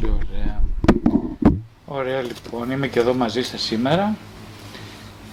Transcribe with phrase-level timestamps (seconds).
[0.00, 0.62] Πολύ ωραία.
[1.86, 4.16] Ωραία λοιπόν, είμαι και εδώ μαζί σας σήμερα.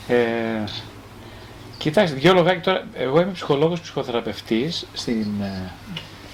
[0.08, 0.63] Ε,
[1.78, 2.87] κοιτάξτε, δυο λογάκια τώρα.
[2.93, 5.72] Εγώ είμαι ψυχολόγος, ψυχοθεραπευτής στην, ε,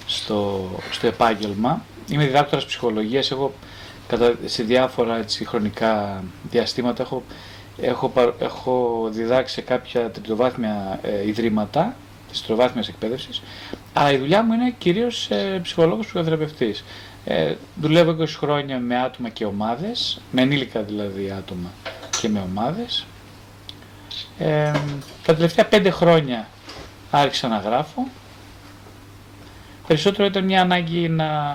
[0.06, 1.86] στο, στο επάγγελμα.
[2.10, 3.32] Είμαι διδάκτορας ψυχολογίας.
[3.32, 3.54] Έχω
[4.08, 7.24] κατά, σε διάφορα έτσι, χρονικά διαστήματα έχω,
[7.82, 11.96] έχω, έχω διδάξει σε κάποια τριτοβάθμια ε, ιδρύματα
[12.30, 13.42] της τριτοβάθμιας εκπαίδευσης
[13.98, 16.84] αλλά η δουλειά μου είναι κυρίως ε, ψυχολόγος ψυχοθεραπευτής.
[17.26, 21.70] Ε, δουλεύω 20 χρόνια με άτομα και ομάδες, με ενήλικα δηλαδή άτομα
[22.22, 23.06] και με ομάδες.
[24.38, 24.72] Ε,
[25.24, 26.48] τα τελευταία 5 χρόνια
[27.12, 28.08] άρχισα να γράφω.
[29.88, 31.54] Περισσότερο ήταν μια ανάγκη να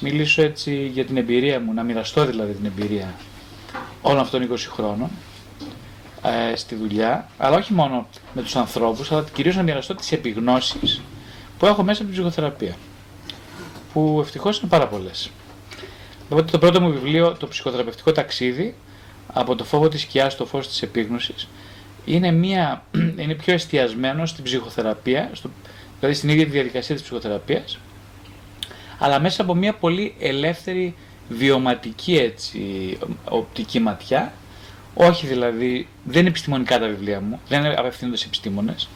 [0.00, 3.14] μιλήσω έτσι για την εμπειρία μου, να μοιραστώ δηλαδή την εμπειρία
[4.02, 5.10] όλων αυτών των 20 χρόνων
[6.22, 11.02] ε, στη δουλειά, αλλά όχι μόνο με τους ανθρώπους, αλλά κυρίως να μοιραστώ τις επιγνώσεις
[11.58, 12.76] που έχω μέσα από την ψυχοθεραπεία.
[13.94, 15.30] Που ευτυχώς είναι πάρα πολλές.
[16.28, 18.74] Οπότε το πρώτο μου βιβλίο, το ψυχοθεραπευτικό ταξίδι,
[19.32, 21.48] από το φόβο της σκιά στο φως της επίγνωσης,
[22.04, 22.84] είναι, μια,
[23.20, 25.50] είναι πιο εστιασμένο στην ψυχοθεραπεία, στο,
[25.98, 27.78] δηλαδή στην ίδια τη διαδικασία της ψυχοθεραπείας,
[28.98, 30.94] αλλά μέσα από μια πολύ ελεύθερη
[31.28, 32.60] βιωματική έτσι,
[33.30, 34.32] οπτική ματιά,
[34.94, 38.88] όχι δηλαδή, δεν είναι επιστημονικά τα βιβλία μου, δεν απευθύνονται σε επιστήμονες,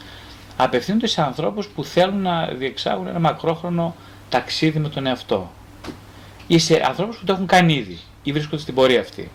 [0.57, 3.95] απευθύνονται σε ανθρώπους που θέλουν να διεξάγουν ένα μακρόχρονο
[4.29, 5.51] ταξίδι με τον εαυτό.
[6.47, 9.31] Ή σε ανθρώπους που το έχουν κάνει ήδη ή βρίσκονται στην πορεία αυτή.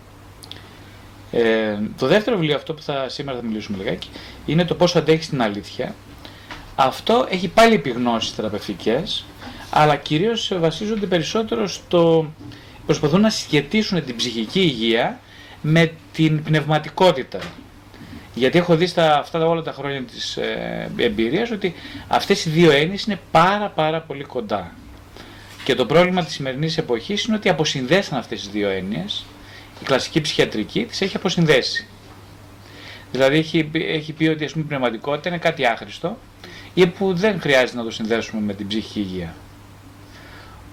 [1.31, 4.09] Ε, το δεύτερο βιβλίο αυτό που θα, σήμερα θα μιλήσουμε λιγάκι
[4.45, 5.95] είναι το πόσο αντέχεις την αλήθεια.
[6.75, 9.25] Αυτό έχει πάλι επιγνώσεις θεραπευτικές
[9.69, 12.31] αλλά κυρίως βασίζονται περισσότερο στο
[12.85, 15.19] προσπαθούν να σχετίσουν την ψυχική υγεία
[15.61, 17.39] με την πνευματικότητα.
[18.33, 21.73] Γιατί έχω δει στα αυτά όλα τα χρόνια της ε, εμπειρίας ότι
[22.07, 24.73] αυτές οι δύο έννοιες είναι πάρα πάρα πολύ κοντά.
[25.65, 29.25] Και το πρόβλημα της σημερινής εποχής είναι ότι αποσυνδέσαν αυτές τις δύο έννοιες,
[29.81, 31.87] η κλασική ψυχιατρική τις έχει αποσυνδέσει.
[33.11, 36.17] Δηλαδή έχει, έχει πει ότι ας πούμε, η πνευματικότητα είναι κάτι άχρηστο
[36.73, 39.35] ή που δεν χρειάζεται να το συνδέσουμε με την ψυχική υγεία.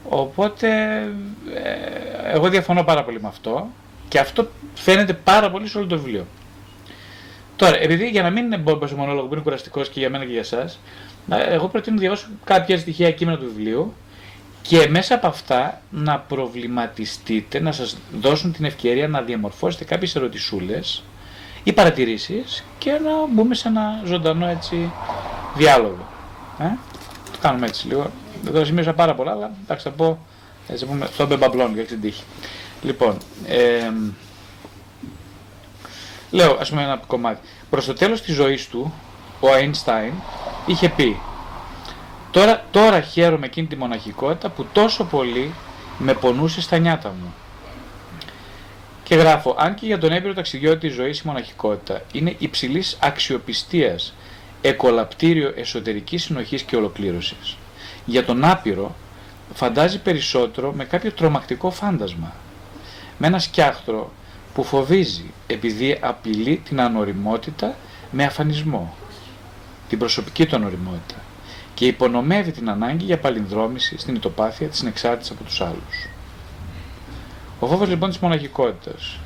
[0.09, 0.69] Οπότε
[1.55, 3.69] ε, εγώ διαφωνώ πάρα πολύ με αυτό
[4.09, 6.27] και αυτό φαίνεται πάρα πολύ σε όλο το βιβλίο.
[7.57, 10.25] Τώρα, επειδή για να μην είναι μπόμπα ο μονόλογο που είναι κουραστικός και για μένα
[10.25, 10.73] και για εσά,
[11.29, 13.95] εγώ προτείνω να διαβάσω κάποια στοιχεία κείμενα του βιβλίου
[14.63, 21.03] και μέσα από αυτά να προβληματιστείτε, να σας δώσουν την ευκαιρία να διαμορφώσετε κάποιες ερωτησούλες
[21.63, 24.93] ή παρατηρήσεις και να μπούμε σε ένα ζωντανό έτσι
[25.57, 26.07] διάλογο.
[26.59, 26.65] Ε;
[27.33, 28.11] Το κάνουμε έτσι λίγο.
[28.47, 30.19] Εδώ σημείωσα πάρα πολλά, αλλά εντάξει θα πω
[30.69, 32.23] έτσι πούμε, στον μπεμπαμπλόν για την τύχη.
[32.83, 33.91] Λοιπόν, ε,
[36.33, 37.49] Λέω, ας πούμε ένα κομμάτι.
[37.71, 38.93] Προς το τέλος της ζωής του,
[39.41, 40.13] ο Einstein
[40.67, 41.21] είχε πει
[42.33, 45.55] τώρα, τώρα χαίρομαι εκείνη τη μοναχικότητα που τόσο πολύ
[45.99, 47.35] με πονούσε στα νιάτα μου.
[49.03, 54.15] Και γράφω, αν και για τον έμπειρο ταξιδιώτη της ζωής η μοναχικότητα είναι υψηλής αξιοπιστίας,
[54.61, 57.57] εκολαπτήριο εσωτερικής συνοχής και ολοκλήρωσης.
[58.05, 58.95] Για τον άπειρο
[59.55, 62.35] φαντάζει περισσότερο με κάποιο τρομακτικό φάντασμα.
[63.19, 64.13] Με ένα σκιάχτρο
[64.55, 67.75] που φοβίζει επειδή απειλεί την ανοριμότητα
[68.11, 68.97] με αφανισμό,
[69.89, 71.17] την προσωπική του ανοριμότητα
[71.75, 76.09] και υπονομεύει την ανάγκη για παλινδρόμηση στην ητοπάθεια της εξάρτησης από τους άλλους.
[77.61, 79.19] Ο φόβος λοιπόν της μοναχικότητας.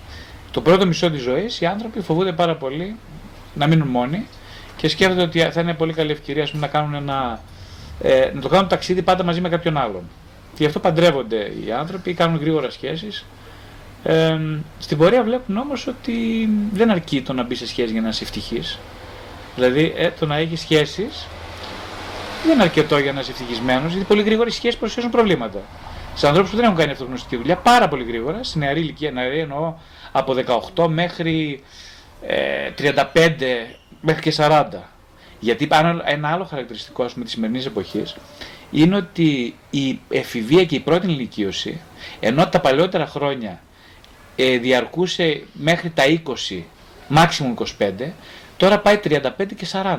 [0.51, 2.97] Το πρώτο μισό της ζωής οι άνθρωποι φοβούνται πάρα πολύ
[3.55, 4.27] να μείνουν μόνοι
[4.77, 7.41] και σκέφτονται ότι θα είναι πολύ καλή ευκαιρία πούμε, να, κάνουν ένα,
[8.03, 10.03] ε, να το κάνουν ταξίδι πάντα μαζί με κάποιον άλλον.
[10.51, 13.25] Και γι' αυτό παντρεύονται οι άνθρωποι, κάνουν γρήγορα σχέσεις
[14.09, 14.39] ε,
[14.79, 18.25] στην πορεία βλέπουν όμως ότι δεν αρκεί το να μπει σε σχέση για να είσαι
[18.25, 18.79] ευτυχής.
[19.55, 21.27] Δηλαδή ε, το να έχεις σχέσεις
[22.47, 25.59] δεν είναι αρκετό για να είσαι ευτυχισμένος, γιατί πολύ γρήγορα οι σχέσεις προσφέρουν προβλήματα.
[26.15, 29.39] Σε ανθρώπους που δεν έχουν κάνει αυτογνωστική δουλειά, πάρα πολύ γρήγορα, στην νεαρή ηλικία, νεαρή
[29.39, 29.75] εννοώ
[30.13, 30.35] από
[30.75, 31.63] 18 μέχρι
[32.27, 33.03] ε, 35
[34.01, 34.65] μέχρι και 40.
[35.39, 35.69] Γιατί
[36.05, 38.17] ένα άλλο χαρακτηριστικό ας πούμε, της σημερινής εποχής
[38.71, 41.81] είναι ότι η εφηβεία και η πρώτη ηλικίωση,
[42.21, 43.61] ενώ τα παλαιότερα χρόνια
[44.37, 46.03] ε, διαρκούσε μέχρι τα
[46.51, 46.63] 20,
[47.15, 48.11] maximum 25,
[48.57, 49.21] τώρα πάει 35
[49.57, 49.99] και 40.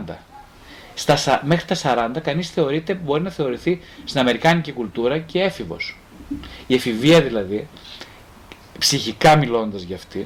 [0.97, 5.97] Στα, μέχρι τα 40 κανείς θεωρείται, μπορεί να θεωρηθεί στην Αμερικάνικη κουλτούρα και έφηβος.
[6.67, 7.67] Η εφηβεία δηλαδή,
[8.79, 10.25] ψυχικά μιλώντας για αυτήν,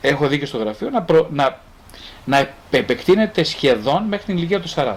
[0.00, 1.60] έχω δει και στο γραφείο, να, να,
[2.24, 4.94] να επεκτείνεται σχεδόν μέχρι την ηλικία του 40.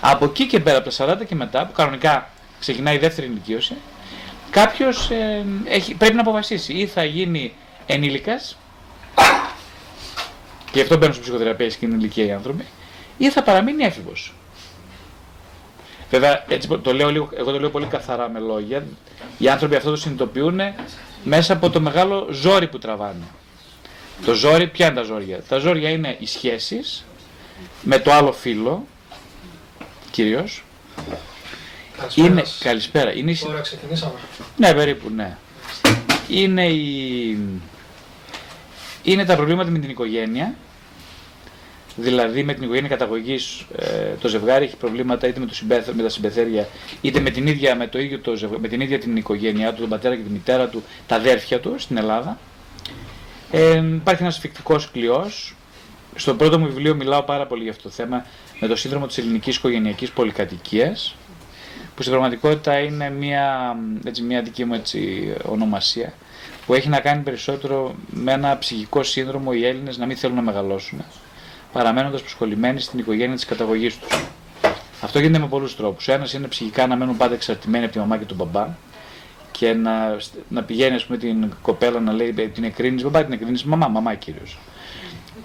[0.00, 2.28] Από εκεί και πέρα, από τα 40 και μετά, που κανονικά
[2.60, 3.76] ξεκινάει η δεύτερη ηλικίωση,
[4.50, 5.44] Κάποιος ε,
[5.98, 7.52] πρέπει να αποφασίσει ή θα γίνει
[7.86, 8.56] ενήλικας
[10.70, 12.64] και αυτό μπαίνουν στην ψυχοθεραπεία και είναι ηλικία οι άνθρωποι
[13.18, 14.32] ή θα παραμείνει έφηβος.
[16.10, 18.86] Βέβαια, έτσι το λέω λίγο, εγώ το λέω πολύ καθαρά με λόγια.
[19.38, 20.60] Οι άνθρωποι αυτό το συνειδητοποιούν
[21.24, 23.24] μέσα από το μεγάλο ζόρι που τραβάνε.
[24.24, 27.04] Το ζόρι, ποια είναι τα ζόρια; Τα ζόρια είναι οι σχέσεις
[27.82, 28.86] με το άλλο φίλο,
[30.10, 30.62] κυρίως.
[32.14, 33.12] Είναι, καλησπέρα.
[33.12, 34.12] Είναι, Τώρα ξεκινήσαμε.
[34.56, 35.36] ναι, περίπου, ναι.
[36.28, 37.38] Είναι, η,
[39.02, 40.54] είναι τα προβλήματα με την οικογένεια.
[42.00, 46.02] Δηλαδή με την οικογένεια καταγωγής ε, το ζευγάρι έχει προβλήματα είτε με, το συμπέθ, με
[46.02, 46.68] τα συμπεθέρια
[47.00, 49.80] είτε με την ίδια, με το ίδιο το ζευγάρι, με την ίδια την οικογένειά του,
[49.80, 52.38] τον πατέρα και τη μητέρα του, τα αδέρφια του στην Ελλάδα.
[53.50, 55.54] Ε, υπάρχει ένας φυκτικό κλειός.
[56.14, 58.24] Στο πρώτο μου βιβλίο μιλάω πάρα πολύ για αυτό το θέμα
[58.60, 61.16] με το σύνδρομο της ελληνικής οικογενειακής πολυκατοικίας
[61.94, 66.12] που στην πραγματικότητα είναι μια, έτσι, μια δική μου έτσι, ονομασία
[66.66, 70.42] που έχει να κάνει περισσότερο με ένα ψυχικό σύνδρομο οι Έλληνες να μην θέλουν να
[70.42, 71.04] μεγαλώσουν
[71.72, 74.24] παραμένοντας προσχολημένοι στην οικογένεια της καταγωγής τους.
[75.00, 76.08] Αυτό γίνεται με πολλούς τρόπους.
[76.08, 78.68] Ο ένας είναι ψυχικά να μένουν πάντα εξαρτημένοι από τη μαμά και τον μπαμπά
[79.50, 80.16] και να,
[80.48, 84.14] να πηγαίνει ας πούμε, την κοπέλα να λέει την εκρίνεις μπαμπά, την εκρίνεις μαμά, μαμά
[84.14, 84.58] κυρίως.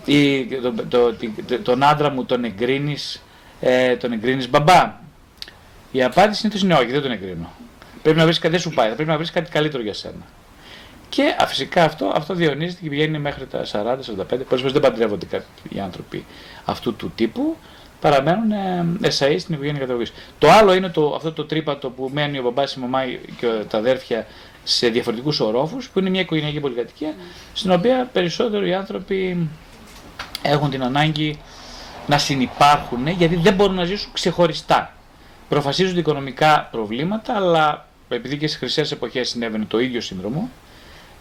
[0.06, 1.14] Ή το, το,
[1.48, 3.24] το, τον άντρα μου τον εγκρίνεις,
[3.60, 5.00] ε, τον εγκρίνεις μπαμπά,
[5.92, 7.52] η απάντηση συνήθως είναι όχι, δεν τον εγκρίνω.
[8.02, 10.26] Πρέπει να βρεις κάτι, δεν σου πάει, πρέπει να βρεις κάτι καλύτερο για σένα.
[11.16, 13.68] Και φυσικά αυτό, αυτό διονύζεται και πηγαίνει μέχρι τα 40-45.
[14.28, 16.26] Πολλές φορές δεν παντρεύονται κάποιοι άνθρωποι
[16.66, 17.56] αυτού του τύπου.
[18.00, 20.14] Παραμένουν ε, εσαεί στην οικογένεια καταγωγής.
[20.40, 23.06] Το άλλο είναι το, αυτό το τρύπατο που μένει ο μπαμπάς, η μαμά
[23.40, 24.26] και τα αδέρφια
[24.64, 27.14] σε διαφορετικούς ορόφους, που είναι μια οικογενειακή πολυκατοικία,
[27.54, 29.50] στην οποία περισσότερο οι άνθρωποι
[30.42, 31.40] έχουν την ανάγκη
[32.08, 34.94] να συνεπάρχουν γιατί δεν μπορούν να ζήσουν ξεχωριστά
[35.50, 40.50] προφασίζονται οικονομικά προβλήματα, αλλά επειδή και στις χρυσές εποχές συνέβαινε το ίδιο σύνδρομο,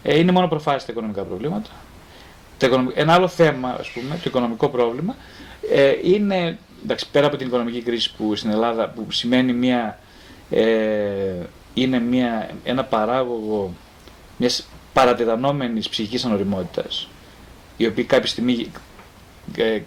[0.03, 1.69] ε, είναι μόνο προφάσεις τα οικονομικά προβλήματα.
[2.93, 5.15] Ένα άλλο θέμα, ας πούμε, το οικονομικό πρόβλημα,
[5.71, 9.99] ε, είναι, εντάξει, πέρα από την οικονομική κρίση που στην Ελλάδα, που σημαίνει μια,
[10.49, 10.65] ε,
[11.73, 13.73] είναι μια, ένα παράγωγο
[14.37, 17.07] μιας παρατετανόμενης ψυχικής ανοριμότητας,
[17.77, 18.71] η οποία κάποια στιγμή
[19.57, 19.79] ε,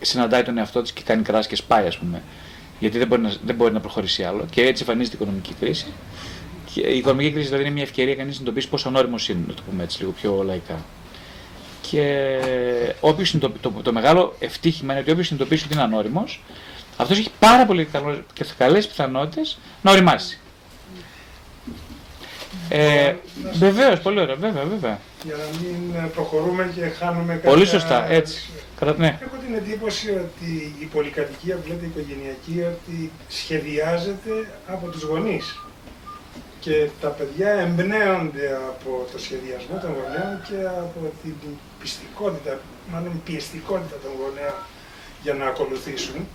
[0.00, 2.22] συναντάει τον εαυτό της και κάνει κράση και σπάει, ας πούμε,
[2.78, 5.86] γιατί δεν μπορεί, να, δεν μπορεί να προχωρήσει άλλο και έτσι εμφανίζεται η οικονομική κρίση.
[6.74, 9.54] Και η οικονομική κρίση δηλαδή είναι μια ευκαιρία κανείς να συνειδητοποιήσει πόσο ανώριμο είναι, να
[9.54, 10.84] το πούμε έτσι λίγο πιο λαϊκά.
[11.90, 12.38] Και
[13.00, 13.52] όποιος το,
[13.82, 16.42] το, μεγάλο ευτύχημα είναι ότι όποιος συνειδητοποιήσει ότι είναι ανώριμος,
[16.96, 17.88] αυτός έχει πάρα πολύ
[18.32, 20.38] και καλές πιθανότητες να οριμάσει.
[22.68, 23.14] Ε,
[23.52, 24.98] Βεβαίως, πολύ ωραία, βέβαια, βέβαια.
[25.24, 27.50] Για να μην προχωρούμε και χάνουμε κάποια...
[27.50, 28.50] Πολύ σωστά, έτσι.
[28.96, 29.18] Ναι.
[29.22, 34.30] Έχω την εντύπωση ότι η πολυκατοικία, που λέτε οικογενειακή, ότι σχεδιάζεται
[34.66, 35.58] από τους γονείς.
[36.60, 41.34] Και τα παιδιά εμπνέονται από το σχεδιασμό των γονέων και από την
[41.80, 42.58] πιστικότητα,
[42.92, 44.58] μάλλον πιεστικότητα των γονέων
[45.22, 46.26] για να ακολουθήσουν.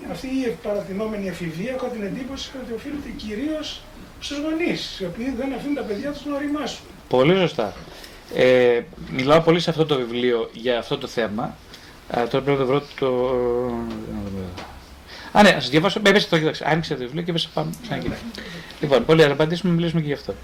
[0.00, 3.82] Και αυτή η παρατηνόμενη εφηβεία έχω την εντύπωση ότι οφείλεται κυρίως
[4.20, 6.84] στους γονείς, οι οποίοι δεν αφήνουν τα παιδιά τους να οριμάσουν.
[7.08, 7.72] Πολύ σωστά.
[8.34, 8.80] Ε,
[9.10, 11.56] μιλάω πολύ σε αυτό το βιβλίο για αυτό το θέμα.
[12.18, 13.10] Α, τώρα πρέπει να το βρω το.
[15.32, 16.00] Α, ναι, να σα διαβάσω.
[16.04, 16.70] Έπεσε το κοιτάξτε.
[16.70, 17.70] Άνοιξε το βιβλίο και έπεσε πάνω.
[17.82, 18.16] Ξανά
[18.80, 19.32] Λοιπόν, πολύ ωραία.
[19.32, 20.34] Απαντήσουμε, μιλήσουμε και γι' αυτό.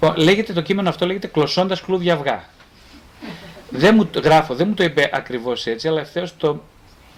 [0.00, 2.44] Λοιπόν, λέγεται το κείμενο αυτό λέγεται Κλωσώντας κλούδια αυγά.
[3.70, 6.62] Δεν μου, γράφω, δεν μου το είπε ακριβώς έτσι, αλλά ευθέως το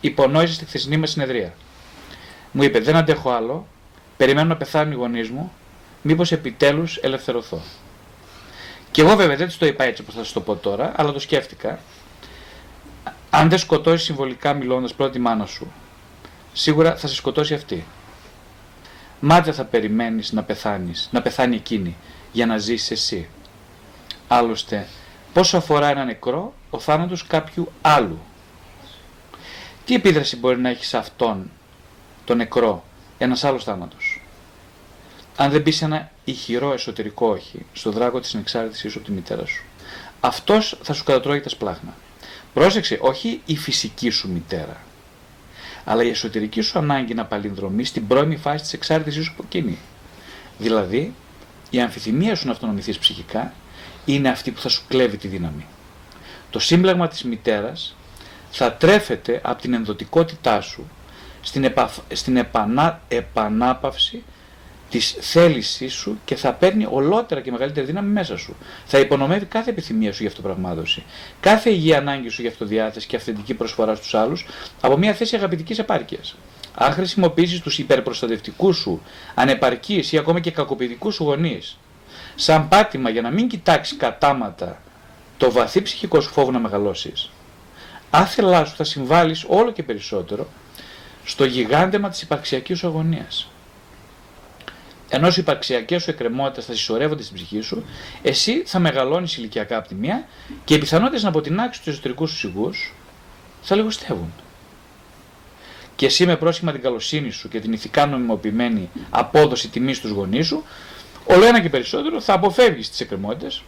[0.00, 1.54] υπονόησε στη χθεσινή μας συνεδρία.
[2.52, 3.66] Μου είπε: Δεν αντέχω άλλο.
[4.16, 5.52] Περιμένω να πεθάνουν οι γονείς μου.
[6.02, 7.60] Μήπως επιτέλους ελευθερωθώ.
[8.90, 11.12] Και εγώ βέβαια δεν της το είπα έτσι όπως θα σας το πω τώρα, αλλά
[11.12, 11.78] το σκέφτηκα.
[13.30, 15.72] Αν δεν σκοτώσει συμβολικά μιλώντας πρώτη τη μάνα σου,
[16.56, 17.86] σίγουρα θα σε σκοτώσει αυτή.
[19.20, 21.96] Μάτια θα περιμένεις να πεθάνεις, να πεθάνει εκείνη,
[22.32, 23.28] για να ζήσεις εσύ.
[24.28, 24.86] Άλλωστε,
[25.32, 28.18] πόσο αφορά ένα νεκρό, ο θάνατος κάποιου άλλου.
[29.84, 31.50] Τι επίδραση μπορεί να έχεις σε αυτόν,
[32.24, 32.84] τον νεκρό,
[33.18, 34.22] ένας άλλος θάνατος;
[35.36, 39.46] Αν δεν μπει ένα ηχηρό εσωτερικό όχι στο δράκο της ανεξάρτησης σου από τη μητέρα
[39.46, 39.64] σου.
[40.20, 41.94] Αυτός θα σου κατατρώει τα σπλάχνα.
[42.54, 44.80] Πρόσεξε, όχι η φυσική σου μητέρα,
[45.88, 49.78] αλλά η εσωτερική σου ανάγκη να παλινδρομείς στην πρώιμη φάση της εξάρτησής σου από εκείνη.
[50.58, 51.14] Δηλαδή,
[51.70, 53.52] η αμφιθυμία σου να αυτονομηθείς ψυχικά
[54.04, 55.66] είναι αυτή που θα σου κλέβει τη δύναμη.
[56.50, 57.96] Το σύμπλαγμα της μητέρας
[58.50, 60.90] θα τρέφεται από την ενδοτικότητά σου
[61.40, 61.90] στην, επα...
[62.12, 63.00] στην επανά...
[63.08, 64.24] επανάπαυση
[64.90, 68.56] της θέλησής σου και θα παίρνει ολότερα και μεγαλύτερη δύναμη μέσα σου.
[68.84, 71.02] Θα υπονομεύει κάθε επιθυμία σου για αυτοπραγμάτωση,
[71.40, 74.46] κάθε υγιή ανάγκη σου για αυτοδιάθεση και αυθεντική προσφορά στους άλλους
[74.80, 76.36] από μια θέση αγαπητικής επάρκειας.
[76.74, 79.02] Αν χρησιμοποιήσεις τους υπερπροστατευτικούς σου,
[79.34, 81.78] ανεπαρκείς ή ακόμα και κακοποιητικούς σου γονείς,
[82.34, 84.80] σαν πάτημα για να μην κοιτάξεις κατάματα
[85.36, 87.30] το βαθύ ψυχικό σου φόβο να μεγαλώσεις,
[88.10, 90.46] άθελά σου θα συμβάλλεις όλο και περισσότερο
[91.24, 93.50] στο γιγάντεμα της υπαρξιακής σου αγωνίας.
[95.08, 97.84] Ενώ οι υπαρξιακές σου εκκρεμότητε θα συσσωρεύονται στην ψυχή σου,
[98.22, 100.26] εσύ θα μεγαλώνεις ηλικιακά από τη μία
[100.64, 102.94] και οι πιθανότητες να αποτινάξεις τους εσωτερικούς σου σιγούς
[103.62, 104.32] θα λιγοστεύουν.
[105.96, 110.46] Και εσύ με πρόσχημα την καλοσύνη σου και την ηθικά νομιμοποιημένη απόδοση τιμής στους γονείς
[110.46, 110.64] σου,
[111.26, 113.62] όλο ένα και περισσότερο θα αποφεύγεις τις εκκρεμότητες,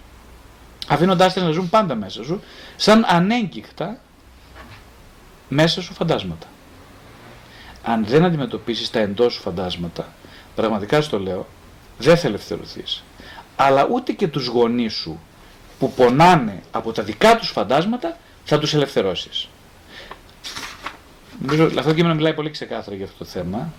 [0.88, 2.42] αφήνοντάς τις να ζουν πάντα μέσα σου,
[2.76, 3.98] σαν ανέγκυχτα
[5.48, 6.46] μέσα σου φαντάσματα.
[7.82, 10.12] Αν δεν αντιμετωπίσεις τα εντός σου φαντάσματα,
[10.58, 11.46] πραγματικά στο λέω,
[11.98, 13.02] δεν θα ελευθερωθείς.
[13.56, 15.20] Αλλά ούτε και τους γονείς σου
[15.78, 19.48] που πονάνε από τα δικά τους φαντάσματα θα τους ελευθερώσεις.
[21.40, 23.72] Νομίζω αυτό το κείμενο μιλάει πολύ ξεκάθαρα για αυτό το θέμα.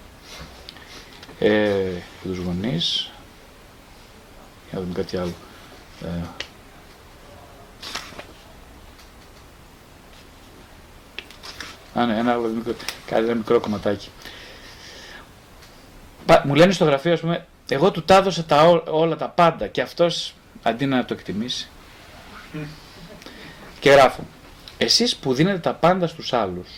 [1.39, 1.89] Ε,
[2.23, 3.11] για τους γονείς.
[4.69, 5.33] Για να δούμε κάτι άλλο.
[6.01, 6.23] Ε,
[11.93, 12.73] Α, ναι, ένα άλλο μικρό,
[13.05, 14.09] κάτι, ένα μικρό κομματάκι.
[16.43, 19.81] Μου λένε στο γραφείο, ας πούμε, εγώ του τα έδωσα τα, όλα τα πάντα και
[19.81, 20.33] αυτός
[20.63, 21.69] αντί να το εκτιμήσει.
[23.79, 24.23] Και γράφω,
[24.77, 26.69] εσείς που δίνετε τα πάντα στους άλλους,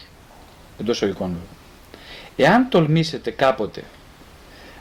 [0.80, 1.38] εντός οικών
[2.36, 3.84] εάν τολμήσετε κάποτε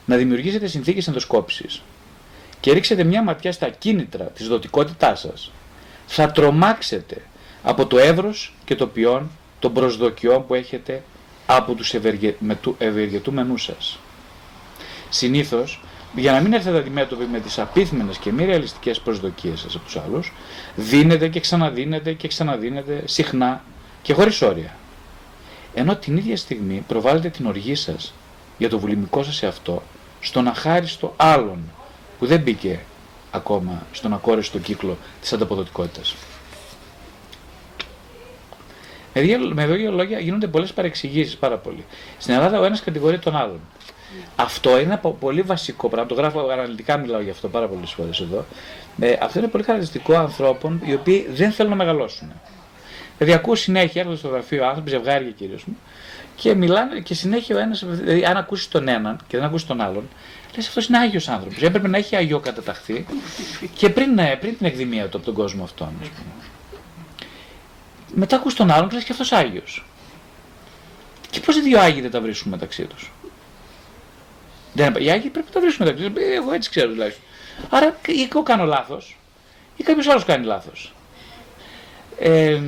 [0.05, 1.83] να δημιουργήσετε συνθήκες ενδοσκόπησης
[2.61, 5.50] και ρίξετε μια ματιά στα κίνητρα της δοτικότητάς σας,
[6.07, 7.23] θα τρομάξετε
[7.62, 11.02] από το εύρος και το ποιόν των προσδοκιών που έχετε
[11.47, 11.95] από τους
[12.79, 13.99] ευεργετούμενούς σας.
[15.11, 15.81] Συνήθως,
[16.14, 19.97] για να μην έρθετε αντιμέτωποι με τις απίθμενες και μη ρεαλιστικές προσδοκίες σας από τους
[19.97, 20.33] άλλους,
[20.76, 23.62] δίνετε και ξαναδίνετε και ξαναδίνετε συχνά
[24.02, 24.76] και χωρίς όρια.
[25.75, 28.14] Ενώ την ίδια στιγμή προβάλλετε την οργή σας
[28.59, 29.83] για το βουλημικό σας εαυτό
[30.21, 31.59] στον αχάριστο άλλον
[32.19, 32.81] που δεν μπήκε
[33.31, 36.14] ακόμα στον ακόριστο κύκλο της ανταποδοτικότητας.
[39.55, 41.85] Με δύο λόγια γίνονται πολλές παρεξηγήσεις πάρα πολύ.
[42.19, 43.61] Στην Ελλάδα ο ένας κατηγορεί τον άλλον.
[44.37, 46.09] Αυτό είναι ένα πολύ βασικό πράγμα.
[46.09, 48.45] Το γράφω αναλυτικά, μιλάω γι' αυτό πάρα πολλές φορές εδώ.
[49.00, 52.33] Ε, αυτό είναι πολύ χαρακτηριστικό ανθρώπων οι οποίοι δεν θέλουν να μεγαλώσουν.
[53.19, 55.76] Δηλαδή, ακούω συνέχεια, έρχονται στο γραφείο άνθρωποι, ζευγάρια κυρίως μου,
[56.37, 59.81] και μιλάνε και συνέχεια ο ένας, δηλαδή, αν ακούσεις τον έναν και δεν ακούσεις τον
[59.81, 60.09] άλλον,
[60.57, 61.62] λες αυτός είναι άγιος άνθρωπος.
[61.62, 63.07] Έπρεπε να έχει αγιό καταταχθεί
[63.75, 65.88] και πριν, ε, πριν την εκδημία του από τον κόσμο αυτόν.
[68.14, 69.85] Μετά ακούς τον άλλον και λες και αυτός Άγιος.
[71.31, 73.12] Και πώς οι δύο Άγιοι δεν τα βρίσκουν μεταξύ τους.
[74.73, 76.23] Δεν, οι Άγιοι πρέπει να τα βρίσκουν μεταξύ τους.
[76.23, 77.25] Ε, εγώ έτσι ξέρω τουλάχιστον.
[77.71, 79.19] Άρα ή εγώ κάνω λάθος
[79.77, 80.93] ή κάποιος άλλος κάνει λάθος.
[82.19, 82.61] Ε,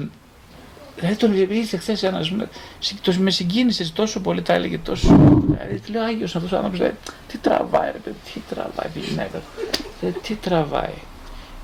[0.97, 2.33] Δηλαδή τον ήρθε χθες ένας,
[3.19, 5.17] με συγκίνησες τόσο πολύ, τα έλεγε τόσο.
[5.47, 6.91] Δηλαδή, λέω Άγιος αυτός ο άνθρωπος,
[7.29, 10.15] τι τραβάει, ρε παιδί, τι τραβάει τη γυναίκα του.
[10.23, 10.95] τι τραβάει.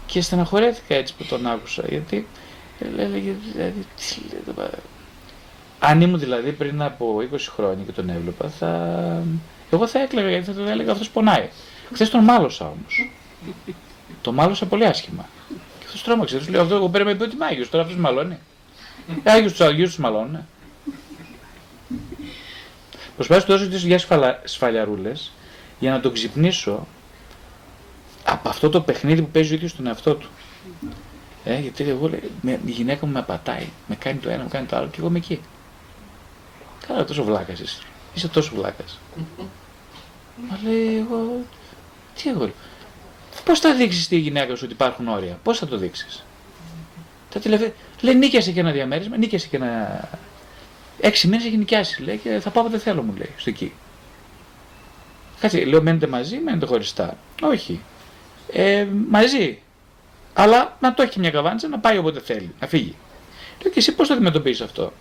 [0.07, 2.27] Και στεναχωρέθηκα έτσι που τον άκουσα, γιατί
[2.81, 4.17] Έλεγε, δηλαδή, τι
[4.57, 4.69] λέει,
[5.79, 9.23] αν ήμουν δηλαδή πριν από 20 χρόνια και τον έβλεπα, θα...
[9.71, 11.49] εγώ θα έκλαιγα γιατί θα τον έλεγα αυτός πονάει.
[11.93, 13.11] Χθες τον μάλωσα όμως.
[14.23, 15.29] τον μάλωσα πολύ άσχημα.
[15.79, 16.39] Και αυτός τρόμαξε.
[16.39, 18.39] Τους λέω αυτό, εγώ πέρα με ότι είμαι Άγιος, τώρα αυτός μαλώνει.
[19.23, 20.31] Ε, Άγιος τους Αγίους τους μαλώνουν.
[20.31, 20.45] Ναι.
[23.17, 24.07] Προσπάθησα να δώσω τις
[24.45, 25.33] σφαλιαρούλες
[25.79, 26.87] για να τον ξυπνήσω
[28.25, 30.29] από αυτό το παιχνίδι που παίζει ο ίδιος στον εαυτό του.
[31.45, 32.11] Ε, γιατί εγώ
[32.41, 34.97] με, η γυναίκα μου με απατάει, με κάνει το ένα, με κάνει το άλλο και
[34.99, 35.41] εγώ είμαι εκεί.
[36.87, 37.83] Καλά, τόσο βλάκας είσαι.
[38.15, 38.99] Είσαι τόσο βλάκας.
[40.47, 41.45] Μα λέει εγώ,
[42.15, 42.51] τι εγώ.
[43.45, 46.25] Πώς θα δείξεις στη γυναίκα σου ότι υπάρχουν όρια, πώς θα το δείξεις;
[47.31, 47.73] Τα τελευταία.
[48.01, 50.09] Λέει νίκιασε και ένα διαμέρισμα, νίκιασε και ένα.
[51.01, 53.73] Έξι μήνες έχει νοικιάσει, λέει, και θα πάω δεν θέλω, μου λέει, στο εκεί.
[55.41, 57.17] Κάτσε, λέω, μένετε μαζί, μένετε χωριστά.
[57.43, 57.81] Όχι.
[58.53, 59.59] Ε, μαζί.
[60.35, 62.95] Αλλά να το έχει μια καβάντσα, να πάει όποτε θέλει, να φύγει.
[63.63, 64.93] Λέω και εσύ πώς το αντιμετωπίζεις αυτό;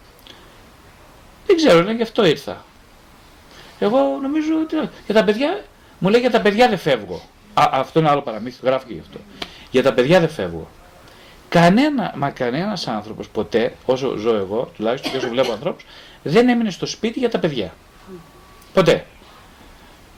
[1.46, 2.66] Δεν ξέρω, λέει, γι' αυτό ήρθα.
[3.80, 4.90] Εγώ νομίζω ότι.
[5.06, 5.64] Για τα παιδιά,
[6.00, 7.22] μου λέει για τα παιδιά δεν φεύγω.
[7.54, 9.20] Α, αυτό είναι άλλο παραμύθι, γράφει και γι' αυτό.
[9.72, 10.68] Για τα παιδιά δεν φεύγω.
[11.50, 15.86] Κανένα, μα κανένας άνθρωπος ποτέ, όσο ζω εγώ, τουλάχιστον και όσο βλέπω ανθρώπους,
[16.24, 17.74] δεν έμεινε στο σπίτι για τα παιδιά.
[18.74, 19.06] Ποτέ.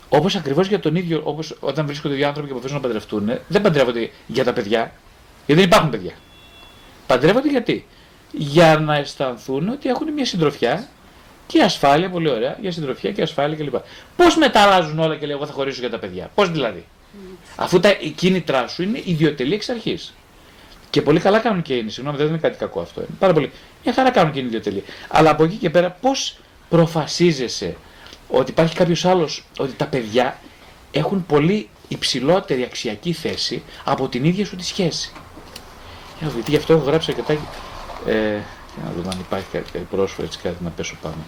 [0.10, 3.62] Όπως ακριβώς για τον ίδιο, όπως όταν βρίσκονται δύο άνθρωποι και αποφασίζουν να παντρευτούν, δεν
[3.62, 4.92] παντρεύονται για τα παιδιά,
[5.46, 6.14] γιατί δεν υπάρχουν παιδιά.
[7.08, 7.86] Παντρεύονται γιατί;
[8.32, 10.88] Για να αισθανθούν ότι έχουν μια συντροφιά
[11.52, 13.76] και ασφάλεια, πολύ ωραία, για συντροφιά και ασφάλεια κλπ.
[14.16, 16.30] Πώς μετά αλλάζουν όλα και λέει: Εγώ θα χωρίσω για τα παιδιά.
[16.36, 16.86] Πώς δηλαδή.
[17.56, 20.14] Αφού τα κίνητρά σου είναι ιδιωτελή εξ αρχής.
[20.90, 21.90] Και πολύ καλά κάνουν και είναι.
[21.90, 23.02] Συγγνώμη, δεν είναι κάτι κακό αυτό.
[23.02, 23.52] Είναι πάρα πολύ.
[23.84, 24.84] Μια χαρά κάνουν και είναι ιδιωτελή.
[25.08, 26.38] Αλλά από εκεί και πέρα, πώς
[26.70, 27.76] προφασίζεσαι
[28.28, 30.40] ότι υπάρχει κάποιος άλλος, ότι τα παιδιά
[30.92, 35.12] έχουν πολύ υψηλότερη αξιακή θέση από την ίδια σου τη σχέση;
[36.20, 37.42] Γιατί γι' αυτό έχω γράψει αρκετά.
[38.12, 38.40] Ε,
[38.80, 41.24] για να δούμε αν υπάρχει κάτι, κάτι πρόσφατο, έτσι κάτι να πέσω πάνω.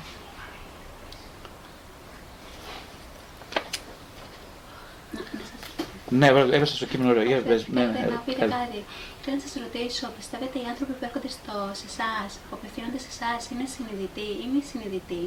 [6.20, 7.24] Ναι, έβασα στο κείμενο ωραίο.
[7.24, 8.80] Θέλετε Ναι, να πείτε ναι, κάτι.
[9.24, 13.10] Θέλω να σας ρωτήσω, πιστεύετε οι άνθρωποι που έρχονται στο, σε εσάς, που απευθύνονται σε
[13.16, 15.24] εσάς, είναι συνειδητοί ή μη συνειδητοί,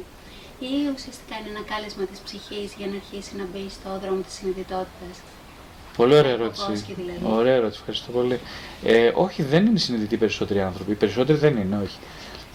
[0.69, 4.33] ή ουσιαστικά είναι ένα κάλεσμα της ψυχής για να αρχίσει να μπει στο δρόμο της
[4.39, 5.15] συνειδητότητας;
[5.97, 6.65] Πολύ ωραία ερώτηση.
[6.67, 7.19] Κόσκι, δηλαδή.
[7.39, 8.37] Ωραία ερώτηση, ευχαριστώ πολύ.
[8.83, 10.91] Ε, όχι, δεν είναι συνειδητοί οι περισσότεροι άνθρωποι.
[10.91, 11.97] Οι περισσότεροι δεν είναι, όχι.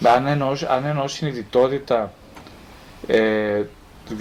[0.03, 2.13] Αν εννοώ, αν εννοώ συνειδητότητα,
[3.07, 3.63] ε,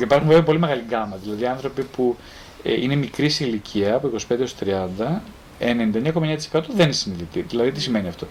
[0.01, 1.17] υπάρχουν βέβαια πολύ μεγάλη γκάμα.
[1.23, 2.17] Δηλαδή άνθρωποι που
[2.63, 4.67] ε, είναι μικρής σε ηλικία, από 25 έως 30,
[5.61, 7.41] 99,9% δεν είναι συνειδητοί.
[7.41, 8.27] Δηλαδή τι σημαίνει αυτό;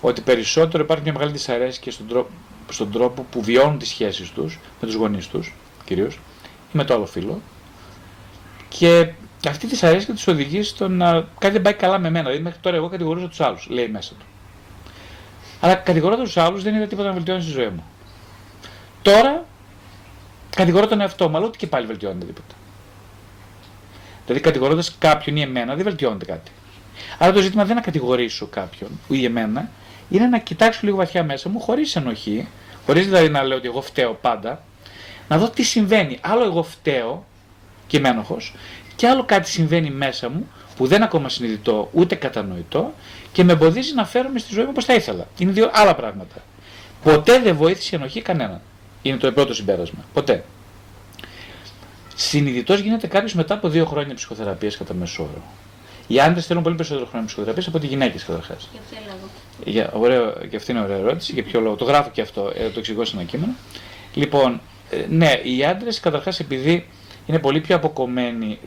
[0.00, 2.30] Ότι περισσότερο υπάρχει μια μεγάλη δυσαρέσκεια στον τρόπο,
[2.68, 6.14] στον τρόπο που βιώνουν τις σχέσεις τους, με τους γονείς τους κυρίως,
[6.72, 7.40] ή με το άλλο φίλο.
[8.68, 9.12] Και
[9.48, 12.24] αυτή η δυσαρέσκεια τους οδηγεί στο να κάτι δεν πάει καλά με μένα.
[12.24, 14.26] Δηλαδή μέχρι τώρα εγώ κατηγορούσα τους άλλους, λέει μέσα του.
[15.60, 17.84] Αλλά κατηγορώντα τους άλλους δεν είδα τίποτα να βελτιώνει στη ζωή μου.
[19.02, 19.44] Τώρα
[20.56, 22.54] κατηγορώ τον εαυτό μου, αλλά ούτε και πάλι βελτιώνεται τίποτα.
[24.24, 26.50] Δηλαδή κατηγορώντας κάποιον ή εμένα δεν βελτιώνεται κάτι.
[27.18, 29.70] Άρα το ζήτημα δεν είναι να κατηγορήσω κάποιον ή εμένα,
[30.08, 32.48] είναι να κοιτάξω λίγο βαθιά μέσα μου χωρίς ενοχή,
[32.86, 34.62] χωρίς δηλαδή να λέω ότι εγώ φταίω πάντα,
[35.28, 36.18] να δω τι συμβαίνει.
[36.20, 37.24] Άλλο εγώ φταίω
[37.86, 38.54] και είμαι ένοχος,
[38.96, 42.94] και άλλο κάτι συμβαίνει μέσα μου που δεν είναι ακόμα συνειδητό ούτε κατανοητό
[43.38, 45.26] και με εμποδίζει να φέρομαι στη ζωή μου όπως θα ήθελα.
[45.38, 46.34] Είναι δύο άλλα πράγματα.
[47.02, 48.60] Ποτέ δεν βοήθησε η ενοχή κανέναν.
[49.02, 50.04] Είναι το πρώτο συμπέρασμα.
[50.12, 50.44] Ποτέ.
[52.14, 55.42] Συνειδητός γίνεται κάποιος μετά από δύο χρόνια ψυχοθεραπείας κατά μέσο όρο.
[56.06, 58.68] Οι άντρες θέλουν πολύ περισσότερο χρόνο ψυχοθεραπείας από ότι οι γυναίκες καταρχάς.
[58.72, 59.30] Για ποιο λόγο;
[59.64, 61.32] Για, ωραίο, και αυτή είναι ωραία ερώτηση.
[61.32, 63.52] Για ποιο λόγο; Το γράφω και αυτό, ε, το εξηγώ σε ένα κείμενο.
[64.14, 66.88] Λοιπόν, ε, ναι, οι άντρες καταρχάς επειδή
[67.26, 68.58] είναι πολύ πιο αποκομμένοι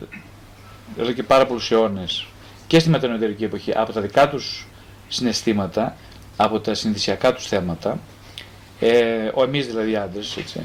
[0.99, 2.25] εδώ και πάρα πολλούς αιώνες
[2.71, 4.67] και στη μετανοητερική εποχή από τα δικά τους
[5.07, 5.95] συναισθήματα,
[6.37, 7.99] από τα συνδυσιακά τους θέματα,
[8.79, 10.59] ε, ο εμείς δηλαδή οι άντρες, έτσι,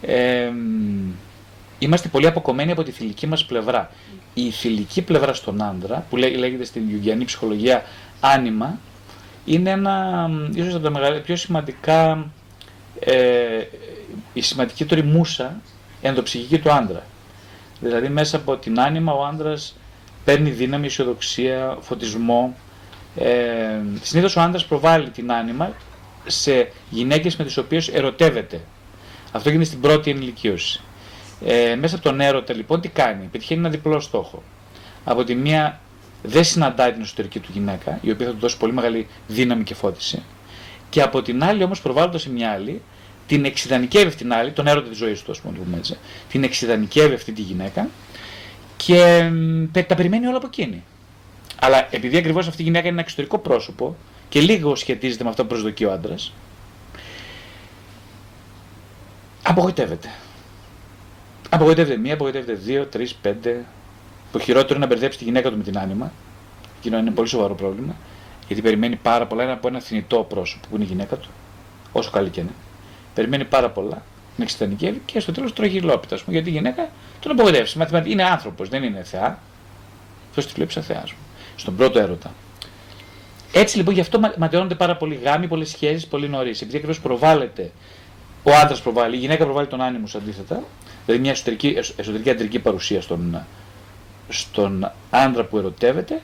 [0.00, 0.50] ε,
[1.78, 3.90] είμαστε πολύ αποκομμένοι από τη θηλυκή μας πλευρά.
[4.34, 7.82] Η θηλυκή πλευρά στον άντρα, που λέγεται στην Ιουγιανή ψυχολογία
[8.20, 8.78] άνιμα,
[9.44, 12.30] είναι ένα, ίσως από τα μεγαλύτερα, πιο σημαντικά,
[13.00, 13.62] ε,
[14.32, 15.60] η σημαντική μουσα
[16.02, 17.02] ενδοψυχική του άντρα.
[17.80, 19.74] Δηλαδή μέσα από την άνιμα ο άντρας
[20.30, 22.56] παίρνει δύναμη, αισιοδοξία, φωτισμό.
[23.16, 25.72] Ε, συνήθως ο άντρας προβάλλει την άνιμα
[26.26, 28.60] σε γυναίκες με τις οποίες ερωτεύεται.
[29.32, 30.80] Αυτό γίνεται στην πρώτη ενηλικίωση.
[31.44, 34.42] Ε, μέσα από τον έρωτα λοιπόν τι κάνει, πετυχαίνει ένα διπλό στόχο.
[35.04, 35.80] Από τη μία
[36.22, 39.74] δεν συναντάει την εσωτερική του γυναίκα, η οποία θα του δώσει πολύ μεγάλη δύναμη και
[39.74, 40.22] φώτιση.
[40.90, 42.82] Και από την άλλη όμως προβάλλοντας σε μια άλλη,
[43.26, 45.98] την εξειδανικεύει αυτήν την άλλη, τον έρωτα της ζωής του, ας πούμε, έτσι.
[46.28, 47.88] Την εξειδανικεύει αυτή τη γυναίκα
[48.84, 50.84] και τα περιμένει όλα από εκείνη.
[51.60, 53.96] Αλλά επειδή ακριβώς αυτή η γυναίκα είναι ένα εξωτερικό πρόσωπο
[54.28, 56.32] και λίγο σχετίζεται με αυτό που προσδοκεί ο άντρας,
[59.42, 60.08] απογοητεύεται.
[61.48, 63.64] Απογοητεύεται μία, απογοητεύεται δύο, τρεις, πέντε.
[64.32, 66.12] Το χειρότερο είναι να μπερδέψει τη γυναίκα του με την άνοιμα.
[66.78, 67.96] Εκείνο είναι πολύ σοβαρό πρόβλημα.
[68.46, 71.28] Γιατί περιμένει πάρα πολλά από ένα θνητό πρόσωπο που είναι η γυναίκα του,
[71.92, 72.54] όσο καλή και είναι.
[73.14, 74.02] Περιμένει πάρα πολλά,
[74.34, 76.18] την εξητανικεύει και στο τέλος τρώει γυλόπιτα.
[76.26, 76.88] Γιατί η γυναίκα
[77.20, 77.78] τον απογοητεύσει.
[78.04, 79.38] Είναι άνθρωπος, δεν είναι θεά.
[80.28, 81.14] Αυτός τη βλέπει σαν θεάς
[81.56, 82.32] Στον πρώτο έρωτα.
[83.52, 86.60] Έτσι λοιπόν γι' αυτό ματαιώνονται πάρα πολύ γάμοι, πολλές σχέσεις πολύ νωρίς.
[86.60, 87.70] Επειδή ακριβώς προβάλλεται,
[88.42, 90.62] ο άντρας προβάλλει, η γυναίκα προβάλλει τον άνεμος αντίθετα,
[91.04, 93.46] δηλαδή μια εσωτερική, εσωτερική αντρική παρουσία στον,
[94.28, 96.20] στον άντρα που ερωτεύεται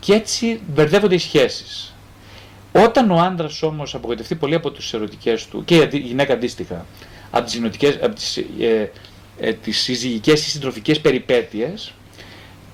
[0.00, 1.94] και έτσι μπερδεύονται οι σχέσεις.
[2.72, 6.86] Όταν ο άντρας όμως απογοητευτεί πολύ από τις ερωτικές του και η γυναίκα αντίστοιχα
[7.30, 7.60] από τις
[8.02, 8.44] από τις,
[9.40, 11.92] ε, ε, τις συζυγικές ή συντροφικές περιπέτειες,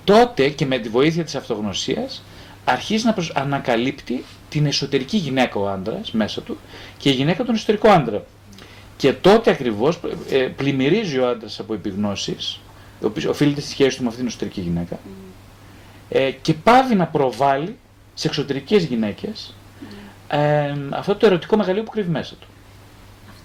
[0.04, 2.22] τότε και με τη βοήθεια της αυτογνωσίας
[2.64, 6.58] αρχίζει να ανακαλύπτει την εσωτερική γυναίκα ο άντρας μέσα του
[6.98, 8.24] και η γυναίκα τον εσωτερικό άντρα.
[8.96, 12.60] Και τότε ακριβώς ε, πλημμυρίζει ο άντρας από επιγνώσεις,
[13.02, 14.98] ο οποίος οφείλεται στη σχέση του με αυτήν την εσωτερική γυναίκα,
[16.08, 17.76] ε, και πάβει να προβάλλει
[18.14, 19.54] σε εξωτερικές γυναίκες
[20.28, 22.46] ε, αυτό το ερωτικό μεγαλείο που κρύβει μέσα του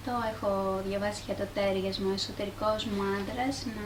[0.08, 0.52] αυτό έχω
[0.88, 3.84] διαβάσει για το τέριασμα, ο εσωτερικός μου άντρας να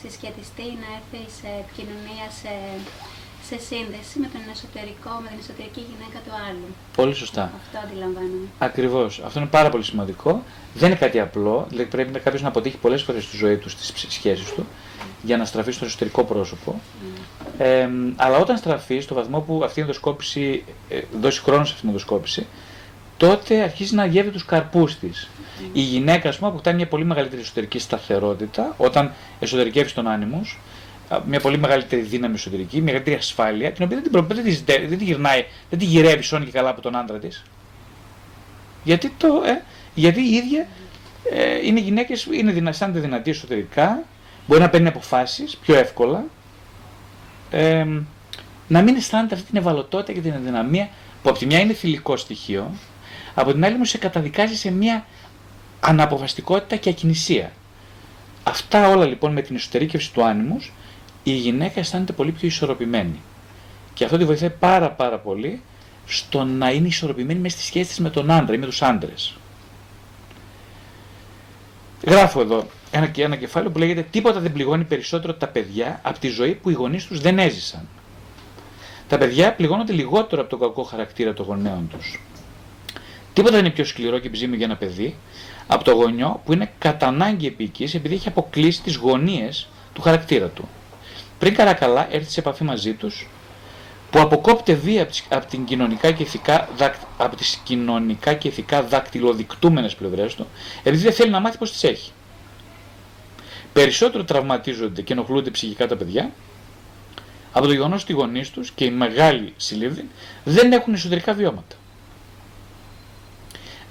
[0.00, 2.52] συσχετιστεί, να έρθει σε επικοινωνία, σε,
[3.48, 6.68] σε σύνδεση με τον εσωτερικό, με την εσωτερική γυναίκα του άλλου.
[7.00, 7.44] Πολύ σωστά.
[7.60, 8.46] Αυτό αντιλαμβάνομαι.
[8.68, 9.10] Ακριβώς.
[9.26, 10.30] Αυτό είναι πάρα πολύ σημαντικό.
[10.80, 11.56] Δεν είναι κάτι απλό.
[11.68, 14.64] Δηλαδή πρέπει κάποιος να αποτύχει πολλές φορές στη ζωή του, στις σχέσεις του,
[15.28, 16.70] για να στραφεί στο εσωτερικό πρόσωπο.
[16.74, 17.20] Mm.
[17.58, 21.80] Ε, αλλά όταν στραφεί, στο βαθμό που αυτή η ενδοσκόπηση, ε, δώσει χρόνο σε αυτήν
[21.80, 22.46] την ενδοσκόπηση,
[23.28, 25.28] τότε αρχίζει να γεύει τους καρπούς της.
[25.72, 30.58] Η γυναίκα, ας πούμε, αποκτά μια πολύ μεγαλύτερη εσωτερική σταθερότητα όταν εσωτερικεύει τον άνεμος,
[31.26, 34.98] μια πολύ μεγαλύτερη δύναμη εσωτερική, μια μεγαλύτερη ασφάλεια, την οποία δεν την, δεν της, δεν
[34.98, 37.42] τη γυρνάει, δεν τη γυρεύει σώνει και καλά από τον άντρα της.
[38.84, 39.62] Γιατί, το, ε,
[39.94, 40.66] γιατί η ίδια
[41.32, 44.02] ε, είναι γυναίκες, είναι αισθάνεται δυνατή εσωτερικά,
[44.46, 46.24] μπορεί να παίρνει αποφάσεις πιο εύκολα,
[47.50, 47.86] ε,
[48.68, 50.88] να μην αισθάνεται αυτή την ευαλωτότητα και την αδυναμία
[51.22, 52.70] που από τη μια είναι θηλυκό στοιχείο,
[53.34, 55.06] από την άλλη μου σε καταδικάζει σε μια
[55.80, 57.52] αναποφαστικότητα και ακινησία.
[58.42, 60.72] Αυτά όλα λοιπόν με την εσωτερήκευση του άνιμους,
[61.22, 63.20] η γυναίκα αισθάνεται πολύ πιο ισορροπημένη.
[63.94, 65.62] Και αυτό τη βοηθάει πάρα πάρα πολύ
[66.06, 69.36] στο να είναι ισορροπημένη μες στη σχέση της με τον άντρα ή με τους άντρες.
[72.06, 76.28] Γράφω εδώ ένα, ένα κεφάλαιο που λέγεται «Τίποτα δεν πληγώνει περισσότερο τα παιδιά από τη
[76.28, 77.88] ζωή που οι γονείς τους δεν έζησαν».
[79.08, 82.20] Τα παιδιά πληγώνονται λιγότερο από τον κακό χαρακτήρα των γονέων τους.
[83.32, 85.16] Τίποτα δεν είναι πιο σκληρό και επιζήμιο για ένα παιδί
[85.66, 90.46] από το γονιό που είναι κατά ανάγκη επίκης επειδή έχει αποκλείσει τις γωνίες του χαρακτήρα
[90.46, 90.68] του.
[91.38, 93.28] Πριν καλά έρθει σε επαφή μαζί τους,
[94.10, 96.68] που αποκόπτε βία από, την κοινωνικά και ηθικά,
[97.16, 100.46] από τις κοινωνικά και ηθικά δακτυλοδεικτούμενες πλευρές του,
[100.82, 102.12] επειδή δεν θέλει να μάθει πώς τις έχει.
[103.72, 106.30] Περισσότερο τραυματίζονται και ενοχλούνται ψυχικά τα παιδιά,
[107.52, 110.08] από το γεγονός ότι οι γονείς τους και οι μεγάλοι συλλήβδοι
[110.44, 111.76] δεν έχουν εσωτερικά βιώματα.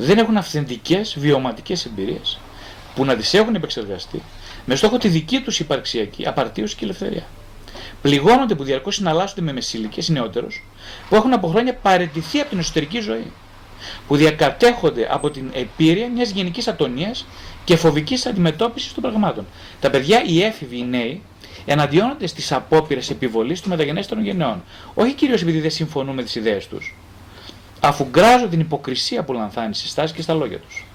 [0.04, 2.40] Δεν έχουν αυθεντικές βιωματικές εμπειρίες
[2.96, 4.22] που να τις έχουν επεξεργαστεί
[4.66, 7.24] με στόχο τη δική τους υπαρξιακή απαρτίωση και ελευθερία.
[8.02, 10.64] Πληγώνονται που διαρκώς συναλλάσσονται με μεσήλικε νεότερους
[11.10, 13.32] που έχουν από χρόνια παραιτηθεί από την εσωτερική ζωή.
[14.08, 17.26] Που διακατέχονται από την επίρρεια μιας γενικής ατονίας
[17.64, 19.46] και φοβικής αντιμετώπισης των πραγμάτων.
[19.80, 21.22] Τα παιδιά, οι έφηβοι, οι νέοι,
[21.66, 24.64] εναντιώνονται στις απόπειρες επιβολής του μεταγενέστερων γενναιών.
[24.94, 26.96] Όχι κυρίως επειδή δεν συμφωνούν με τις ιδέες τους,
[27.82, 30.86] αφού γκράζουν την υποκρισία που λανθάνει στις στάσεις και στα λόγια τους.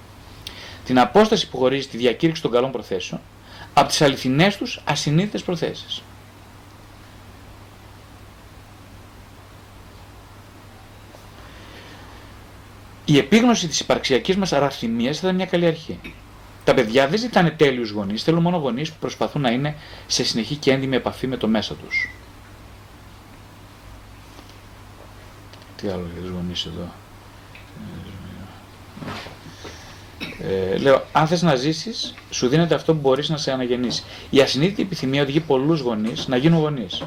[0.85, 3.20] Την απόσταση που χωρίζει τη διακήρυξη των καλών προθέσεων
[3.75, 6.03] από τις αληθινές τους ασυνείδητε προθέσεις.
[13.05, 16.01] Η επίγνωση της υπαρξιακής μας αραθυμίας θα ήταν μια καλή αρχή.
[16.64, 20.57] Τα παιδιά δεν ζητάνε τέλειους γονείς, θέλουν μόνο γονείς που προσπαθούν να είναι σε συνεχή
[20.57, 22.11] και έντιμη επαφή με το μέσα τους.
[25.77, 26.93] Τι άλλο για τους γονείς εδώ;
[30.41, 34.03] Ε, λέω, αν θες να ζήσεις, σου δίνεται αυτό που μπορείς να σε αναγεννήσει.
[34.31, 37.03] Η ασυνείδητη επιθυμία οδηγεί πολλούς γονείς να γίνουν γονείς.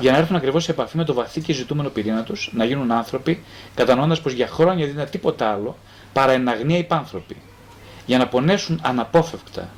[0.00, 2.92] Για να έρθουν ακριβώς σε επαφή με το βαθύ και ζητούμενο πυρήνα τους, να γίνουν
[2.92, 3.42] άνθρωποι,
[3.74, 5.76] κατανοώντας πως για χρόνια δεν είναι τίποτα άλλο
[6.12, 7.36] παρά εναγνία υπάνθρωποι
[8.06, 9.68] για να πονέσουν αναπόφευκτα,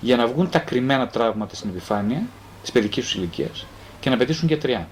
[0.00, 2.22] για να βγουν τα κρυμμένα τραύματα στην επιφάνεια
[2.62, 3.66] της παιδικής τους ηλικίας
[4.00, 4.88] και να πετύσουν γιατριά.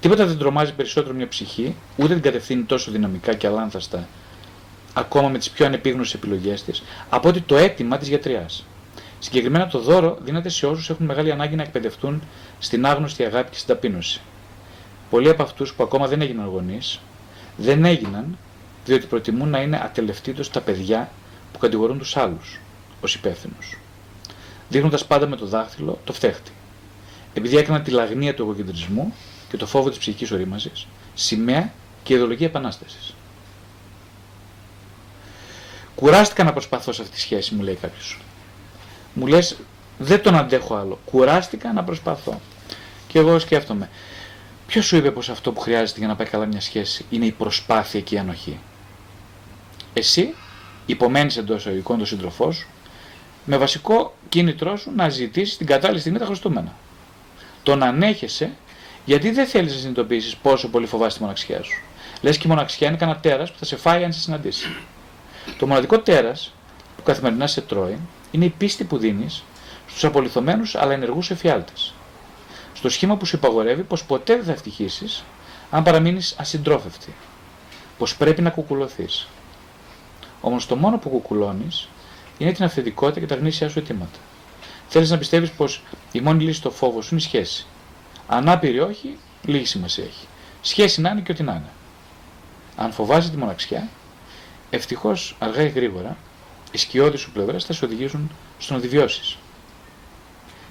[0.00, 4.08] Τίποτα δεν τρομάζει περισσότερο μια ψυχή, ούτε την κατευθύνει τόσο δυναμικά και αλάνθαστα,
[4.94, 8.64] ακόμα με τις πιο ανεπίγνωσες επιλογές της, από ότι το αίτημα της γιατριάς.
[9.18, 12.22] Συγκεκριμένα το δώρο δίνεται σε όσους έχουν μεγάλη ανάγκη να εκπαιδευτούν
[12.58, 14.20] στην άγνωστη αγάπη και στην ταπείνωση.
[15.10, 17.00] Πολλοί από αυτούς που ακόμα δεν έγιναν γονείς,
[17.56, 18.38] δεν έγιναν
[18.84, 21.10] διότι προτιμούν να είναι ατελευτήτως τα παιδιά
[21.52, 22.60] που κατηγορούν τους άλλους
[23.00, 23.78] ως υπεύθυνους,
[24.68, 26.50] δείχνοντας πάντα με το δάχτυλο το φταίχτη.
[27.34, 29.14] Επειδή έκαναν τη λαγνία του εγωκεντρισμού
[29.56, 33.14] και το φόβο της ψυχικής ορίμασης, σημαία και ιδεολογία επανάστασης.
[35.94, 38.18] Κουράστηκα να προσπαθώ σε αυτή τη σχέση, μου λέει κάποιος.
[39.14, 39.56] Μου λες,
[39.98, 40.98] δεν τον αντέχω άλλο.
[41.04, 42.40] Κουράστηκα να προσπαθώ.
[43.08, 43.90] Και εγώ σκέφτομαι,
[44.66, 47.32] ποιος σου είπε πως αυτό που χρειάζεται για να πάει καλά μια σχέση είναι η
[47.32, 48.58] προσπάθεια και η ανοχή;
[49.92, 50.34] Εσύ
[50.86, 52.68] υπομένεις εντός εισαγωγικών τον σύντροφό σου,
[53.44, 56.74] με βασικό κίνητρό σου να ζητήσεις την κατάλληλη στιγμή τα χρωστούμενα.
[57.62, 58.50] Το να ανέχεσαι
[59.06, 61.82] γιατί δεν θέλεις να συνειδητοποιήσεις πόσο πολύ φοβάσαι τη μοναξιά σου;
[62.20, 64.76] Λες και η μοναξιά είναι κανένα τέρας που θα σε φάει αν σε συναντήσει.
[65.58, 66.52] Το μοναδικό τέρας
[66.96, 67.98] που καθημερινά σε τρώει
[68.30, 69.44] είναι η πίστη που δίνεις
[69.86, 71.94] στους απολυθωμένους αλλά ενεργούς εφιάλτες.
[72.74, 75.24] Στο σχήμα που σου υπαγορεύει πως ποτέ δεν θα ευτυχήσει
[75.70, 77.14] αν παραμείνεις ασυντρόφευτη.
[77.98, 79.28] Πως πρέπει να κουκουλωθείς.
[80.40, 81.88] Όμως το μόνο που κουκουλώνεις
[82.38, 84.18] είναι την αυθεντικότητα και τα γνήσια σου αιτήματα.
[84.88, 87.66] Θέλεις να πιστεύεις πως η μόνη λύση στο φόβο σου είναι η σχέση.
[88.26, 90.26] Ανάπηρη όχι, λίγη σημασία έχει.
[90.60, 91.70] Σχέση να είναι και ό,τι να είναι.
[92.76, 93.88] Αν φοβάζει τη μοναξιά,
[94.70, 96.16] ευτυχώς αργά ή γρήγορα
[96.72, 98.88] οι σκιώδεις σου πλευρές θα σε οδηγήσουν στο να τη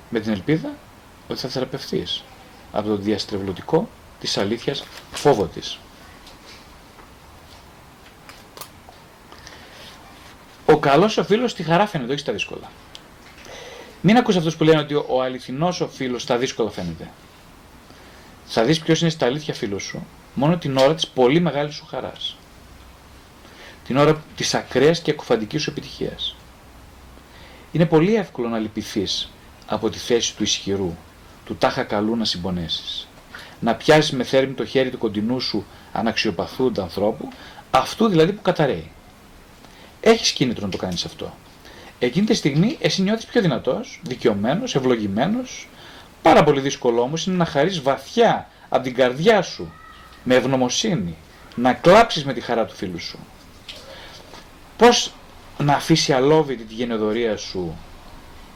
[0.10, 0.70] Με την ελπίδα
[1.28, 2.24] ότι θα θεραπευτείς
[2.72, 3.90] από το διαστρεβλωτικό
[4.20, 5.80] της αλήθειας φόβο της.
[10.66, 12.72] Ο καλός ο φίλος στη χαρά φαίνεται, όχι στα δύσκολα.
[14.02, 17.10] Μην ακούς αυτούς που λένε ότι ο αληθινός ο φίλος στα δύσκολα φαίνεται.
[18.46, 21.86] Θα δεις ποιος είναι στα αλήθεια φίλος σου μόνο την ώρα της πολύ μεγάλης σου
[21.86, 22.38] χαράς.
[23.88, 26.36] Την ώρα της ακραίας και ακουφαντική σου επιτυχίας.
[27.72, 29.32] Είναι πολύ εύκολο να λυπηθείς
[29.66, 30.96] από τη θέση του ισχυρού,
[31.46, 33.08] του τάχα καλού να συμπονέσεις.
[33.60, 37.30] Να πιάσεις με θέρμη το χέρι του κοντινού σου αναξιοπαθούντα ανθρώπου,
[37.72, 38.92] αυτού δηλαδή που καταραίει.
[40.02, 41.34] Έχεις κίνητρο να το κάνεις αυτό.
[42.00, 45.68] Εκείνη τη στιγμή εσύ νιώθεις πιο δυνατός, δικαιωμένος, ευλογημένος,
[46.26, 49.74] Πάρα πολύ δύσκολο όμως είναι να χαρείς βαθιά από την καρδιά σου,
[50.24, 51.16] με ευγνωμοσύνη,
[51.56, 53.20] να κλάψεις με τη χαρά του φίλου σου.
[54.78, 55.14] Πώς
[55.58, 57.78] να αφήσει αλόβητη τη γενεδορία σου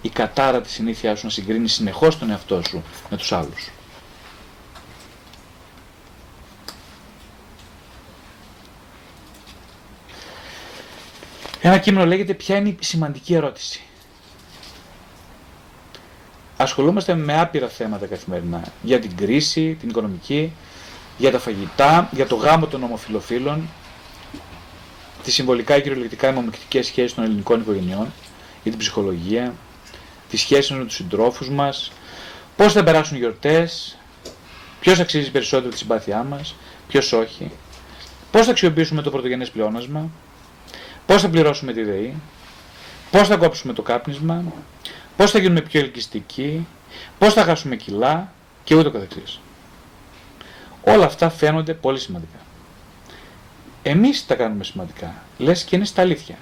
[0.02, 3.70] η κατάρα της συνήθεια σου να συγκρίνεις συνεχώς τον εαυτό σου με τους άλλους.
[11.62, 13.84] Ένα κείμενο λέγεται ποια είναι η σημαντική ερώτηση.
[16.62, 18.64] Ασχολούμαστε με άπειρα θέματα καθημερινά.
[18.82, 20.54] Για την κρίση, την οικονομική,
[21.18, 23.70] για τα φαγητά, για το γάμο των ομοφιλοφίλων,
[25.24, 28.08] τι συμβολικά και κυριολεκτικά αιμομυκτικές σχέσεις των ελληνικών οικογενειών,
[28.64, 29.54] για την ψυχολογία,
[30.30, 31.92] τι σχέσει με τους συντρόφους μας,
[32.56, 33.98] πώς θα περάσουν οι γιορτές,
[34.80, 36.56] ποιος αξίζει περισσότερο τη συμπάθειά μας,
[36.88, 37.52] ποιος όχι,
[38.32, 40.10] πώς θα αξιοποιήσουμε το πρωτογενές πλεόνασμα,
[41.06, 42.14] πώς θα πληρώσουμε τη ΔΕΗ,
[43.12, 44.44] πώς θα κόψουμε το κάπνισμα,
[45.20, 46.68] πώς θα γίνουμε πιο ελκυστικοί,
[47.18, 48.32] πώς θα χάσουμε κιλά
[48.64, 49.40] και ούτω καθεξής.
[50.84, 52.38] Όλα αυτά φαίνονται πολύ σημαντικά.
[53.84, 56.36] Εμείς τα κάνουμε σημαντικά, λες και είναι στα αλήθεια.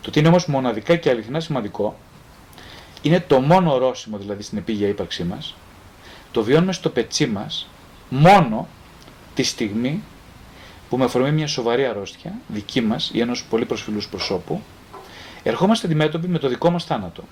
[0.00, 1.96] Το τι είναι όμως μοναδικά και αληθινά σημαντικό
[3.02, 5.54] είναι το μόνο ορόσημο δηλαδή στην επίγεια ύπαρξή μας,
[6.30, 7.68] το βιώνουμε στο πετσί μας
[8.08, 8.68] μόνο
[9.34, 10.02] τη στιγμή
[10.88, 14.62] που με αφορμή μια σοβαρή αρρώστια, δική μας ή ενός πολύ προσφυλούς προσώπου,
[15.42, 17.22] ερχόμαστε αντιμέτωποι με το δικό μας θάνατο.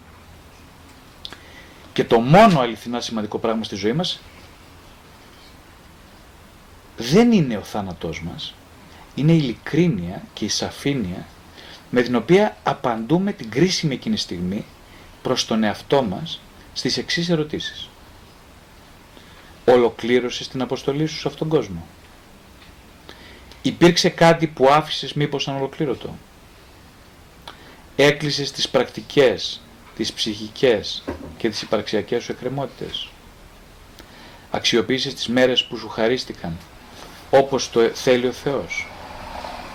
[1.92, 4.20] Και το μόνο αληθινά σημαντικό πράγμα στη ζωή μας
[6.96, 8.54] δεν είναι ο θάνατός μας,
[9.14, 11.26] είναι η ειλικρίνεια και η σαφήνεια
[11.90, 14.64] με την οποία απαντούμε την κρίσιμη εκείνη στιγμή
[15.22, 16.40] προς τον εαυτό μας
[16.72, 17.88] στις εξής ερωτήσεις.
[19.64, 21.86] Ολοκλήρωσες την αποστολή σου σε αυτόν τον κόσμο.
[23.62, 26.16] Υπήρξε κάτι που άφησες μήπως ανολοκλήρωτο.
[27.96, 29.60] Έκλεισες τις πρακτικές,
[29.96, 31.02] τις ψυχικές
[31.36, 33.08] και τις υπαρξιακές σου εκκρεμότητες.
[34.50, 36.56] Αξιοποίησες τις μέρες που σου χαρίστηκαν,
[37.30, 38.86] όπως το θέλει ο Θεός.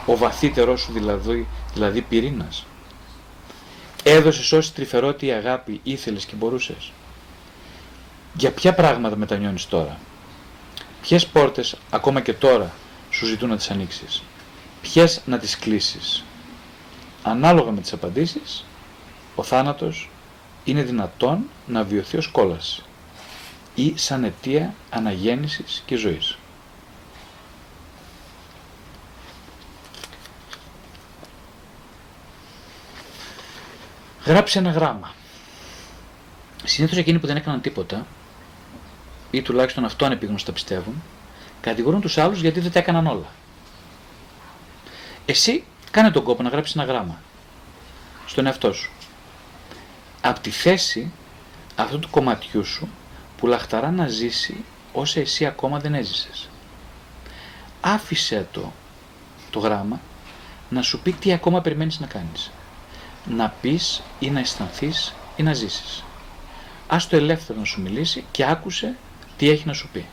[0.06, 2.66] Ο βαθύτερός σου δηλαδή, δηλαδή πυρήνας.
[4.04, 6.92] Έδωσες όση τρυφερότη αγάπη ήθελες και μπορούσες.
[8.34, 10.00] Για ποια πράγματα μετανιώνεις τώρα;
[11.02, 12.74] Ποιες πόρτες ακόμα και τώρα
[13.10, 14.24] σου ζητούν να τις ανοίξεις;
[14.82, 16.24] Ποιες να τις κλείσεις;
[17.24, 18.66] Ανάλογα με τις απαντήσεις,
[19.38, 20.10] ο θάνατος
[20.64, 22.84] είναι δυνατόν να βιωθεί ως κόλαση
[23.76, 26.38] ή σαν αιτία αναγέννησης και ζωής.
[34.26, 35.14] γράψει ένα γράμμα.
[36.64, 38.06] Συνήθως εκείνοι που δεν έκαναν τίποτα,
[39.32, 41.04] ή τουλάχιστον αυτό ανεπίγνωστα πιστεύουν,
[41.62, 43.28] κατηγορούν τους άλλους γιατί δεν τα έκαναν όλα.
[45.26, 47.22] Εσύ κάνε τον κόπο να γράψεις ένα γράμμα
[48.26, 48.92] στον εαυτό σου.
[50.22, 51.12] Από τη θέση
[51.76, 52.90] αυτού του κομματιού σου
[53.38, 56.50] που λαχταρά να ζήσει όσα εσύ ακόμα δεν έζησες.
[57.82, 58.72] Άφησε το,
[59.50, 60.00] το γράμμα
[60.70, 62.52] να σου πει τι ακόμα περιμένεις να κάνεις
[63.30, 66.04] να πεις ή να αισθανθείς ή να ζήσεις.
[66.88, 68.98] Ας το ελεύθερο να σου μιλήσει και άκουσε
[69.38, 70.06] τι έχει να σου πει.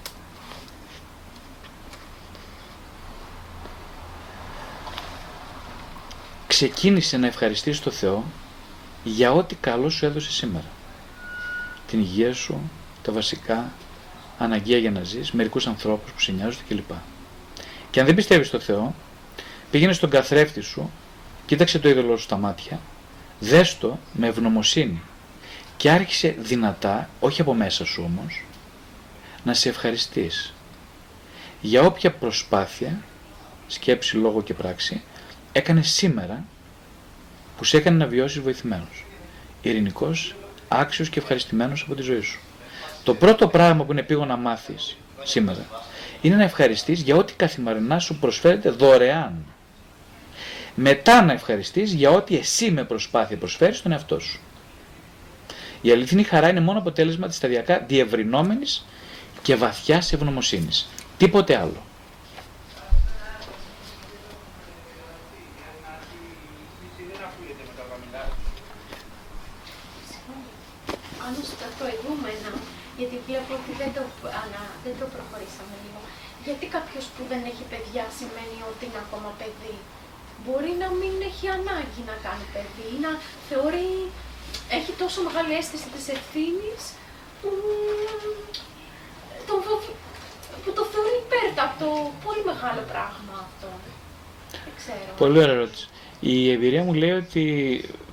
[6.46, 8.24] Ξεκίνησε να ευχαριστείς το Θεό
[9.04, 10.66] για ό,τι καλό σου έδωσε σήμερα.
[11.86, 12.60] Την υγεία σου,
[13.02, 13.72] τα βασικά,
[14.38, 16.90] αναγκαία για να ζεις, μερικούς ανθρώπους που σε νοιάζονται κλπ.
[17.90, 18.94] Και αν δεν πιστεύεις στο Θεό,
[19.70, 20.90] πήγαινε στον καθρέφτη σου,
[21.46, 22.80] κοίταξε το είδωλό σου στα μάτια
[23.40, 25.02] Δέστο με ευγνωμοσύνη
[25.76, 28.44] και άρχισε δυνατά, όχι από μέσα σου όμως,
[29.44, 30.54] να σε ευχαριστείς
[31.60, 33.02] για όποια προσπάθεια,
[33.66, 35.02] σκέψη, λόγο και πράξη,
[35.52, 36.44] έκανε σήμερα
[37.56, 39.04] που σε έκανε να βιώσεις βοηθημένος,
[39.62, 40.34] ειρηνικός,
[40.68, 42.40] άξιος και ευχαριστημένος από τη ζωή σου.
[43.04, 45.66] Το πρώτο πράγμα που είναι πήγω να μάθεις σήμερα
[46.20, 49.44] είναι να ευχαριστείς για ό,τι καθημερινά σου προσφέρεται δωρεάν
[50.74, 54.40] μετά να ευχαριστείς για ό,τι εσύ με προσπάθεια προσφέρεις στον εαυτό σου.
[55.82, 58.86] Η αληθινή χαρά είναι μόνο αποτέλεσμα της σταδιακά διευρυνόμενης
[59.42, 60.88] και βαθιάς ευγνωμοσύνης.
[61.18, 61.82] Τίποτε άλλο.
[71.18, 72.50] Πάνω στα προηγούμενα,
[72.98, 74.02] γιατί βλέπω ότι δεν το,
[74.42, 76.00] ανα, δεν το προχωρήσαμε λίγο.
[76.44, 79.76] Γιατί κάποιος που δεν έχει παιδιά σημαίνει ότι είναι ακόμα παιδί
[80.42, 83.10] μπορεί να μην έχει ανάγκη να κάνει παιδί, να
[83.48, 83.90] θεωρεί,
[84.76, 86.82] έχει τόσο μεγάλη αίσθηση της ευθύνης
[87.40, 87.50] που,
[89.48, 89.54] το,
[90.64, 91.88] που το θεωρεί υπέρτατο,
[92.24, 93.68] πολύ μεγάλο πράγμα αυτό.
[94.64, 95.10] Δεν ξέρω.
[95.22, 95.86] Πολύ ωραία ερώτηση.
[96.20, 97.44] Η εμπειρία μου λέει ότι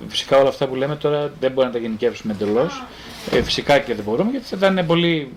[0.08, 2.82] φυσικά όλα αυτά που λέμε τώρα δεν μπορεί να τα γενικεύσουμε εντελώς.
[3.30, 5.32] Ε, φυσικά και δεν μπορούμε γιατί θα είναι πολύ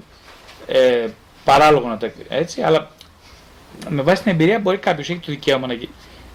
[0.67, 1.08] ε,
[1.43, 2.94] παράλογο να τα έτσι, αλλά
[3.89, 5.77] με βάση την εμπειρία μπορεί κάποιος έχει το δικαίωμα να,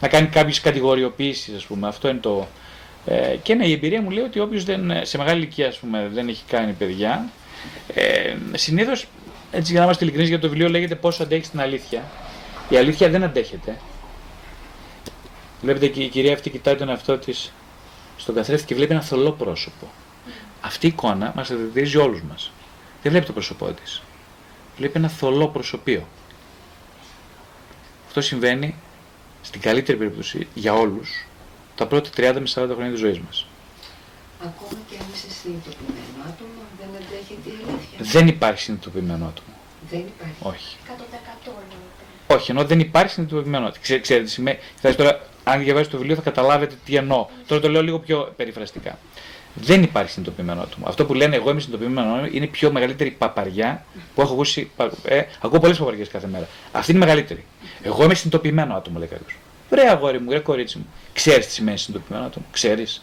[0.00, 1.88] να κάνει κάποιες κατηγοριοποιήσει, ας πούμε.
[1.88, 2.46] Αυτό είναι το.
[3.06, 4.64] Ε, και ναι, η εμπειρία μου λέει ότι όποιος
[5.02, 7.30] σε μεγάλη ηλικία ας πούμε, δεν έχει κάνει παιδιά,
[7.94, 9.06] ε, συνήθως,
[9.50, 12.02] έτσι για να είμαστε ειλικρινείς, για το βιβλίο λέγεται Πόσο αντέχεις την αλήθεια.
[12.68, 13.76] Η αλήθεια δεν αντέχεται.
[15.62, 17.52] Βλέπετε και η κυρία αυτή κοιτάει τον εαυτό της
[18.16, 19.90] στον καθρέφτη και βλέπει ένα θολό πρόσωπο.
[20.60, 22.52] Αυτή η εικόνα μας χαρακτηρίζει όλους μας.
[23.02, 24.02] Δεν βλέπει το πρόσωπό της.
[24.76, 26.06] Βλέπει ένα θολό προσωπείο.
[28.10, 28.74] Αυτό συμβαίνει
[29.42, 31.26] στην καλύτερη περίπτωση για όλους
[31.74, 33.46] τα πρώτα 30 με 40 χρόνια της ζωής μας.
[34.40, 37.98] Ακόμα και αν είσαι συνειδητοποιημένο άτομο, δεν αντέχει τη αλήθεια.
[37.98, 39.54] Δεν υπάρχει συνειδητοποιημένο άτομο.
[39.90, 40.34] Δεν υπάρχει.
[40.40, 40.76] Όχι.
[42.26, 43.82] 100% Όχι, ενώ δεν υπάρχει συνειδητοποιημένο άτομο.
[43.82, 44.58] Ξέρετε, ξέρετε σημαίνει.
[44.76, 47.26] Θα τώρα, αν διαβάσετε το βιβλίο, θα καταλάβετε τι εννοώ.
[47.46, 48.98] Τώρα το λέω λίγο πιο περιφραστικά.
[49.54, 50.86] Δεν υπάρχει συνειδητοποιημένο άτομο.
[50.88, 53.84] Αυτό που λένε εγώ είμαι συνειδητοποιημένο άτομο είναι η πιο μεγαλύτερη παπαριά
[54.14, 54.70] που έχω ακούσει.
[55.04, 56.48] Ε, ακούω πολλές παπαριές κάθε μέρα.
[56.72, 57.44] Αυτή είναι η μεγαλύτερη.
[57.82, 59.38] Εγώ είμαι συνειδητοποιημένο άτομο, λέει κάποιος.
[59.70, 60.86] Ρε αγόρι μου, ρε κορίτσι μου.
[61.12, 63.02] Ξέρεις τι σημαίνει συνειδητοποιημένο άτομο; Ξέρεις.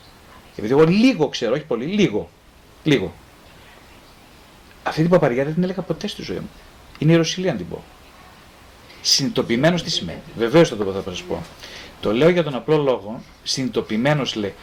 [0.56, 2.30] Επειδή εγώ λίγο ξέρω, όχι πολύ, λίγο.
[2.84, 3.14] Λίγο.
[4.84, 6.50] Αυτή την παπαριά δεν την έλεγα ποτέ στη ζωή μου.
[6.98, 7.84] Είναι η Ρωσιλία, αν την πω.
[9.02, 10.20] Συνειδητοποιημένος τι σημαίνει.
[10.38, 11.44] Βεβαίως θα το θα σας πω.
[12.02, 14.54] Το λέω για τον απλό λόγο, συνειδητοποιημένος λέει.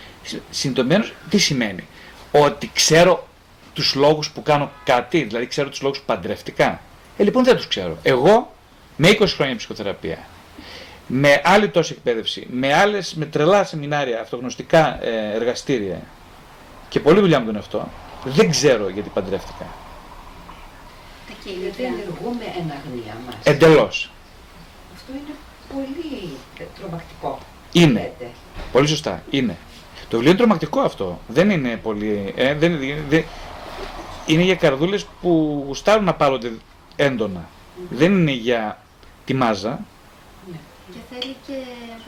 [0.51, 1.85] Συνειδητοποιημένος τι σημαίνει;
[2.31, 3.27] Ότι ξέρω
[3.73, 6.81] τους λόγους που κάνω κάτι, δηλαδή ξέρω τους λόγους παντρευτικά.
[7.17, 7.99] Ε, λοιπόν δεν τους ξέρω.
[8.03, 8.55] Εγώ
[8.97, 10.19] με 20 χρόνια ψυχοθεραπεία,
[11.07, 16.03] με άλλη τόση εκπαίδευση, με, άλλες, με τρελά σεμινάρια, αυτογνωστικά ε, εργαστήρια
[16.89, 17.89] και πολλή δουλειά με τον αυτό,
[18.25, 19.67] δεν ξέρω γιατί παντρεύτηκα.
[21.45, 23.35] Γιατί ενεργούμε εν αγνία μας.
[23.43, 24.11] Εντελώς.
[24.95, 25.35] Αυτό είναι
[25.75, 26.37] πολύ
[26.79, 27.39] τρομακτικό.
[27.73, 28.01] Είναι.
[28.01, 28.31] Λέτε.
[28.73, 29.23] Πολύ σωστά.
[29.31, 29.57] Είναι.
[30.09, 31.21] Το βιβλίο είναι τρομακτικό αυτό.
[31.29, 32.33] Δεν είναι πολύ.
[32.37, 33.25] Ε, δεν, δεν,
[34.27, 36.53] είναι για καρδούλες που γουστάρουν να πάρονται
[36.97, 37.49] έντονα.
[37.91, 38.79] Δεν είναι για
[39.25, 39.81] τη μάζα.
[40.93, 41.53] Και θέλει και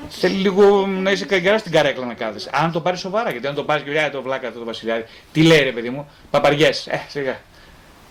[0.08, 2.50] Θέλει λίγο να είσαι καγκερά στην καρέκλα να κάθεσαι.
[2.52, 5.04] Αν το πάρεις σοβαρά, γιατί αν το πάρεις και λέει το βλάκα αυτό το Βασιλιάδη,
[5.32, 6.86] τι λέει ρε παιδί μου, παπαριές.
[6.86, 7.40] Ε, σιγά.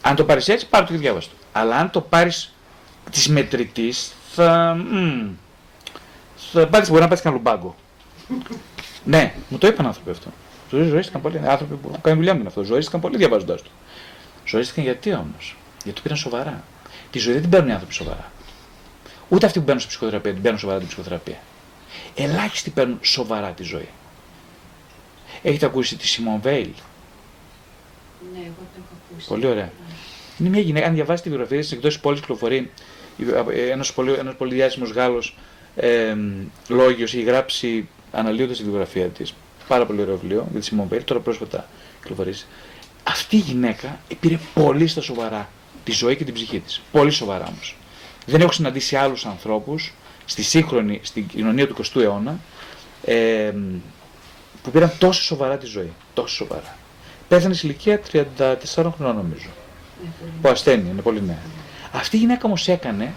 [0.01, 1.33] Αν το πάρεις έτσι, πάρει το και διάβαστο.
[1.51, 2.53] Αλλά αν το πάρεις
[3.11, 4.75] της μετρητής, θα.
[4.75, 5.29] Μ,
[6.59, 7.75] θα πάρει μπορεί να πάρει κανένα λουμπάγκο.
[9.03, 10.29] ναι, μου το είπαν άνθρωποι αυτό.
[10.71, 11.41] Ζωή, ζωήστηκαν πολύ.
[11.45, 12.63] Άνθρωποι που κάνουν δουλειά με αυτό.
[12.63, 13.69] Ζωήστηκαν πολύ διαβάζοντάς το.
[14.45, 16.63] Ζωήστηκαν γιατί όμως; Γιατί το πήραν σοβαρά.
[17.11, 18.31] Τη ζωή δεν την παίρνουν οι άνθρωποι σοβαρά.
[19.29, 21.37] Ούτε αυτοί που μπαίνουν στη ψυχοθεραπεία την παίρνουν σοβαρά την ψυχοθεραπεία.
[22.15, 23.89] Ελάχιστοι παίρνουν σοβαρά τη ζωή.
[25.41, 26.69] Έχετε ακούσει τη Σιμών Βέιλ;
[28.33, 29.27] Ναι, εγώ το έχω ακούσει.
[29.27, 29.71] Πολύ ωραία.
[30.39, 32.71] Είναι μια γυναίκα, αν διαβάσετε τη βιογραφία της εκτός της πόλης κυκλοφορεί
[33.69, 35.37] ένας πολύ, ένας πολύ διάσημο Γάλλος
[35.75, 36.15] ε,
[36.67, 39.33] λόγιο έχει γράψει αναλύοντα τη βιογραφία της.
[39.67, 41.67] Πάρα πολύ ωραίο βιβλίο για της Σιμών Βέιλ, τώρα πρόσφατα
[42.01, 42.45] κυκλοφορήσει.
[43.03, 45.49] Αυτή η γυναίκα πήρε πολύ στα σοβαρά
[45.83, 46.81] τη ζωή και την ψυχή της.
[46.91, 47.77] Πολύ σοβαρά όμως.
[48.25, 49.93] Δεν έχω συναντήσει άλλους ανθρώπους
[50.25, 52.39] στη σύγχρονη, στην κοινωνία του 20ου αιώνα,
[53.05, 53.53] ε,
[54.63, 55.93] που πήραν τόσο σοβαρά τη ζωή.
[56.13, 56.77] Τόσο σοβαρά.
[57.27, 59.49] Πέθανε σε ηλικία 34 χρονών νομίζω.
[60.41, 61.41] Που ασθένει, είναι πολύ νέα.
[61.91, 63.13] Αυτή η γυναίκα όμως έκανε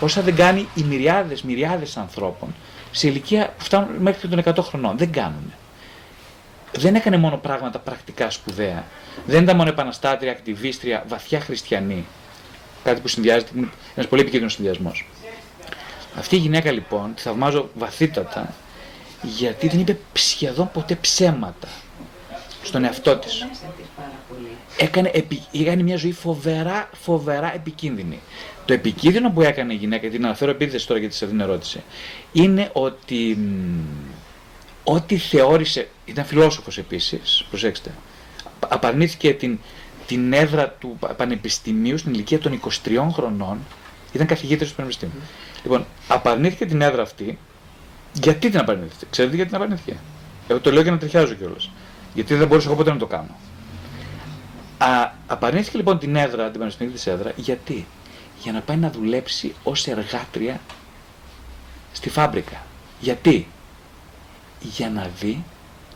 [0.00, 2.54] όσα δεν κάνει οι μυριάδες μυριάδες ανθρώπων
[2.90, 4.98] σε ηλικία που φτάνουν μέχρι των 100 χρονών.
[4.98, 5.52] Δεν κάνουν.
[6.76, 8.84] Δεν έκανε μόνο πράγματα πρακτικά σπουδαία.
[9.26, 12.04] Δεν ήταν μόνο επαναστάτρια, ακτιβίστρια, βαθιά χριστιανή.
[12.84, 13.50] Κάτι που συνδυάζεται,
[13.94, 15.06] ένας πολύ επικίνδυνος συνδυασμός.
[16.18, 18.54] Αυτή η γυναίκα λοιπόν τη θαυμάζω βαθύτατα
[19.22, 21.68] γιατί δεν είπε σχεδόν ποτέ ψέματα
[22.62, 23.46] στον εαυτό της.
[24.82, 28.20] Έκανε, επι, έκανε μια ζωή φοβερά, φοβερά επικίνδυνη.
[28.64, 31.82] Το επικίνδυνο που έκανε η γυναίκα, την αναφέρω επίθεση τώρα γιατί σε την ερώτηση,
[32.32, 33.38] είναι ότι
[34.84, 37.90] ό,τι θεώρησε, ήταν φιλόσοφος επίσης, προσέξτε,
[38.68, 39.58] απαρνήθηκε την,
[40.06, 43.58] την έδρα του πανεπιστημίου στην ηλικία των 23 χρονών,
[44.12, 45.20] ήταν καθηγήτρια του πανεπιστημίου.
[45.62, 47.38] Λοιπόν, απαρνήθηκε την έδρα αυτή.
[48.12, 49.96] Γιατί την απαρνήθηκε, Ξέρετε γιατί την απαρνήθηκε;
[50.48, 51.70] Εγώ το λέω για να τριχιάζω κιόλας.
[52.14, 53.36] Γιατί δεν μπορούσα εγώ ποτέ να το κάνω.
[54.82, 57.86] Α, απαρνήθηκε λοιπόν την έδρα, την πανεπιστημιακή της έδρα, γιατί;
[58.42, 60.60] Για να πάει να δουλέψει ως εργάτρια
[61.92, 62.62] στη φάμπρικα.
[63.00, 63.48] Γιατί;
[64.60, 65.44] Για να δει,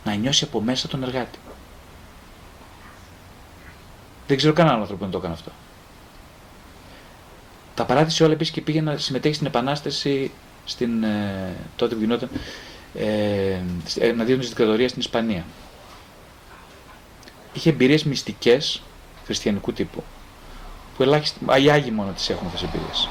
[0.05, 1.39] να νιώσει από μέσα τον εργάτη.
[4.27, 5.51] Δεν ξέρω κανέναν άνθρωπο που να το έκανε αυτό.
[7.75, 10.31] Τα παράτησε όλα επίσης και πήγε να συμμετέχει στην Επανάσταση
[10.65, 12.29] στην, ε, τότε που γινόταν
[12.95, 13.61] ε,
[13.99, 15.45] εναντίον της δικτατορίας στην Ισπανία.
[17.55, 18.83] Είχε εμπειρίες μυστικές
[19.25, 20.03] χριστιανικού τύπου.
[20.97, 23.09] Που ελάχιστοι, οι Άγιοι μόνο τις έχουν αυτές τις εμπειρίες.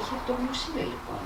[0.00, 1.18] Είχε τόνους είναι λοιπόν.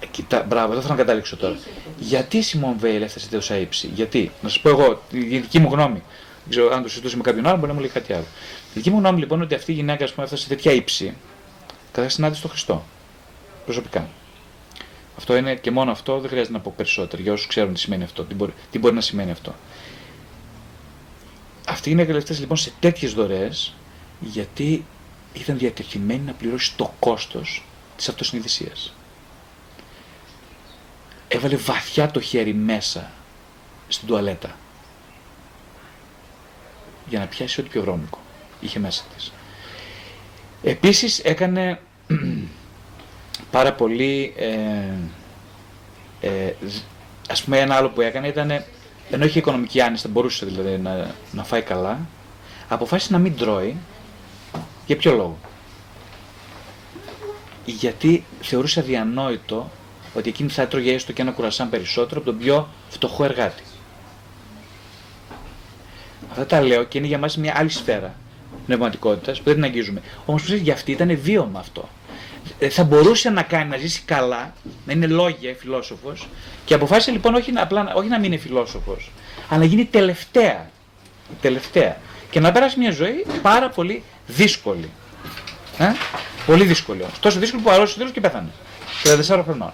[0.00, 1.56] Ε, Κοιτά, μπράβο, δεν θέλω να καταλήξω τώρα.
[1.98, 5.68] Γιατί η Σιμών Βέιλ έφτασε τόσα ύψη, Γιατί, να σας πω εγώ, η δική μου
[5.72, 6.02] γνώμη.
[6.42, 8.24] Δεν ξέρω αν το συζητούσε με κάποιον άλλο, μπορεί να μου λέει κάτι άλλο.
[8.68, 10.72] Η δική μου γνώμη λοιπόν είναι ότι αυτή η γυναίκα ας πούμε, έφτασε σε τέτοια
[10.72, 11.14] ύψη
[11.92, 12.84] κατά συνάντηση στον Χριστό.
[13.64, 14.08] Προσωπικά.
[15.18, 18.04] Αυτό είναι και μόνο αυτό, δεν χρειάζεται να πω περισσότερο για όσους ξέρουν τι σημαίνει
[18.04, 19.54] αυτό, τι μπορεί, τι μπορεί να σημαίνει αυτό.
[21.68, 23.74] Αυτή η γυναίκα έφτασε λοιπόν σε τέτοιες δωρεές
[24.20, 24.84] γιατί
[25.32, 27.64] ήταν διατεθειμένη να πληρώσει το κόστος
[27.96, 28.94] της αυτοσυνειδησίας.
[31.28, 33.10] Έβαλε βαθιά το χέρι μέσα
[33.88, 34.56] στην τουαλέτα
[37.08, 38.18] για να πιάσει ό,τι πιο βρώμικο
[38.60, 39.32] είχε μέσα της.
[40.62, 41.80] Επίσης έκανε
[43.50, 44.92] πάρα πολύ, ε,
[46.20, 46.54] ε,
[47.28, 48.64] ας πούμε ένα άλλο που έκανε ήταν,
[49.10, 51.98] ενώ είχε οικονομική άνεση, μπορούσε δηλαδή να, να φάει καλά,
[52.68, 53.76] αποφάσισε να μην τρώει.
[54.86, 55.38] Για ποιο λόγο;
[57.64, 59.70] Γιατί θεωρούσε αδιανόητο
[60.14, 63.62] ότι εκείνη θα έτρωγε έστω και ένα κουρασάν περισσότερο από τον πιο φτωχό εργάτη.
[66.30, 68.14] Αυτά τα λέω και είναι για μας μια άλλη σφαίρα
[68.66, 70.02] πνευματικότητας που δεν την αγγίζουμε.
[70.26, 71.88] Όμως για αυτή ήταν βίωμα αυτό.
[72.58, 74.52] Ε, θα μπορούσε να κάνει να ζήσει καλά,
[74.86, 76.28] να είναι λόγια φιλόσοφος
[76.64, 79.10] και αποφάσισε λοιπόν όχι να, απλά, όχι να μην είναι φιλόσοφος,
[79.48, 80.70] αλλά να γίνει τελευταία.
[81.40, 81.96] Τελευταία.
[82.30, 84.90] Και να πέρασε μια ζωή πάρα πολύ δύσκολη.
[85.78, 85.86] Ε;
[86.46, 87.18] Πολύ δύσκολη όμως.
[87.18, 88.48] Τόσο δύσκολη που αρρώστησε τέλο και πέθανε.
[89.02, 89.72] 34 χρονών.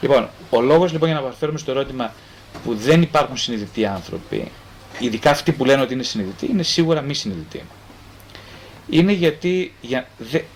[0.00, 2.12] Λοιπόν, ο λόγος λοιπόν για να παραφέρουμε στο ερώτημα
[2.64, 4.50] που δεν υπάρχουν συνειδητοί άνθρωποι
[4.98, 7.62] ειδικά αυτοί που λένε ότι είναι συνειδητοί, είναι σίγουρα μη συνειδητοί.
[8.90, 10.08] Είναι γιατί για,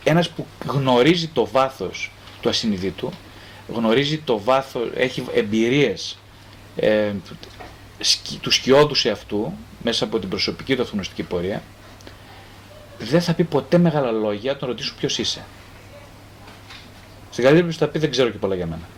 [0.04, 2.10] ένας που γνωρίζει το βάθος
[2.40, 3.10] του ασυνειδήτου,
[3.74, 6.18] γνωρίζει το βάθος, έχει εμπειρίες
[6.76, 7.12] ε,
[8.40, 9.52] του σκιώδου σε αυτού,
[9.82, 11.62] μέσα από την προσωπική του αυτογνωστική πορεία,
[12.98, 15.44] δεν θα πει ποτέ μεγάλα λόγια, τον ρωτήσω ποιος είσαι.
[17.30, 18.88] Στην καλύτερη περίπτωση θα πει δεν ξέρω και πολλά για μένα.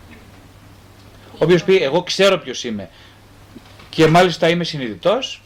[1.37, 2.89] Όποιο πει εγώ ξέρω ποιος είμαι,
[3.89, 5.41] και μάλιστα είμαι συνειδητός,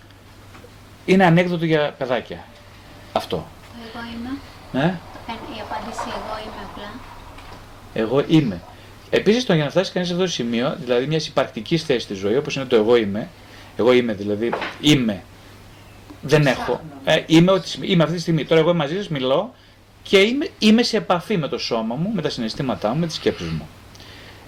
[1.05, 2.45] είναι ανέκδοτο για παιδάκια.
[3.11, 3.47] Αυτό.
[3.87, 4.37] Εγώ είμαι.
[4.71, 4.99] Ναι.
[5.27, 6.89] Η απάντηση εγώ είμαι απλά.
[7.93, 8.61] Εγώ είμαι.
[9.09, 12.13] Επίσης, το για να φτάσεις κανείς σε αυτό το σημείο, δηλαδή μιας υπαρκτικής θέσης στη
[12.13, 13.29] ζωή, όπως είναι το εγώ είμαι,
[13.77, 15.23] εγώ είμαι δηλαδή, είμαι,
[16.21, 18.45] δεν έχω, ε, είμαι, ότι, είμαι αυτή τη στιγμή.
[18.45, 19.53] Τώρα, εγώ μαζί σας μιλώ
[20.03, 23.15] και είμαι, είμαι σε επαφή με το σώμα μου, με τα συναισθήματά μου, με τις
[23.15, 23.67] σκέψεις μου.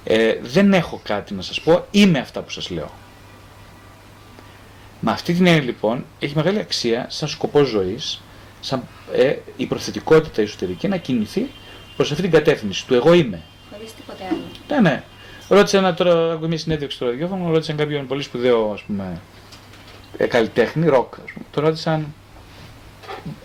[0.04, 2.92] Ε, δεν έχω κάτι να σας πω, είμαι αυτά που σας λέω.
[5.00, 8.22] Με αυτή την έννοια λοιπόν έχει μεγάλη αξία σαν σκοπός ζωής,
[8.60, 8.84] σαν
[9.14, 11.48] ε, η προθετικότητα εσωτερική να κινηθεί
[11.96, 13.42] προς αυτή την κατεύθυνση του εγώ είμαι.
[13.74, 14.42] Χωρίς τίποτε άλλο.
[14.68, 15.04] Ναι, ναι.
[15.48, 19.22] Ρώτησα ένα τώρα, ακούω μια συνέντευξη στο ραδιόφωνο, ρώτησαν κάποιον πολύ σπουδαίο ας πούμε,
[20.18, 21.14] ε, καλλιτέχνη, ροκ.
[21.14, 21.46] Ας πούμε.
[21.52, 22.14] Τον ρώτησαν,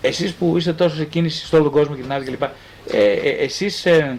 [0.01, 2.43] εσείς που είστε τόσο σε κίνηση σε όλο τον κόσμο και την άλλη κλπ.
[2.43, 2.49] Ε,
[2.91, 4.19] ε, εσείς, ε,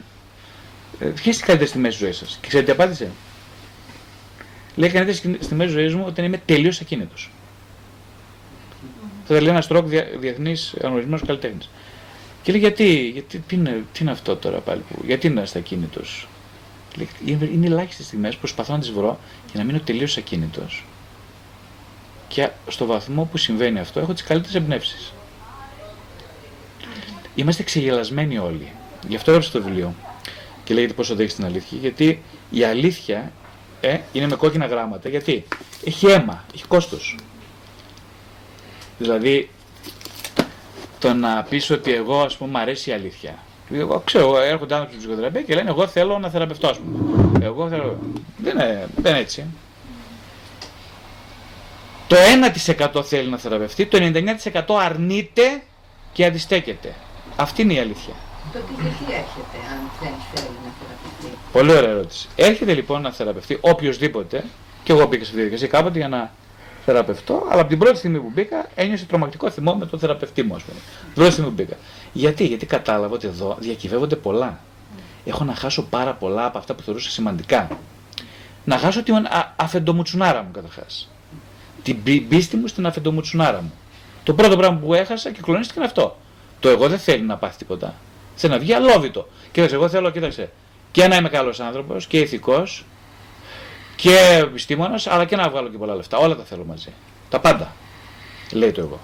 [1.00, 2.38] ε, ποιες είναι οι καλύτερε στιγμέ της ζωής σας.
[2.42, 3.12] Και ξέρετε τι απάντησε;
[4.76, 7.30] Λέει κανένα στη μέση ζωής μου όταν είμαι τελείως ακίνητος.
[9.28, 11.70] Θα λέει ένας τρόπο διεθνής αναγνωρισμένο καλλιτέχνης.
[12.44, 15.60] Και λέει γιατί, γιατί τι, είναι, τι είναι αυτό τώρα πάλι, που, γιατί είναι στα
[15.60, 16.02] ακίνητο.
[17.26, 19.20] Είναι, είναι ελάχιστες στιγμές που προσπαθώ να τις βρω
[19.52, 20.86] και να μείνω τελείως ακίνητος.
[22.28, 25.14] Και στο βαθμό που συμβαίνει αυτό έχω τις καλύτερες εμπνεύσεις.
[27.36, 28.72] Είμαστε ξεγελασμένοι όλοι.
[29.08, 29.94] Γι' αυτό έγραψα το βιβλίο.
[30.64, 31.78] Και λέγεται πόσο δέχεις την αλήθεια.
[31.78, 33.32] Γιατί η αλήθεια
[33.82, 35.10] ε, είναι με κόκκινα γράμματα.
[35.10, 35.44] Γιατί;
[35.86, 37.16] Έχει αίμα, έχει κόστος.
[38.98, 39.50] Δηλαδή,
[41.00, 43.36] το να πεις ότι εγώ, ας πούμε, μου αρέσει η αλήθεια.
[43.74, 47.46] Εγώ ξέρω, έρχονται άνθρωποι στην ψυχοθεραπεία και λένε εγώ θέλω να θεραπευτώ, ας πούμε.
[47.46, 47.98] Εγώ θέλω...
[48.38, 49.46] Δεν είναι, δεν είναι έτσι.
[52.08, 52.16] Το
[52.96, 53.98] 1% θέλει να θεραπευτεί, το
[54.54, 55.64] 99% αρνείται
[56.14, 56.94] και αντιστέκεται.
[57.36, 58.14] Αυτή είναι η αλήθεια.
[58.54, 62.28] Τότε γιατί έρχεται, αν δεν θέλει να θεραπευτεί; Πολύ ωραία ερώτηση.
[62.36, 64.44] Έρχεται λοιπόν να θεραπευτεί οποιοδήποτε,
[64.84, 66.32] και εγώ μπήκα σε αυτή τη διαδικασία κάποτε για να
[66.86, 70.56] θεραπευτώ, αλλά από την πρώτη στιγμή που μπήκα ένιωσε τρομακτικό θυμό με τον θεραπευτή μου,
[70.56, 70.80] ας πούμε.
[71.04, 71.76] Την πρώτη στιγμή που μπήκα.
[72.14, 74.60] Γιατί, γιατί κατάλαβα ότι εδώ διακυβεύονται πολλά.
[75.26, 77.80] Έχω να χάσω πάρα πολλά από αυτά που θεωρούσα σημαντικά.
[78.64, 81.10] Να χάσω την αφεντομουτσουνάρα μου καταρχάς.
[81.84, 83.74] Την πίστη μου στην αφεντομουτσουνάρα μου.
[84.24, 86.18] Το πρώτο πράγμα που έχασα και κλονίστηκε είναι αυτό.
[86.60, 87.94] Το εγώ δεν θέλει να πάθει τίποτα.
[88.36, 89.28] Θέλει να βγει αλόβητο.
[89.52, 90.52] Κοίταξε, εγώ θέλω, κοίταξε,
[90.92, 92.86] και να είμαι καλός άνθρωπος και ηθικός
[93.96, 96.18] και επιστήμονας, αλλά και να βγάλω και πολλά λεφτά.
[96.18, 96.94] Όλα τα θέλω μαζί.
[97.30, 97.76] Τα πάντα.
[98.52, 99.00] Λέει το εγώ.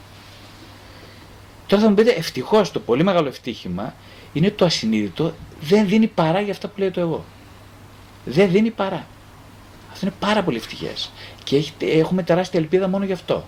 [1.68, 3.94] Τώρα θα μου πείτε, ευτυχώς το πολύ μεγάλο ευτύχημα
[4.34, 7.26] είναι το ασυνείδητο δεν δίνει παρά για αυτά που λέει το εγώ.
[8.26, 9.06] Δεν δίνει παρά.
[9.92, 11.12] Αυτό είναι πάρα πολύ ευτυχές.
[11.44, 13.44] Και έχουμε τεράστια ελπίδα μόνο γι' αυτό.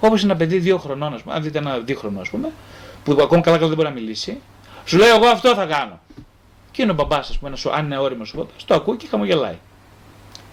[0.00, 2.52] Όπως ένα παιδί δύο χρονών, ας πούμε, αν δείτε ένα δίχρονο, ας πούμε,
[3.04, 4.40] που ακόμα καλά καλά δεν μπορεί να μιλήσει,
[4.84, 6.00] σου λέει εγώ αυτό θα κάνω.
[6.70, 9.06] Και είναι ο μπαμπάς, ας πούμε, ένας, αν είναι όριμος ο μπαμπάς, το ακούει και
[9.10, 9.58] χαμογελάει.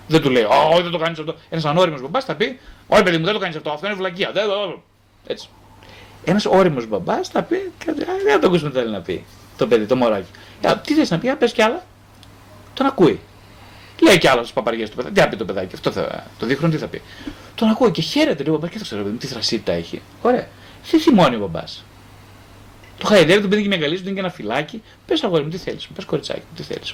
[0.07, 1.35] Δεν του λέει, Όχι, δεν το κάνεις αυτό.
[1.49, 3.69] Ένας ανώριμος μπαμπάς θα πει, Όχι, παιδί μου, δεν το κάνεις αυτό.
[3.69, 4.31] Αυτό είναι βλακεία.
[4.31, 4.43] Δεν,
[5.27, 5.49] έτσι.
[6.23, 9.25] Ένας όριμος μπαμπάς θα πει, Δεν το ακούσουμε τι θέλει να πει
[9.57, 10.31] το παιδί, το μωράκι.
[10.83, 11.85] Τι θες να πει, πες κι άλλα.
[12.73, 13.19] Τον ακούει.
[14.01, 15.13] Λέει κι άλλος στις παπαριές του παιδάκι.
[15.15, 17.01] Τι θα πει το παιδάκι, αυτό θα, το δείχνουν τι θα πει.
[17.55, 20.01] Τον ακούει και χαίρεται λίγο μπαμπάς και δεν ξέρω τι θρασίτητα έχει.
[20.21, 20.47] Ωραία.
[20.91, 21.85] Τι θυμώνει ο μπαμπάς.
[22.97, 24.81] Το χαϊδεύει, τον παιδί και με αγκαλίζει, του δίνει και ένα φυλάκι.
[25.05, 26.93] Πες αγόρι μου, τι θέλεις, πες κοριτσάκι μου, τι θέλεις.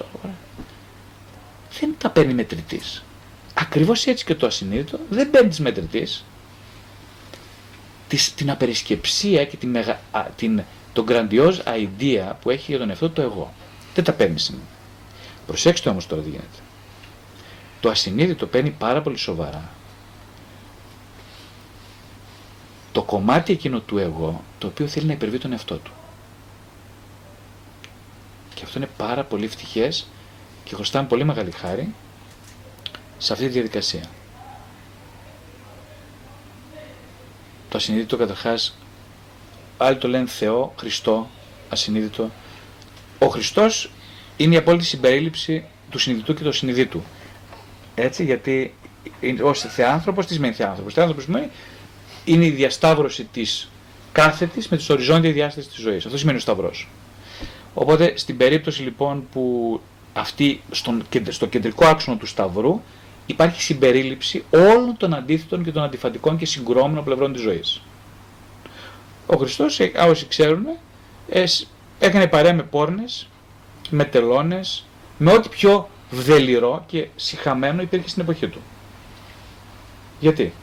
[1.79, 3.03] Δεν τα παίρνει μετρητής.
[3.53, 6.25] Ακριβώς έτσι και το ασυνείδητο δεν παίρνει μετρητής.
[8.35, 9.99] Την απερισκεψία και την, μεγα,
[10.35, 10.63] την,
[10.93, 13.53] τον grandiose idea που έχει για τον εαυτό το εγώ.
[13.93, 14.65] Δεν τα παίρνει συνήθω.
[15.47, 16.47] Προσέξτε όμως τώρα τι γίνεται.
[17.79, 19.71] Το ασυνείδητο παίρνει πάρα πολύ σοβαρά
[22.93, 25.91] το κομμάτι εκείνο του εγώ το οποίο θέλει να υπερβεί τον εαυτό του.
[28.53, 30.07] Και αυτό είναι πάρα πολύ ευτυχές
[30.63, 31.93] και χρωστάμε πολύ μεγάλη χάρη
[33.17, 34.03] σε αυτή τη διαδικασία.
[37.69, 38.77] Το ασυνείδητο καταρχάς,
[39.77, 41.29] άλλοι το λένε Θεό, Χριστό,
[41.69, 42.31] ασυνείδητο.
[43.19, 43.91] Ο Χριστός
[44.37, 47.03] είναι η απόλυτη συμπερίληψη του συνειδητού και του συνειδήτου.
[47.95, 48.75] Έτσι, γιατί
[49.43, 51.49] ως θεάνθρωπος, τι σημαίνει θεάνθρωπος; Θεάνθρωπος σημαίνει
[52.25, 53.69] είναι η διασταύρωση της
[54.11, 56.05] κάθετης με τη οριζόντια διάσταση της ζωής.
[56.05, 56.89] Αυτό σημαίνει ο Σταυρός.
[57.73, 59.81] Οπότε στην περίπτωση λοιπόν που
[60.13, 62.81] αυτή στον, στο κεντρικό άξονα του Σταυρού
[63.25, 67.81] υπάρχει συμπερίληψη όλων των αντίθετων και των αντιφατικών και συγκρόμενων πλευρών της ζωής.
[69.27, 70.65] Ο Χριστός, ε, όσοι ξέρουν,
[71.99, 73.27] έκανε παρέα με πόρνες,
[73.89, 74.85] με τελώνες,
[75.17, 78.61] με ό,τι πιο βδελιρό και συχαμένο υπήρχε στην εποχή του.
[80.19, 80.53] Γιατί;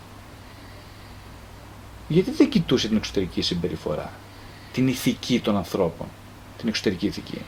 [2.09, 4.13] Γιατί δεν κοιτούσε την εξωτερική συμπεριφορά,
[4.73, 6.07] την ηθική των ανθρώπων,
[6.59, 7.43] την εξωτερική ηθική;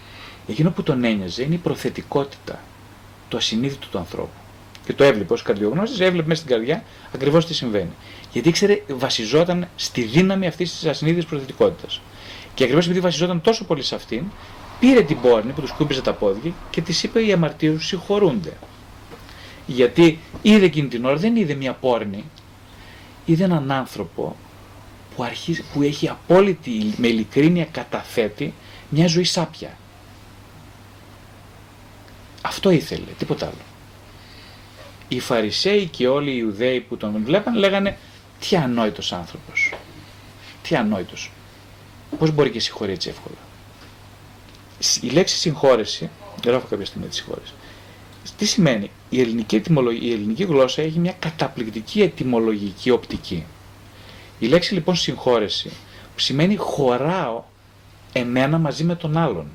[0.47, 2.61] Εκείνο που τον ένοιαζε είναι η προθετικότητα,
[3.29, 4.31] το ασυνείδητο του ανθρώπου.
[4.87, 6.85] Και το έβλεπε ως καρδιογνώστης, έβλεπε μέσα στην καρδιά
[7.15, 7.91] ακριβώς τι συμβαίνει.
[8.33, 12.01] Γιατί ήξερε, βασιζόταν στη δύναμη αυτής της ασυνείδητης προθετικότητας.
[12.55, 14.25] Και ακριβώς επειδή βασιζόταν τόσο πολύ σε αυτήν,
[14.81, 18.53] πήρε την πόρνη που του κούμπιζε τα πόδια και της είπε: Οι αμαρτίε συγχωρούνται.
[19.67, 22.25] Γιατί είδε εκείνη την ώρα, δεν είδε μια πόρνη,
[23.25, 24.37] είδε έναν άνθρωπο
[25.17, 28.55] που, αρχίζει, που έχει απόλυτη με ειλικρίνεια καταθέτει
[28.89, 29.77] μια ζωή σάπια.
[32.43, 33.65] Αυτό ήθελε, τίποτα άλλο.
[35.09, 37.99] Οι Φαρισαίοι και όλοι οι Ιουδαίοι που τον βλέπαν λέγανε
[38.41, 39.75] τι ανόητος άνθρωπος.
[40.63, 41.33] Τι ανόητος.
[42.19, 43.37] Πώς μπορεί και συγχωρείς έτσι εύκολα.
[45.01, 46.11] Η λέξη συγχώρεση,
[46.45, 47.53] γράφω κάποια στιγμή τη συγχώρεση,
[48.37, 49.63] τι σημαίνει; Η ελληνική,
[50.01, 53.45] η ελληνική γλώσσα έχει μια καταπληκτική ετυμολογική οπτική.
[54.39, 55.69] Η λέξη λοιπόν συγχώρεση
[56.15, 57.45] που σημαίνει χωράω
[58.13, 59.47] εμένα μαζί με τον άλλον.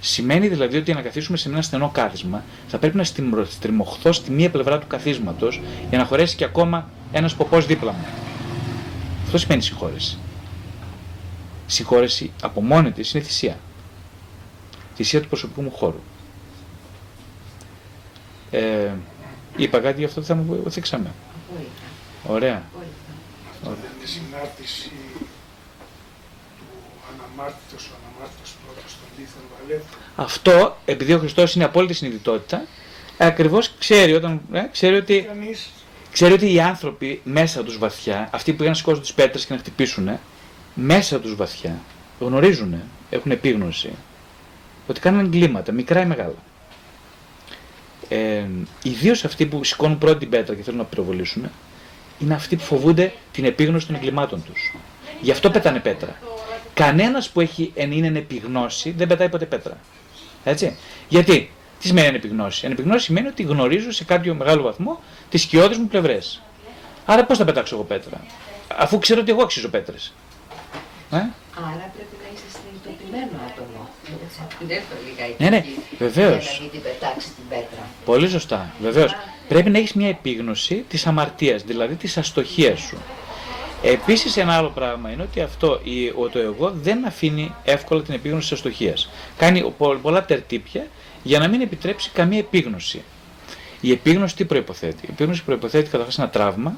[0.00, 3.04] Σημαίνει δηλαδή ότι για να καθίσουμε σε ένα στενό κάθισμα θα πρέπει να
[3.44, 8.06] στριμωχθώ στη μία πλευρά του καθίσματος για να χωρέσει και ακόμα ένας ποπός δίπλα μου.
[9.24, 10.18] Αυτό σημαίνει συγχώρεση.
[11.66, 13.58] Συγχώρεση από μόνη της είναι θυσία.
[14.94, 16.00] Θυσία του προσωπικού μου χώρου.
[18.50, 18.90] Ε,
[19.56, 21.10] είπα κάτι γι' αυτό θα μου βοηθήσαμε.
[22.26, 22.62] Ωραία
[24.00, 24.90] τη συνάρτηση
[26.58, 26.68] του
[27.10, 29.59] αναμάρτητος, ο αναμάρτητος πρώτος των λίθων βαλέτων.
[30.16, 32.62] Αυτό, επειδή ο Χριστός είναι απόλυτη συνειδητότητα,
[33.18, 35.28] ακριβώς ξέρει, όταν, ε, ξέρει ότι...
[36.12, 39.52] Ξέρει ότι οι άνθρωποι μέσα τους βαθιά, αυτοί που πήγαν να σηκώσουν τις πέτρες και
[39.52, 40.18] να χτυπήσουν,
[40.74, 41.78] μέσα τους βαθιά,
[42.20, 42.74] γνωρίζουν,
[43.10, 43.90] έχουν επίγνωση,
[44.86, 46.34] ότι κάνουν εγκλήματα, μικρά ή μεγάλα.
[48.08, 48.44] Ε,
[48.82, 51.50] Ιδίως αυτοί που σηκώνουν πρώτη την πέτρα και θέλουν να πυροβολήσουν,
[52.18, 54.74] είναι αυτοί που φοβούνται την επίγνωση των εγκλημάτων τους.
[55.20, 56.16] Γι' αυτό πετάνε πέτρα.
[56.74, 59.78] Κανένας που έχει, εν είναι επιγνώση δεν πετάει ποτέ πέτρα.
[60.44, 60.76] Έτσι.
[61.08, 61.50] Γιατί,
[61.80, 62.66] τι σημαίνει ανεπιγνώση.
[62.66, 66.42] Ανεπιγνώση σημαίνει ότι γνωρίζω σε κάποιο μεγάλο βαθμό τις σκιώδεις μου πλευρές.
[67.06, 68.20] Άρα πώς θα πετάξω εγώ πέτρα,
[68.76, 70.12] αφού ξέρω ότι εγώ αξίζω πέτρες.
[71.12, 73.88] Ε; Άρα πρέπει να είσαι συνειδητοποιημένο άτομο.
[74.66, 74.82] Δεν
[75.38, 75.64] ναι, ναι,
[75.98, 76.30] βεβαίω.
[76.30, 77.86] Να μην την πετάξει την πέτρα.
[78.04, 79.12] Πολύ σωστά, βεβαίως
[79.48, 82.98] πρέπει να έχεις μια επίγνωση της αμαρτίας, δηλαδή της αστοχίας σου.
[83.82, 85.80] Επίσης ένα άλλο πράγμα είναι ότι αυτό
[86.32, 89.10] το εγώ δεν αφήνει εύκολα την επίγνωση της αστοχίας.
[89.36, 90.86] Κάνει πολλά τερτύπια
[91.22, 93.02] για να μην επιτρέψει καμία επίγνωση.
[93.80, 96.76] Η επίγνωση τι προϋποθέτει; Η επίγνωση προϋποθέτει καταρχάς ένα τραύμα.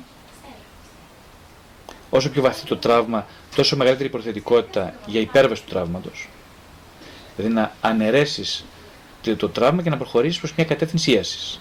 [2.11, 3.27] Όσο πιο βαθύ το τραύμα,
[3.57, 6.29] τόσο μεγαλύτερη προθετικότητα για υπέρβαση του τραύματος.
[7.37, 8.65] Δηλαδή να αναιρέσεις
[9.37, 11.61] το τραύμα και να προχωρήσεις προς μια κατεύθυνση ίασης.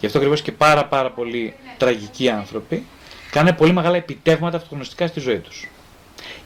[0.00, 2.86] Γι' αυτό ακριβώς και πάρα πάρα πολλοί τραγικοί άνθρωποι
[3.30, 5.68] κάνουν πολύ μεγάλα επιτεύγματα αυτογνωστικά στη ζωή τους.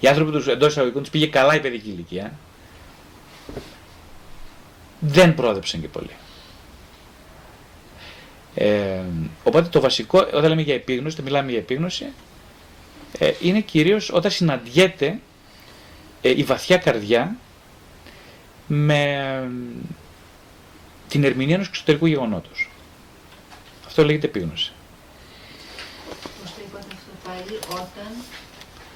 [0.01, 2.33] Οι άνθρωποι τους εντός εισαγωγικών τους πήγε καλά η παιδική ηλικία.
[5.01, 6.11] δεν πρόδεψαν και πολύ.
[8.55, 9.01] Ε,
[9.45, 12.07] οπότε το βασικό, όταν λέμε για επίγνωση, όταν μιλάμε για επίγνωση,
[13.19, 15.19] ε, είναι κυρίως όταν συναντιέται
[16.21, 17.37] ε, η βαθιά καρδιά
[18.67, 19.51] με
[21.09, 22.69] την ερμηνεία ενός εξωτερικού γεγονότος.
[23.87, 24.74] Αυτό λέγεται επίγνωση.
[27.35, 28.01] Πώς το είπατε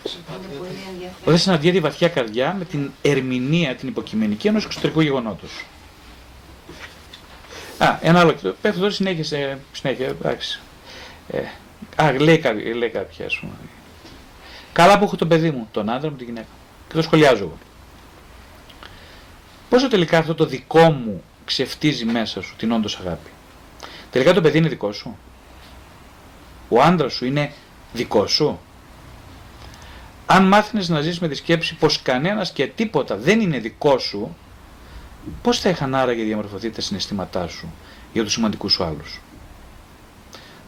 [0.04, 1.22] αυτό πάλι, όταν είναι πολύ ενδιαφέρον.
[1.24, 5.64] Όταν συναντιέται η βαθιά καρδιά με την ερμηνεία, την υποκειμενική ενός εξωτερικού γεγονότος.
[7.78, 8.34] Α, ένα άλλο.
[8.60, 10.60] Πέφτω τώρα συνέχεια, συνέχεια, εντάξει.
[11.28, 11.42] Ε,
[11.96, 13.52] α, λέει, κάποιο, λέει κάποια, ας πούμε.
[14.72, 16.46] Καλά που έχω τον παιδί μου, τον άντρα μου, τη γυναίκα.
[16.88, 17.58] Και το σχολιάζω εγώ.
[19.68, 23.30] Πόσο τελικά αυτό το δικό μου ξεφτίζει μέσα σου την όντως αγάπη;
[24.10, 25.16] Τελικά το παιδί είναι δικό σου;
[26.68, 27.52] Ο άντρας σου είναι
[27.92, 28.58] δικό σου.
[30.26, 34.36] Αν μάθαινες να ζεις με τη σκέψη πως κανένας και τίποτα δεν είναι δικό σου,
[35.42, 37.72] πώς θα είχαν άραγε διαμορφωθεί τα συναισθήματά σου
[38.12, 39.20] για τους σημαντικούς σου άλλους;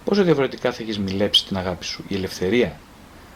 [0.04, 2.80] Πόσο διαφορετικά θα έχεις μιλέψει την αγάπη σου, η ελευθερία,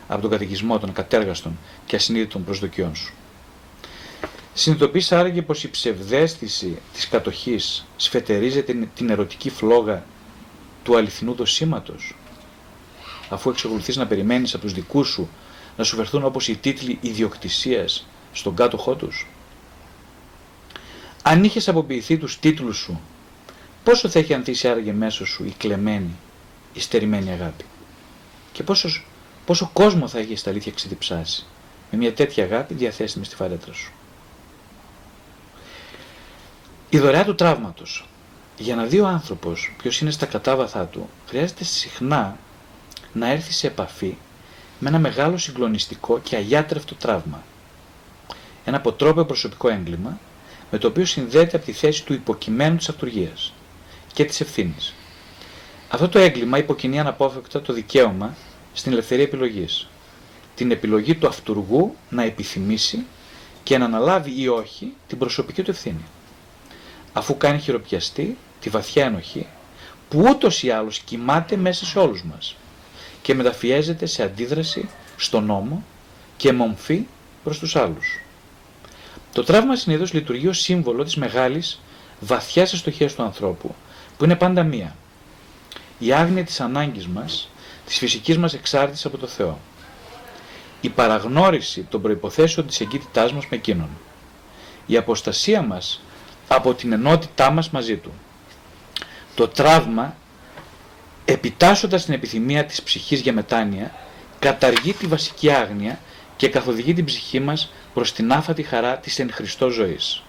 [0.08, 3.14] από τον καταιγισμό των κατέργαστων και ασυνείδητων προσδοκιών σου;
[4.54, 10.04] Συνειδητοποιείς άραγε πως η ψευδέστηση της κατοχής σφετερίζεται την ερωτική φλόγα
[10.82, 12.14] του αληθινού δοσίματος,
[13.28, 15.28] αφού εξακολουθείς να περιμένεις από τους δικούς σου
[15.76, 19.26] να σου φερθούν όπως οι τίτλοι ιδιοκτησίας στον κάτοχό τους.
[21.22, 23.00] Αν είχες αποποιηθεί τους τίτλους σου,
[23.84, 26.16] πόσο θα έχει ανθίσει άραγε μέσω σου η κλεμμένη,
[26.72, 27.64] η στερημένη αγάπη;
[28.52, 28.88] Και πόσο,
[29.44, 31.46] πόσο κόσμο θα έχεις στα αλήθεια ξεδιψάσει
[31.90, 33.92] με μια τέτοια αγάπη διαθέσιμη στη φαρέτρα σου;
[36.90, 38.08] Η δωρεά του τραύματος.
[38.58, 42.36] Για να δει ο άνθρωπος ποιος είναι στα κατάβαθά του, χρειάζεται συχνά
[43.14, 44.16] να έρθει σε επαφή
[44.78, 47.42] με ένα μεγάλο συγκλονιστικό και αγιάτρευτο τραύμα.
[48.64, 50.18] Ένα αποτρόπαιο προσωπικό έγκλημα
[50.70, 53.52] με το οποίο συνδέεται από τη θέση του υποκειμένου της αυτουργίας
[54.12, 54.94] και της ευθύνης.
[55.88, 58.34] Αυτό το έγκλημα υποκινεί αναπόφευκτα το δικαίωμα
[58.72, 59.86] στην ελευθερία επιλογής.
[60.54, 63.04] Την επιλογή του αυτούργου να επιθυμήσει
[63.62, 66.04] και να αναλάβει ή όχι την προσωπική του ευθύνη.
[67.12, 69.46] Αφού κάνει χειροπιαστή τη βαθιά ενοχή
[70.08, 72.56] που ούτως ή άλλως κοιμάται μέσα σε όλους μας
[73.24, 75.84] και μεταφιέζεται σε αντίδραση στον νόμο
[76.36, 77.06] και μομφή
[77.44, 78.20] προς τους άλλους.
[79.32, 81.80] Το τραύμα συνήθως λειτουργεί ως σύμβολο της μεγάλης
[82.20, 83.74] βαθιάς αστοχίας του ανθρώπου,
[84.16, 84.96] που είναι πάντα μία.
[85.98, 87.50] Η άγνοια της ανάγκης μας,
[87.86, 89.58] της φυσικής μας εξάρτησης από το Θεό.
[90.80, 93.90] Η παραγνώριση των προϋποθέσεων της εγκύτητάς μας με Εκείνον.
[94.86, 96.02] Η αποστασία μας
[96.48, 98.12] από την ενότητά μας μαζί Του.
[99.34, 100.16] Το τραύμα,
[101.24, 103.94] επιτάσσοντας την επιθυμία της ψυχής για μετάνοια,
[104.38, 105.98] καταργεί τη βασική άγνοια
[106.36, 110.22] και καθοδηγεί την ψυχή μας προς την άφατη χαρά της εν Χριστώ ζωής.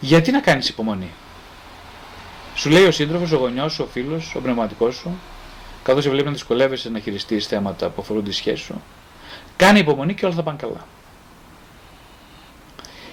[0.00, 1.10] Γιατί να κάνεις υπομονή;
[2.54, 5.18] Σου λέει ο σύντροφος, ο γονιός σου, ο φίλος, ο πνευματικός σου,
[5.82, 8.82] καθώς σε βλέπεις να δυσκολεύεσαι να χειριστείς θέματα που αφορούν τη σχέση σου,
[9.58, 10.86] κάνε υπομονή και όλα θα πάνε καλά.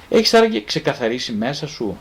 [0.10, 1.98] Έχεις άραγε ξεκαθαρίσει μέσα σου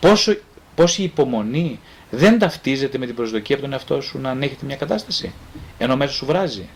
[0.00, 0.34] πόσο
[0.74, 1.80] Πώς η υπομονή
[2.10, 5.32] δεν ταυτίζεται με την προσδοκία από τον εαυτό σου να ανέχεται μια κατάσταση,
[5.78, 6.68] ενώ μέσα σου βράζει.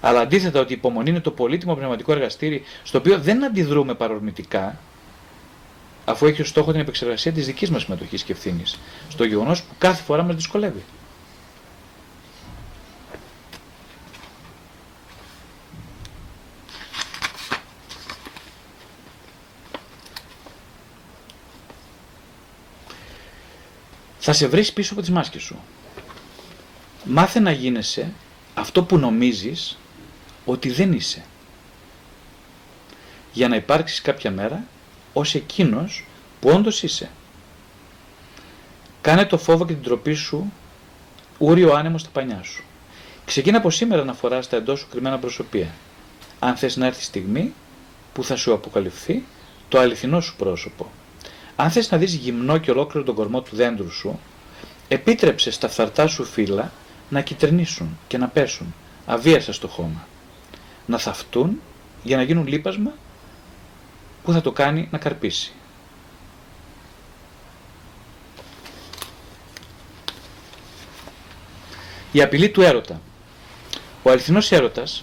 [0.00, 4.78] Αλλά αντίθετα ότι η υπομονή είναι το πολύτιμο πνευματικό εργαστήρι στο οποίο δεν αντιδρούμε παρορμητικά,
[6.04, 8.78] αφού έχει ως στόχο την επεξεργασία της δικής μας συμμετοχής και ευθύνης,
[9.08, 10.82] στο γεγονός που κάθε φορά μας δυσκολεύει.
[24.20, 25.58] Θα σε βρεις πίσω από τις μάσκες σου.
[27.04, 28.12] Μάθε να γίνεσαι
[28.54, 29.78] αυτό που νομίζεις
[30.44, 31.24] ότι δεν είσαι.
[33.32, 34.64] Για να υπάρξεις κάποια μέρα
[35.12, 36.04] ως εκείνος
[36.40, 37.10] που όντως είσαι.
[39.00, 40.52] Κάνε το φόβο και την τροπή σου
[41.38, 42.64] ούριο άνεμο στα πανιά σου.
[43.24, 45.74] Ξεκίνα από σήμερα να φοράς τα εντός σου κρυμμένα προσωπία.
[46.38, 47.52] Αν θες να έρθει η στιγμή
[48.12, 49.24] που θα σου αποκαλυφθεί
[49.68, 50.90] το αληθινό σου πρόσωπο.
[51.60, 54.20] Αν θες να δεις γυμνό και ολόκληρο τον κορμό του δέντρου σου,
[54.88, 56.72] επίτρεψε στα φθαρτά σου φύλλα
[57.08, 58.74] να κυτρινήσουν και να πέσουν
[59.06, 60.06] αβίασα στο χώμα.
[60.86, 61.60] Να θαυτούν
[62.02, 62.92] για να γίνουν λίπασμα
[64.24, 65.52] που θα το κάνει να καρπίσει.
[72.12, 73.00] Η απειλή του έρωτα.
[74.02, 75.02] Ο αληθινός έρωτας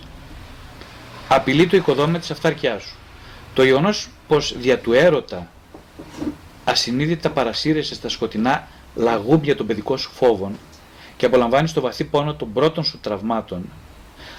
[1.27, 2.95] απειλεί το οικοδόμημα της αυτάρκειάς σου.
[3.53, 5.51] Το γεγονός πως δια του έρωτα
[6.69, 10.57] ασυνείδητα παρασύρεσαι στα σκοτεινά λαγούμπια των παιδικών σου φόβων
[11.17, 13.69] και απολαμβάνεις το βαθύ πόνο των πρώτων σου τραυμάτων,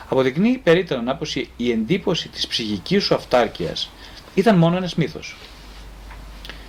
[0.08, 3.90] αποδεικνύει περίτρανα πως η- η εντύπωση της ψυχικής σου αυτάρκειας
[4.34, 5.36] ήταν μόνο ένας μύθος.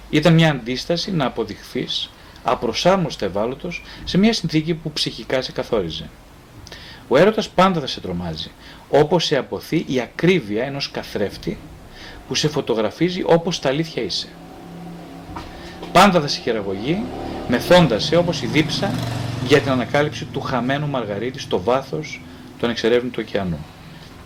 [0.09, 2.09] Ήταν μια αντίσταση να αποδειχθείς
[2.43, 6.09] απροσάρμοστα ευάλωτος σε μια συνθήκη που ψυχικά σε καθόριζε.
[7.07, 8.51] Ο έρωτας πάντα θα σε τρομάζει,
[8.89, 11.57] όπως σε αποθεί η ακρίβεια ενός καθρέφτη
[12.27, 14.27] που σε φωτογραφίζει όπως τα αλήθεια είσαι.
[15.91, 17.03] Πάντα θα σε χειραγωγεί,
[17.47, 18.91] μεθώντας σε όπως η δίψα
[19.47, 22.21] για την ανακάλυψη του χαμένου Μαργαρίτη στο βάθος
[22.59, 23.65] του ανεξερεύνητου ωκεανού.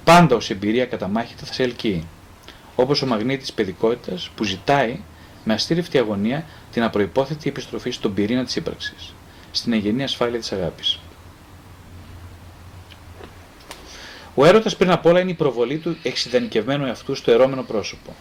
[0.03, 2.07] Πάντα ως εμπειρία καταμάχητα θα σε ελκύει,
[2.75, 4.99] όπως ο μαγνήτης παιδικότητας που ζητάει
[5.43, 9.13] με αστήρευτη αγωνία την απροϋπόθετη επιστροφή στον πυρήνα της ύπαρξης,
[9.51, 10.99] στην εγγενή ασφάλεια της αγάπης.
[14.35, 18.15] Ο έρωτας πριν απ' όλα είναι η προβολή του εξειδανικευμένου εαυτού στο ερώμενο πρόσωπο.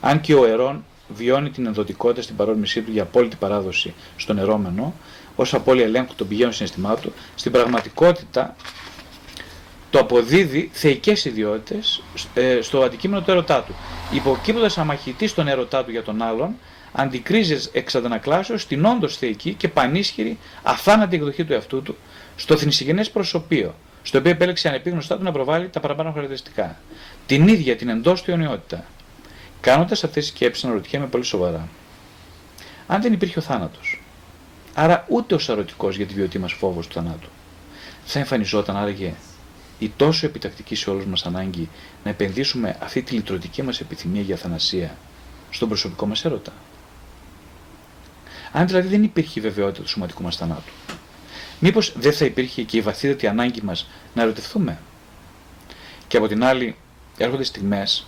[0.00, 4.94] Αν και ο ερών βιώνει την ενδοτικότητα στην παρόρμησή του για απόλυτη παράδοση στον ερώμενο,
[5.36, 8.56] ω απώλεια ελέγχου των πηγαίων συναισθημάτων, στην πραγματικότητα
[9.90, 12.02] το αποδίδει θεϊκές ιδιότητες
[12.34, 13.74] ε, στο αντικείμενο του ερωτά του.
[14.12, 16.54] Υποκείπτοντας αμαχητή στον ερωτά του για τον άλλον,
[16.92, 21.96] αντικρίζεις εξ αντανακλάσεως την όντως θεϊκή και πανίσχυρη αθάνατη εκδοχή του εαυτού του
[22.36, 26.76] στο θνησιγενές προσωπείο, στο οποίο επέλεξε ανεπίγνωστά του να προβάλλει τα παραπάνω χαρακτηριστικά.
[27.26, 28.84] Την ίδια την εντός του αιωνιότητα.
[29.62, 31.68] Κάνοντας αυτές τις σκέψεις αναρωτιέμαι πολύ σοβαρά.
[32.86, 34.02] Αν δεν υπήρχε ο θάνατος,
[34.74, 37.28] άρα ούτε ο σαρωτικός για τη βιωτή μας φόβος του θανάτου,
[38.04, 39.14] θα εμφανιζόταν άραγε
[39.78, 41.68] η τόσο επιτακτική σε όλους μας ανάγκη
[42.04, 44.96] να επενδύσουμε αυτή τη λυτρωτική μας επιθυμία για θανασία
[45.50, 46.52] στον προσωπικό μας έρωτα;
[48.52, 50.72] Αν δηλαδή δεν υπήρχε η βεβαιότητα του σωματικού μας θανάτου,
[51.58, 54.78] μήπως δεν θα υπήρχε και η βαθύτατη ανάγκη μας να ερωτευτούμε;
[56.08, 56.76] Και από την άλλη
[57.16, 58.06] έρχονται στιγμές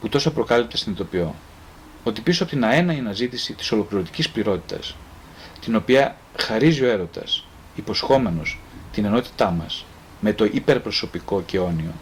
[0.00, 1.34] που τόσο προκάλυπτα συνειδητοποιώ
[2.04, 4.96] ότι πίσω από την αέναη αναζήτηση της ολοκληρωτικής πληρότητας,
[5.60, 7.44] την οποία χαρίζει ο έρωτας,
[7.74, 8.58] υποσχόμενος
[8.92, 9.84] την ενότητά μας
[10.20, 11.92] με το υπερπροσωπικό και όνιο,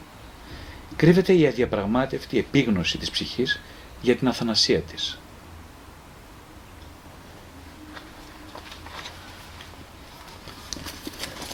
[0.96, 3.60] κρύβεται η αδιαπραγμάτευτη επίγνωση της ψυχής
[4.02, 5.18] για την αθανασία της.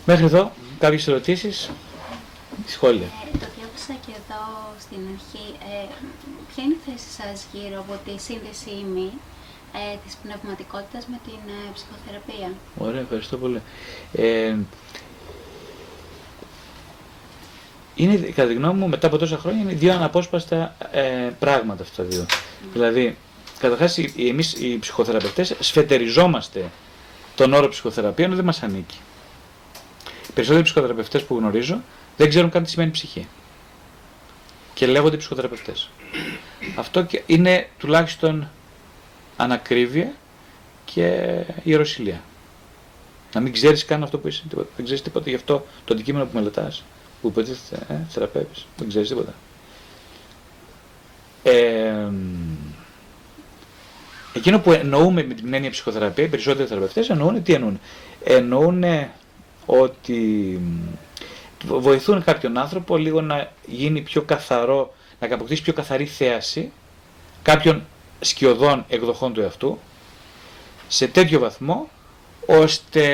[0.06, 1.70] Μέχρι εδώ, κάποιες ερωτήσεις,
[2.66, 3.06] σχόλια.
[3.06, 4.42] Ε, το διάβασα και εδώ
[4.80, 5.46] στην αρχή.
[5.72, 5.86] Ε,
[6.54, 9.10] ποια είναι η θέση σας γύρω από τη σύνδεση ημί
[9.72, 13.60] ε, της πνευματικότητας με την ε, ψυχοθεραπεία; Ωραία, ευχαριστώ πολύ.
[14.12, 14.56] Ε,
[17.94, 22.02] είναι, κατά τη γνώμη μου, μετά από τόσα χρόνια, είναι δύο αναπόσπαστα ε, πράγματα αυτά
[22.02, 22.26] τα δύο.
[22.72, 23.16] Δηλαδή,
[23.58, 26.70] καταρχάς, οι- οι- εμείς οι ψυχοθεραπευτές σφετεριζόμαστε
[27.34, 28.98] τον όρο ψυχοθεραπεία, ενώ δεν μας ανήκει.
[30.28, 31.80] Οι περισσότεροι ψυχοθεραπευτές που γνωρίζω
[32.16, 33.26] δεν ξέρουν καν τι σημαίνει ψυχή.
[34.74, 35.90] Και λέγονται ψυχοθεραπευτές.
[36.76, 38.48] Αυτό και είναι τουλάχιστον
[39.36, 40.12] ανακρίβεια
[40.84, 42.20] και ιεροσιλία.
[43.34, 44.68] Να μην ξέρεις καν αυτό που είσαι, τίποτα.
[44.76, 46.84] δεν ξέρεις τίποτα γι' αυτό το αντικείμενο που μελετάς,
[47.22, 49.34] που υποτίθεται ε, θεραπεύεις, δεν ξέρεις τίποτα.
[51.42, 52.08] Ε,
[54.32, 57.80] εκείνο που εννοούμε με την έννοια ψυχοθεραπεία, οι περισσότεροι θεραπευτές εννοούν τι εννοούν;
[58.24, 58.84] Εννοούν
[59.66, 60.60] ότι
[61.66, 66.72] βοηθούν κάποιον άνθρωπο λίγο να γίνει πιο καθαρό, να αποκτήσει πιο καθαρή θέαση
[67.42, 67.86] κάποιων
[68.20, 69.78] σκιωδών εκδοχών του εαυτού
[70.88, 71.88] σε τέτοιο βαθμό
[72.46, 73.04] ώστε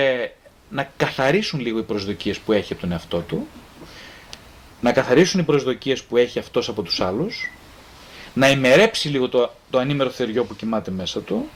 [0.68, 3.46] να καθαρίσουν λίγο οι προσδοκίες που έχει από τον εαυτό του,
[4.80, 7.51] να καθαρίσουν οι προσδοκίες που έχει αυτός από τους άλλους,
[8.34, 11.48] να ημερέψει λίγο το, το ανήμερο θεριό που κοιμάται μέσα του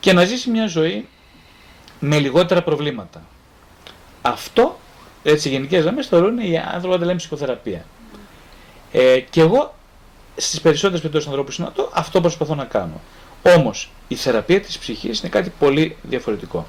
[0.00, 1.08] και να ζήσει μια ζωή
[2.00, 3.22] με λιγότερα προβλήματα.
[4.22, 4.79] Αυτό,
[5.22, 7.84] έτσι γενικές γραμμές, θεωρούν οι άνθρωποι όταν λέμε ψυχοθεραπεία.
[8.92, 9.74] Ε, και εγώ
[10.36, 13.00] στις περισσότερες περιπτώσεις ανθρώπους συναντώ αυτό προσπαθώ να κάνω.
[13.42, 16.66] Όμως η θεραπεία της ψυχής είναι κάτι πολύ διαφορετικό.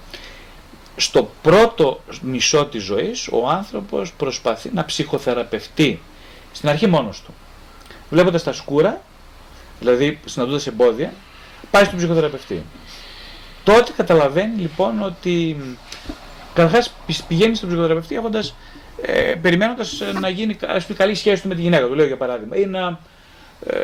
[0.96, 6.00] Στο πρώτο μισό της ζωής ο άνθρωπος προσπαθεί να ψυχοθεραπευτεί
[6.52, 7.34] στην αρχή μόνος του.
[8.10, 9.02] Βλέποντας τα σκούρα,
[9.80, 11.14] δηλαδή συναντώντας εμπόδια,
[11.72, 12.64] πάει στον ψυχοθεραπευτή.
[13.64, 15.58] Τότε καταλαβαίνει λοιπόν ότι
[16.54, 16.94] καταρχάς
[17.28, 18.56] πηγαίνεις στον ψυχοθεραπευτή έχοντας
[19.02, 22.06] ε, περιμένοντας ε, να γίνει ας πούμε, καλή σχέση του με τη γυναίκα του, λέω
[22.06, 23.00] για παράδειγμα, ή να,
[23.68, 23.76] ε,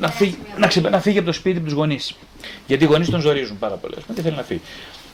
[0.00, 2.14] να, φύγει, να, ξε- να φύγει από το σπίτι από τους γονείς.
[2.66, 3.94] Γιατί οι γονείς τον ζορίζουν πάρα πολύ.
[4.06, 4.60] Δεν θέλει να φύγει.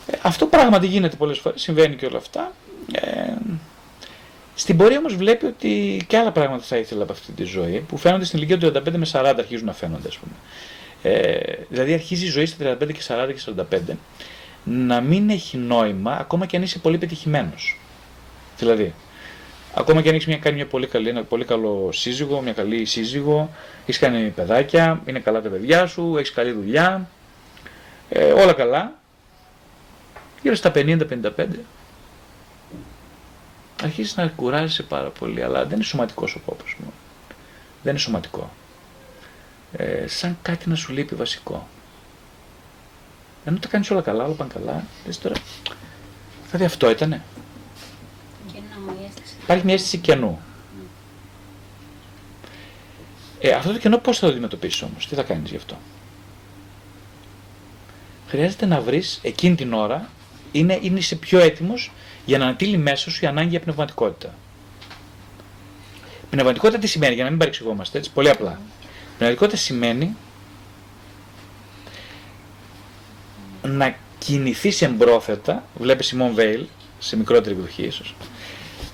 [0.06, 2.52] Ε, αυτό πράγματι γίνεται πολλές φορές, συμβαίνει και όλα αυτά.
[2.92, 3.32] Ε,
[4.54, 7.96] στην πορεία όμως βλέπει ότι και άλλα πράγματα θα ήθελε από αυτή τη ζωή που
[7.96, 10.32] φαίνονται στην ηλικία του 35 με 40 αρχίζουν να φαίνονται, ας πούμε.
[11.02, 13.40] Ε, δηλαδή αρχίζει η ζωή στα 35 και 40 και
[13.90, 13.94] 45
[14.64, 17.78] να μην έχει νόημα ακόμα και αν είσαι πολύ πετυχημένος.
[18.58, 18.94] Δηλαδή,
[19.76, 22.84] Ακόμα και αν έχεις μια, κάνει μια πολύ καλή, ένα πολύ καλό σύζυγο, μια καλή
[22.84, 23.50] σύζυγο,
[23.82, 27.08] έχεις κάνει παιδάκια, είναι καλά τα παιδιά σου, έχεις καλή δουλειά,
[28.08, 28.92] ε, όλα καλά.
[30.42, 31.46] Γύρω στα 50-55
[33.82, 36.92] αρχίζεις να κουράζεσαι πάρα πολύ, αλλά δεν είναι σωματικός ο κόπος μου.
[37.82, 38.50] Δεν είναι σωματικό.
[39.72, 41.68] Ε, σαν κάτι να σου λείπει βασικό.
[43.44, 45.34] Ενώ τα κάνεις όλα καλά, όλα πάνε καλά, λες τώρα,
[46.46, 47.22] δηλαδή αυτό ήτανε.
[48.52, 49.34] Κενό, η αίσθηση.
[49.42, 50.40] Υπάρχει μια αίσθηση κενού.
[53.40, 55.76] Ε, αυτό το κενό πώς θα το αντιμετωπίσεις όμως, τι θα κάνεις γι' αυτό;
[58.28, 60.08] Χρειάζεται να βρεις εκείνη την ώρα,
[60.52, 61.92] είναι, είναι είσαι πιο έτοιμος
[62.24, 64.34] για να ανατείλει μέσα σου η ανάγκη για πνευματικότητα.
[66.30, 68.60] Πνευματικότητα τι σημαίνει, για να μην παρεξηγόμαστε έτσι, πολύ απλά.
[69.16, 70.16] Πνευματικότητα σημαίνει
[73.68, 76.64] να κινηθείς εμπρόθετα, βλέπεις Σιμών Βέιλ,
[76.98, 78.14] σε μικρότερη εκδοχή ίσως,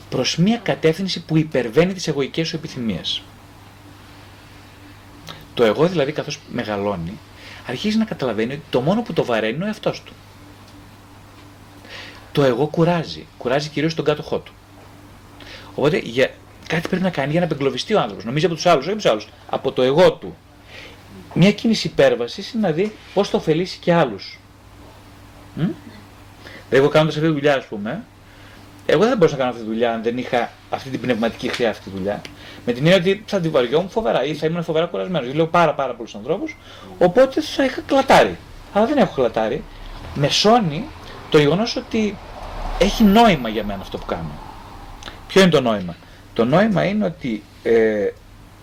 [0.09, 3.23] προς μια κατεύθυνση που υπερβαίνει τις εγωικές σου επιθυμίες.
[5.55, 7.19] Το εγώ δηλαδή καθώς μεγαλώνει,
[7.67, 10.13] αρχίζει να καταλαβαίνει ότι το μόνο που το βαραίνει είναι ο εαυτός του.
[12.33, 14.53] Το εγώ κουράζει, κουράζει κυρίως τον κάτοχό του.
[15.75, 16.31] Οπότε για,
[16.67, 18.25] κάτι πρέπει να κάνει για να απεγκλωβιστεί ο άνθρωπος.
[18.25, 20.37] Νομίζει από τους άλλους, όχι από τους άλλους, από το εγώ του.
[21.35, 24.39] Μια κίνηση υπέρβασης είναι να δει πώς θα ωφελήσει και άλλους.
[25.55, 25.75] Μ; Δηλαδή,
[26.71, 28.05] εγώ κάνοντα αυτή τη δουλειά, ας πούμε,
[28.87, 31.71] εγώ δεν μπορούσα να κάνω αυτή τη δουλειά αν δεν είχα αυτή την πνευματική χρειά
[31.71, 32.21] αυτή τη δουλειά.
[32.67, 35.23] Με την έννοια ότι θα την βαριόμουν φοβερά ή θα ήμουν φοβερά κουρασμένος.
[35.23, 36.57] Γιατί λέω πάρα, πάρα πολλούς ανθρώπους,
[36.99, 38.39] οπότε θα είχα κλατάρει.
[38.73, 39.65] Αλλά δεν έχω κλατάρει.
[40.15, 40.85] Με σώνει
[41.31, 42.17] το γεγονός ότι
[42.79, 44.31] έχει νόημα για μένα αυτό που κάνω.
[45.27, 45.97] Ποιο είναι το νόημα;
[46.35, 48.09] Το νόημα είναι ότι ε,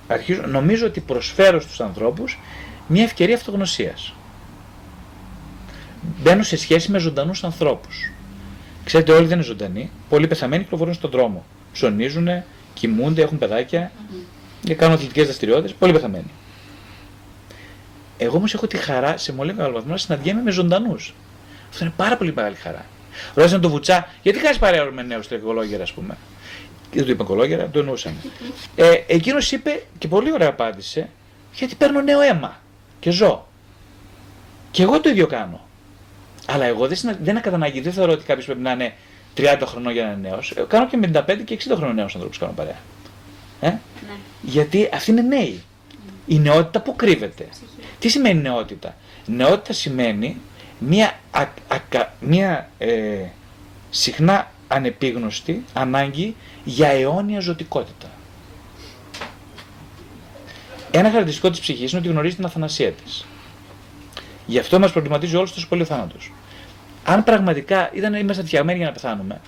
[0.08, 2.40] αρχίζω, νομίζω ότι προσφέρω στους ανθρώπους
[2.88, 4.14] μια ευκαιρία αυτογνωσίας.
[6.22, 8.12] Μπαίνω σε σχέση με ζωντανούς ανθρώπους.
[8.84, 9.92] Ξέρετε, όλοι δεν είναι ζωντανοί.
[10.10, 11.46] Πολλοί πεθαμένοι κυκλοφορούν στον δρόμο.
[11.74, 12.28] Ψωνίζουν,
[12.74, 13.92] κοιμούνται, έχουν παιδάκια
[14.64, 15.74] και κάνουν αθλητικές δραστηριότητες.
[15.74, 16.32] Πολύ πεθαμένοι.
[18.18, 21.14] Εγώ όμως έχω τη χαρά σε πολύ μεγάλο βαθμό να συναντιέμαι με ζωντανούς.
[21.70, 22.86] Αυτό είναι πάρα πολύ μεγάλη χαρά.
[23.34, 26.18] Ρώτησαν τον Βουτσά, γιατί κάνεις παρέα με νέους τρεκολόγερα, ας πούμε;
[26.90, 28.16] Και δεν του είπα κολόγερα, το εννοούσαμε.
[28.76, 31.10] Ε, Εκείνος είπε και πολύ ωραία απάντησε,
[31.54, 32.60] γιατί παίρνω νέο αίμα
[33.00, 33.48] και ζω.
[34.72, 35.67] Και εγώ το ίδιο κάνω.
[36.50, 37.18] Αλλά εγώ δεν, συνα...
[37.24, 38.94] δεν κατανάγκη, δεν θεωρώ ότι κάποιος πρέπει να είναι
[39.38, 40.54] 30 χρονών για να είναι νέος.
[40.68, 42.78] Κάνω και 55 και 60 χρονών νέους ανθρώπους κάνω παρέα.
[43.62, 43.80] Ε; Ναι.
[44.42, 45.64] Γιατί αυτοί είναι νέοι.
[46.26, 47.48] Η νεότητα που κρύβεται.
[48.00, 48.96] Τι σημαίνει νεότητα;
[49.26, 50.38] Νεότητα σημαίνει
[50.80, 53.18] μια, α, ακα- μια ε,
[53.90, 58.08] συχνά ανεπίγνωστη ανάγκη για αιώνια ζωτικότητα.
[60.92, 63.26] Ένα χαρακτηριστικό της ψυχής είναι ότι γνωρίζει την αθανασία της.
[64.48, 66.32] Γι' αυτό μας προβληματίζει όλους τόσο πολύ ο θάνατος.
[67.04, 69.42] Αν πραγματικά ήταν, είμαστε φτιαγμένοι για να πεθάνουμε,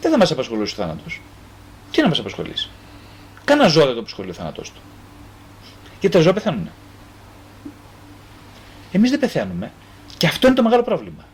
[0.00, 1.20] δεν θα μας απασχολούσε ο θάνατος.
[1.90, 2.70] Τι να μας απασχολήσει;
[3.44, 4.80] Κάνα ζώο δεν το απασχολεί ο θάνατος του.
[6.00, 6.70] Γιατί τα ζώα πεθαίνουν.
[8.92, 9.72] Εμείς δεν πεθαίνουμε
[10.16, 11.24] και αυτό είναι το μεγάλο πρόβλημα.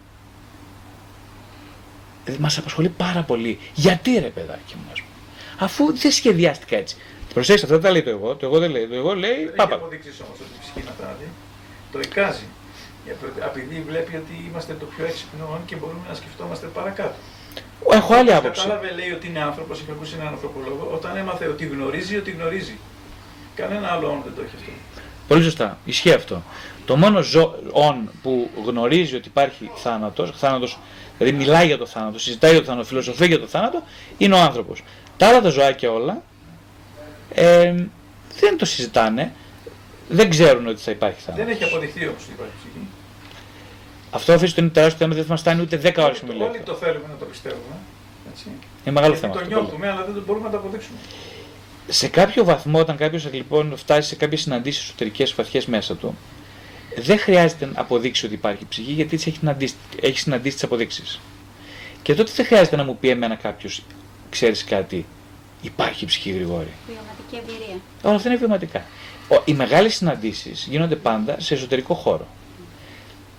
[2.25, 3.59] Δηλαδή, μας απασχολεί πάρα πολύ.
[3.75, 5.11] Γιατί ρε παιδάκι μου, ας πούμε.
[5.59, 6.97] Αφού δεν σχεδιάστηκα έτσι.
[7.35, 8.35] Προσέξτε, αυτά δεν τα λέει το εγώ.
[8.35, 8.87] Το εγώ δεν λέει.
[8.89, 9.75] Το εγώ λέει Δεν έχει πάπα.
[9.75, 11.27] αποδείξεις όμως ότι η ψυχή να τα δει.
[11.93, 12.47] Το εικάζει.
[13.47, 17.15] Επειδή βλέπει ότι είμαστε το πιο έξυπνο και μπορούμε να σκεφτόμαστε παρακάτω.
[17.91, 18.63] Έχω άλλη άποψη.
[18.63, 22.77] Κατάλαβε, λέει ότι είναι άνθρωπος, έχει ακούσει έναν ανθρωπολόγο, όταν έμαθε ότι γνωρίζει ότι γνωρίζει.
[23.55, 24.71] Κανένα άλλο όν δεν το έχει αυτό.
[25.29, 25.79] Πολύ σωστά.
[25.85, 26.43] Ισχύει αυτό.
[26.85, 30.79] Το μόνο ζώον που γνωρίζει ότι υπάρχει θάνατος, θάνατος,
[31.19, 33.83] δηλαδή μιλάει για το θάνατο, συζητάει για το θάνατο, φιλοσοφεί για το θάνατο,
[34.17, 34.83] είναι ο άνθρωπος.
[35.17, 36.23] Τα άλλα τα ζωάκια όλα
[37.35, 37.75] ε,
[38.41, 39.33] δεν το συζητάνε,
[40.09, 41.47] δεν ξέρουν ότι θα υπάρχει θάνατος.
[41.47, 42.87] Δεν έχει αποδειχθεί όμω ότι υπάρχει ψυχή.
[44.11, 46.49] Αυτό αφήσει το είναι τεράστιο θέμα, δεν θα μας φτάνει ούτε 10 ώρες Όλοι, μιλάει.
[46.49, 47.77] όλοι το θέλουμε να το πιστεύουμε.
[48.33, 48.45] Έτσι.
[48.85, 49.51] Είναι μεγάλο Γιατί θέμα το αυτό.
[49.55, 49.63] πολύ.
[49.63, 50.99] νιώθουμε, αλλά δεν το μπορούμε να το αποδείξουμε.
[51.89, 56.17] σε κάποιο βαθμό, όταν κάποιος λοιπόν φτάσει σε κάποιες συναντήσεις εσωτερικές βαθιέ μέσα του,
[56.97, 61.21] δεν χρειάζεται να αποδείξει ότι υπάρχει ψυχή, γιατί τις έχει συναντήσει, έχει συναντήσει τις αποδείξεις.
[62.03, 63.83] Και τότε δεν χρειάζεται να μου πει εμένα κάποιος,
[64.31, 65.07] ξέρεις κάτι,
[65.63, 66.73] υπάρχει ψυχή Γρηγόρη.
[66.87, 67.81] Βιωματική εμπειρία.
[68.03, 68.85] Όλα αυτά είναι βιωματικά.
[69.29, 72.27] Ο- Οι μεγάλες συναντήσεις γίνονται πάντα σε εσωτερικό χώρο.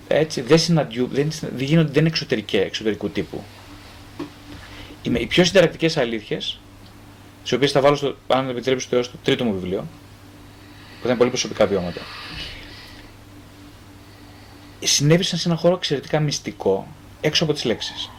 [0.07, 3.43] Έτσι, δεν, συναντιού, δεν, συνα- δεν, γίνονται, δεν είναι εξωτερικέ, εξωτερικού τύπου.
[5.01, 6.59] Οι, με- οι πιο συνταρακτικές αλήθειες,
[7.43, 11.09] τις οποίες θα βάλω, στο, αν επιτρέψει το έως το τρίτο μου βιβλίο, που θα
[11.09, 12.01] είναι πολύ προσωπικά βιώματα,
[14.83, 16.87] συνέβησαν σε ένα χώρο εξαιρετικά μυστικό,
[17.21, 18.09] έξω από τις λέξεις.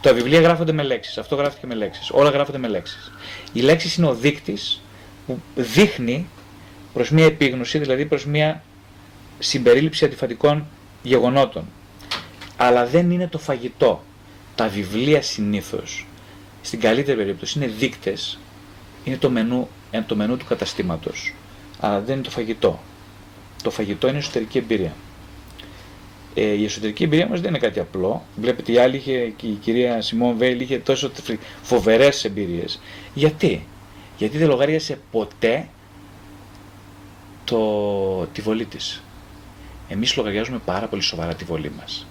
[0.00, 1.18] Τα βιβλία γράφονται με λέξεις.
[1.18, 2.10] Αυτό γράφτηκε με λέξεις.
[2.10, 3.12] Όλα γράφονται με λέξεις.
[3.52, 4.80] Οι λέξεις είναι ο δείκτης
[5.26, 6.26] που δείχνει
[6.92, 8.62] προς μια επίγνωση, δηλαδή προς μια
[9.38, 10.66] συμπερίληψη αντιφατικών
[11.02, 11.64] γεγονότων.
[12.56, 14.04] Αλλά δεν είναι το φαγητό.
[14.54, 16.06] Τα βιβλία συνήθως,
[16.62, 18.38] στην καλύτερη περίπτωση, είναι δείκτες.
[19.04, 21.34] Είναι το μενού, είναι το μενού του καταστήματος.
[21.80, 22.80] Αλλά δεν είναι το φαγητό.
[23.62, 24.92] Το φαγητό είναι εσωτερική εμπειρία.
[26.34, 28.22] Ε, η εσωτερική εμπειρία μας δεν είναι κάτι απλό.
[28.36, 31.10] Βλέπετε η άλλη είχε, και η κυρία Σιμών Βέιλ είχε τόσο
[31.62, 32.80] φοβερές εμπειρίες.
[33.14, 33.66] Γιατί;
[34.16, 35.68] Γιατί δεν λογάριασε ποτέ
[37.44, 39.02] το, τη βολή της.
[39.88, 42.06] Εμείς λογαριάζουμε πάρα πολύ σοβαρά τη βολή μας.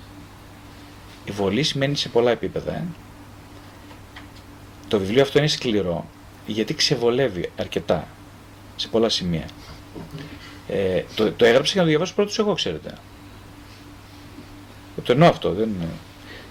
[1.25, 2.73] Η βολή σημαίνει σε πολλά επίπεδα.
[2.73, 2.83] Ε.
[4.87, 6.05] Το βιβλίο αυτό είναι σκληρό
[6.45, 8.07] γιατί ξεβολεύει αρκετά
[8.75, 9.45] σε πολλά σημεία.
[10.67, 12.93] Ε, το, το έγραψα για να το διαβάσω πρώτος εγώ, ξέρετε.
[15.03, 15.51] Το εννοώ αυτό.
[15.53, 15.69] Δεν...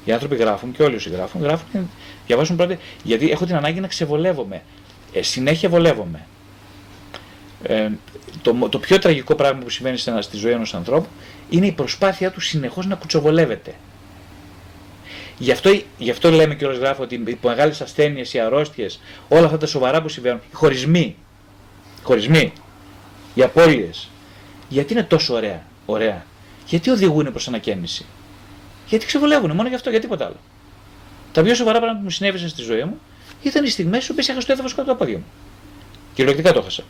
[0.05, 1.91] Οι άνθρωποι γράφουν και όλοι όσοι γράφουν, γράφουν
[2.27, 4.63] διαβάσουν πρώτα γιατί έχω την ανάγκη να ξεβολεύομαι.
[5.13, 6.27] Ε, συνέχεια βολεύομαι.
[7.63, 7.89] Ε,
[8.43, 11.09] το, το πιο τραγικό πράγμα που συμβαίνει στη ζωή ενός ανθρώπου
[11.51, 13.75] είναι η προσπάθεια του συνεχώς να κουτσοβολεύεται.
[15.39, 19.45] Γι' αυτό, γι αυτό λέμε και όλες γράφω ότι οι μεγάλες ασθένειες, οι αρρώστιες, όλα
[19.45, 21.17] αυτά τα σοβαρά που συμβαίνουν, οι χωρισμοί,
[21.99, 22.53] οι χωρισμοί,
[23.35, 24.09] οι απώλειες,
[24.69, 26.25] γιατί είναι τόσο ωραία, ωραία;
[26.67, 28.05] Γιατί οδηγούν προς ανακαίνιση;
[28.89, 30.37] Γιατί ξεβολεύουν, μόνο γι' αυτό, για τίποτα άλλο.
[31.33, 33.01] Τα πιο σοβαρά πράγματα που μου συνέβησαν στη ζωή μου
[33.43, 35.25] ήταν οι στιγμές που έχασα το έδαφος κάτω από τα πόδια μου.
[36.15, 36.83] Κυριολεκτικά το έχασα.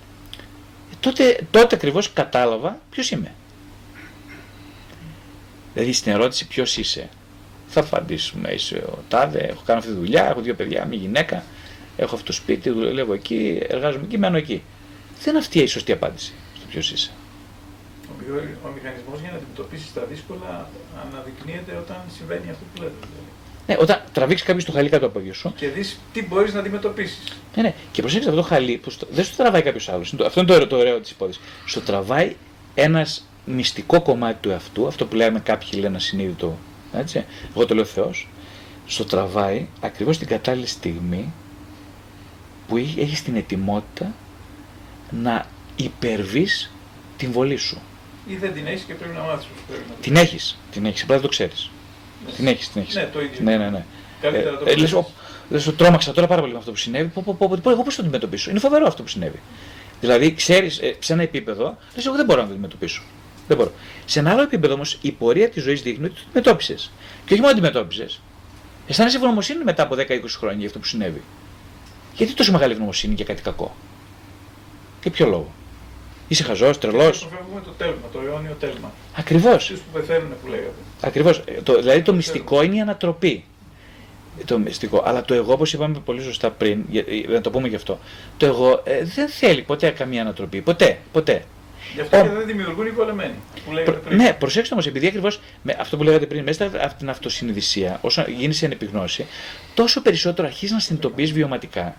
[0.92, 3.34] Ε, τότε τότε ακριβώς κατάλαβα ποιος είμαι.
[5.72, 7.08] Δηλαδή στην ερώτηση ποιος είσαι,
[7.68, 8.50] θα απαντήσουμε.
[8.52, 11.44] Είσαι ο τάδε, έχω κάνει αυτή τη δουλειά, έχω δύο παιδιά, μια γυναίκα,
[11.96, 14.62] έχω αυτό το σπίτι, δουλεύω εκεί, εργάζομαι εκεί, μένω εκεί.
[15.22, 17.10] Δεν είναι αυτή η σωστή απάντηση στο ποιος είσαι.
[18.08, 20.68] Ο, ο μηχανισμός για να αντιμετωπίσεις τα δύσκολα
[21.02, 22.94] αναδεικνύεται όταν συμβαίνει αυτό που λέτε.
[23.00, 23.31] Δηλαδή.
[23.66, 25.52] Ναι, όταν τραβήξεις κάποιο το χαλί κάτω από το σου.
[25.56, 27.22] Και δεις τι μπορείς να αντιμετωπίσεις.
[27.54, 27.74] Ναι, ναι.
[27.92, 30.14] Και προσέξτε αυτό το χαλί, που στο, δεν σου τραβάει κάποιος άλλος.
[30.24, 31.42] Αυτό είναι το ωραίο, το ωραίο της υπόθεσης.
[31.66, 32.36] Στο τραβάει
[32.74, 36.58] ένας μυστικό κομμάτι του εαυτού, αυτό που λέμε κάποιοι λένε ασυνείδητο
[36.92, 38.28] έτσι, εγώ το λέω Θεός,
[38.86, 41.32] στο τραβάει ακριβώς την κατάλληλη στιγμή
[42.68, 44.14] που έχεις την ετοιμότητα
[45.10, 45.46] να
[45.76, 46.72] υπερβείς
[47.16, 47.80] την βολή σου.
[48.26, 51.02] Ή δεν την έχεις και πρέπει να μάθεις πώς πρέπει να την έχεις, την έχεις,
[51.02, 51.70] απλά δεν το ξέρεις.
[52.26, 52.32] Ναι.
[52.32, 52.94] Την έχεις, την έχεις.
[52.94, 53.38] Ναι, το ίδιο.
[53.42, 53.84] Ναι, ναι, ναι.
[54.20, 54.94] Καλύτερα το ε, λες,
[55.48, 57.08] λες, το τρόμαξα τώρα πάρα πολύ με αυτό που συνέβη.
[57.08, 59.40] Πω, πω, πω, πω, εγώ πώς το αντιμετωπίσω; Είναι φοβερό αυτό που συνέβη.
[60.00, 63.02] Δηλαδή, ξέρεις, ε, σε ένα επίπεδο, λες, εγώ δεν μπορώ να το αντιμετωπίσω.
[63.48, 63.72] Δεν μπορώ.
[64.04, 66.90] Σε ένα άλλο επίπεδο όμως η πορεία της ζωής δείχνει ότι το αντιμετώπισες.
[67.24, 68.20] Και όχι μόνο αντιμετώπισες.
[68.86, 71.22] Αισθάνεσαι ευγνωμοσύνη μετά από 10-20 χρόνια για αυτό που συνέβη.
[72.14, 73.76] Γιατί τόσο μεγάλη ευγνωμοσύνη για κάτι κακό;
[75.00, 75.52] Και ποιο λόγο;
[76.32, 77.22] Είσαι χαζός, τρελός.
[77.22, 78.92] Αποφεύγουμε το τέλμα, το αιώνιο τέλμα.
[79.16, 79.54] Ακριβώς.
[79.54, 80.72] Αυτού που πεθαίνουν που λέγατε.
[81.00, 81.38] Ακριβώς.
[81.38, 83.44] Ε, δηλαδή το, μυστικό είναι η ανατροπή.
[84.44, 85.02] Το μυστικό.
[85.04, 87.98] Αλλά το εγώ, όπως είπαμε πολύ σωστά πριν, ε, να το πούμε γι' αυτό,
[88.36, 90.60] το εγώ ε, δεν θέλει ποτέ καμία ανατροπή.
[90.60, 90.98] Ποτέ.
[91.12, 91.44] ποτέ.
[91.94, 93.34] Γι' αυτό και δεν δημιουργούν οι πολεμένοι.
[93.64, 94.16] Που πριν.
[94.16, 95.40] Ναι, προσέξτε όμως, επειδή ακριβώς
[95.78, 99.26] αυτό που λέγατε πριν, μέσα από την αυτοσυνειδησία, όσο γίνει σε ανεπιγνώση,
[99.74, 101.96] τόσο περισσότερο αρχίζεις να συνειδητοποιείς βιωματικά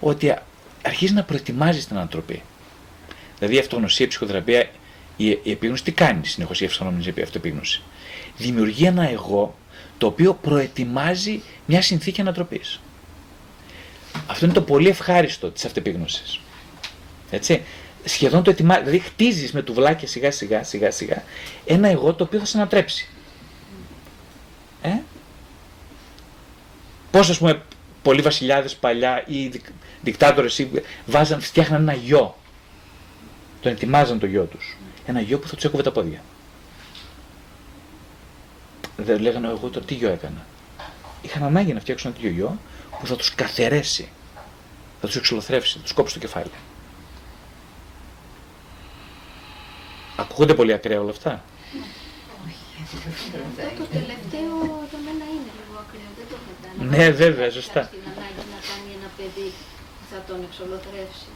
[0.00, 0.34] ότι
[0.82, 2.42] αρχίζεις να προετοιμάζεις την ανθρωπή.
[3.44, 4.70] Δηλαδή η αυτογνωσία, η ψυχοθεραπεία,
[5.16, 7.82] η, η επίγνωση τι κάνει συνεχώς η αυτογνωσία, η αυτοεπίγνωση;
[8.36, 9.54] Δημιουργεί ένα εγώ
[9.98, 12.80] το οποίο προετοιμάζει μια συνθήκη ανατροπής.
[14.26, 16.40] Αυτό είναι το πολύ ευχάριστο της αυτοεπίγνωσης.
[17.30, 17.62] Έτσι
[18.04, 18.80] σχεδόν το ετοιμάζει.
[18.80, 21.22] Δηλαδή χτίζεις με τουβλάκια σιγά σιγά σιγά σιγά
[21.64, 23.08] ένα εγώ το οποίο θα σε ανατρέψει.
[24.82, 24.90] Ε;
[27.10, 27.62] Πώς ας πούμε
[28.02, 29.50] πολλοί βασιλιάδες παλιά ή
[30.00, 30.66] δικτάτορες
[31.06, 32.36] βάζαν, φτιάχναν ένα γιο.
[33.64, 34.76] Τον ετοιμάζαν το γιο τους.
[35.06, 36.22] Ένα γιο που θα τους έκοβε τα πόδια.
[38.96, 40.46] Δεν λέγανε εγώ τώρα τι γιο έκανα.
[41.22, 42.58] Είχαν ανάγκη να φτιάξουν ένα τέτοιο γιο
[43.00, 44.08] που θα τους καθαιρέσει.
[45.00, 46.50] Θα τους εξολοθρεύσει, θα τους κόψει το κεφάλι.
[50.16, 51.44] Ακούγονται πολύ ακραία όλα αυτά;
[53.48, 54.54] Αυτό το τελευταίο
[54.90, 56.96] για μένα είναι λίγο ακραίο, δεν το κατάλαβα.
[56.96, 57.82] Ναι, βέβαια, σωστά.
[57.82, 59.52] Στην ανάγκη να κάνει ένα παιδί
[59.98, 61.30] που θα τον εξολοθρεύσει.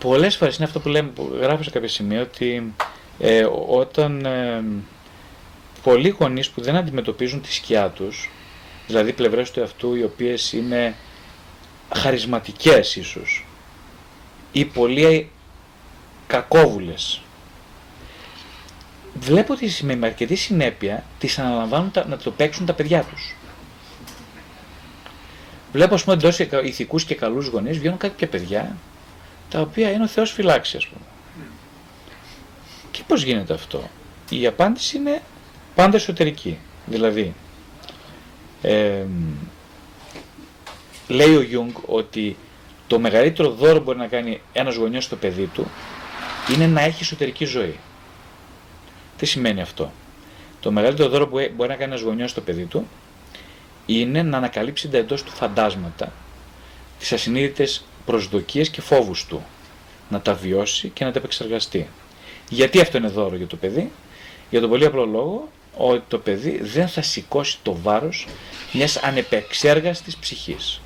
[0.00, 2.74] Ε, πολλές φορές είναι αυτό που, λέμε, που γράφω σε κάποια σημεία ότι
[3.18, 4.64] ε, όταν ε,
[5.82, 8.30] πολλοί γονείς που δεν αντιμετωπίζουν τη σκιά τους,
[8.86, 10.94] δηλαδή πλευρές του εαυτού οι οποίες είναι
[11.94, 13.46] χαρισματικές ίσως
[14.52, 15.30] ή πολύ
[16.26, 17.20] κακόβουλες.
[19.14, 23.34] Βλέπω ότι με αρκετή συνέπεια τις αναλαμβάνουν να το παίξουν τα παιδιά τους.
[25.72, 28.76] Βλέπω ας πούμε εντός ηθικούς και καλούς γονείς βγαίνουν κάποια παιδιά
[29.50, 31.04] τα οποία είναι ο Θεός φυλάξει ας πούμε.
[32.90, 33.90] Και πώς γίνεται αυτό;
[34.28, 35.22] Η απάντηση είναι
[35.74, 36.58] πάντα εσωτερική.
[36.86, 37.34] Δηλαδή,
[38.62, 39.04] ε,
[41.08, 42.36] λέει ο Γιούγκ ότι
[42.86, 45.70] το μεγαλύτερο δώρο μπορεί να κάνει ένας γονιός στο παιδί του
[46.54, 47.78] είναι να έχει εσωτερική ζωή.
[49.16, 49.92] Τι σημαίνει αυτό;
[50.60, 52.88] Το μεγαλύτερο δώρο που μπορεί να κάνει ένας γονιός στο παιδί του
[53.86, 56.12] είναι να ανακαλύψει τα εντός του φαντάσματα,
[56.98, 59.42] τις ασυνείδητες προσδοκίες και φόβους του.
[60.08, 61.88] Να τα βιώσει και να τα επεξεργαστεί.
[62.48, 63.90] Γιατί αυτό είναι δώρο για το παιδί,
[64.50, 68.26] για τον πολύ απλό λόγο ότι το παιδί δεν θα σηκώσει το βάρος
[68.72, 70.80] μιας ανεπεξέργαστης ψυχής.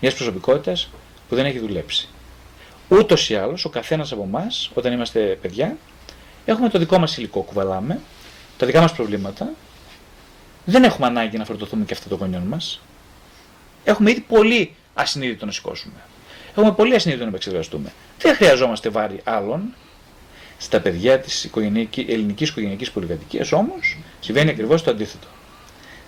[0.00, 0.88] Μιας προσωπικότητας
[1.28, 2.08] που δεν έχει δουλέψει.
[2.88, 5.76] Ούτως ή άλλως, ο καθένας από εμάς, όταν είμαστε παιδιά,
[6.44, 8.00] έχουμε το δικό μας υλικό, κουβαλάμε,
[8.56, 9.50] τα δικά μας προβλήματα,
[10.64, 12.80] δεν έχουμε ανάγκη να φορτωθούμε και αυτά των γονιών μας.
[13.84, 15.94] Έχουμε ήδη πολύ ασυνείδητο να σηκώσουμε.
[16.50, 17.92] Έχουμε πολύ ασυνείδητο να επεξεργαστούμε.
[18.18, 19.74] Δεν χρειαζόμαστε βάρη άλλων.
[20.58, 21.50] Στα παιδιά της
[22.06, 25.26] ελληνικής οικογενειακής πολυκατοικίας όμως συμβαίνει ακριβώς το αντίθετο.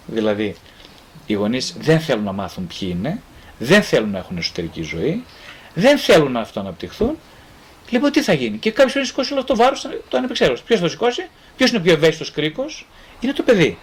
[0.06, 0.56] Δηλαδή,
[1.26, 3.22] οι γονείς δεν θέλουν να μάθουν ποιοι είναι,
[3.58, 5.24] δεν θέλουν να έχουν εσωτερική ζωή,
[5.74, 7.18] δεν θέλουν να αυτοαναπτυχθούν.
[7.90, 10.64] Λοιπόν, τι θα γίνει; Και κάποιος θα σηκώσει όλο το βάρος το ανεπεξέργαστο.
[10.66, 12.86] Ποιος θα το σηκώσει, ποιος είναι ο πιο ευαίσθητος κρίκος,
[13.20, 13.78] είναι το παιδί.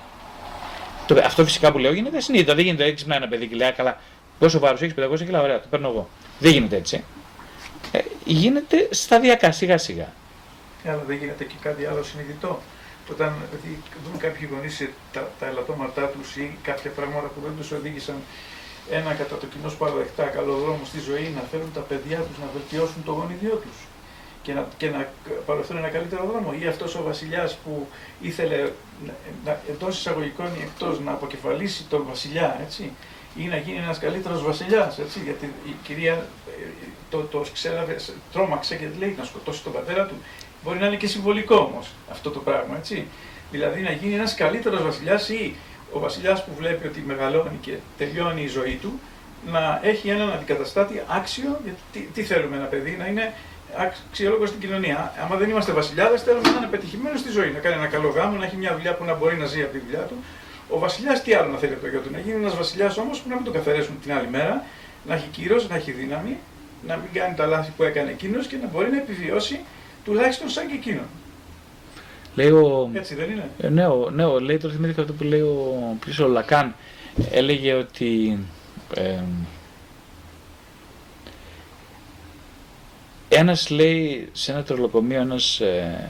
[1.07, 2.55] Το, αυτό φυσικά που λέω γίνεται συνήθως.
[2.55, 4.01] Δεν γίνεται έξυπνα ένα παιδί και λέει, καλά,
[4.39, 6.09] πόσο βάρος έχεις, 500 κιλά, ωραία, το παίρνω εγώ.
[6.39, 7.03] Δεν γίνεται έτσι.
[7.91, 10.13] Ε, γίνεται σταδιακά, σιγά σιγά.
[10.85, 12.61] Αλλά δεν γίνεται και κάτι άλλο συνειδητό.
[13.11, 13.35] Όταν
[14.05, 18.15] δουν κάποιοι γονείς τα, τα ελαττώματά τους ή κάποια πράγματα που δεν τους οδήγησαν
[18.91, 22.47] ένα κατά το κοινό παραδεκτά καλό δρόμο στη ζωή, να φέρουν τα παιδιά τους να
[22.53, 23.77] βελτιώσουν το γονιδιό τους
[24.41, 25.07] και να, και να
[25.45, 26.53] παρευθούν ένα καλύτερο δρόμο.
[26.61, 27.87] Ή αυτός ο βασιλιάς που
[28.21, 28.71] ήθελε
[29.69, 32.91] εντός εισαγωγικών ή εκτός να αποκεφαλίσει τον βασιλιά, έτσι,
[33.39, 34.99] ή να γίνει ένας καλύτερος βασιλιάς.
[35.23, 36.65] Γιατί η κυρία ε,
[37.09, 37.95] το, το ξέραβε,
[38.31, 40.15] τρόμαξε και λέει να σκοτώσει τον πατέρα του.
[40.63, 42.75] Μπορεί να είναι και συμβολικό όμως αυτό το πράγμα.
[42.77, 43.07] Έτσι.
[43.51, 45.55] Δηλαδή να γίνει ένας καλύτερος βασιλιάς ή
[45.91, 48.99] ο βασιλιάς που βλέπει ότι μεγαλώνει και τελειώνει η ζωή του
[49.51, 51.59] να έχει έναν αντικαταστάτη άξιο.
[51.63, 53.33] Γιατί τι, τι θέλουμε ένα παιδί, να είναι
[53.77, 55.13] αξιόλογος στην κοινωνία.
[55.23, 58.37] Άμα δεν είμαστε βασιλιάδες, θέλουμε να είναι πετυχημένο στη ζωή, να κάνει ένα καλό γάμο,
[58.37, 60.15] να έχει μια δουλειά που να μπορεί να ζει από τη δουλειά του.
[60.69, 63.19] Ο βασιλιάς τι άλλο να θέλει από το γιο του, να γίνει ένας βασιλιάς όμως
[63.19, 64.63] που να μην τον καθαρέσουν την άλλη μέρα,
[65.07, 66.37] να έχει κύρος, να έχει δύναμη,
[66.87, 69.59] να μην κάνει τα λάθη που έκανε εκείνος και να μπορεί να επιβιώσει
[70.05, 71.05] τουλάχιστον σαν και εκείνον.
[72.35, 72.89] Λέει ο...
[72.93, 75.97] Έτσι δεν είναι; Ε, ναι, ο, ναι, ο, λέει τώρα θυμήθηκα αυτό που λέει ο,
[76.21, 76.75] ο Λακάν.
[77.31, 78.39] Έλεγε ότι
[78.95, 79.19] ε,
[83.29, 86.09] ένας λέει σε ένα τρολοκομείο ένας, ε,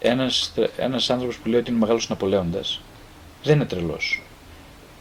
[0.00, 2.80] ένας, ένας άνθρωπος που λέει ότι είναι μεγάλος Ναπολέοντας
[3.46, 4.22] δεν είναι τρελός.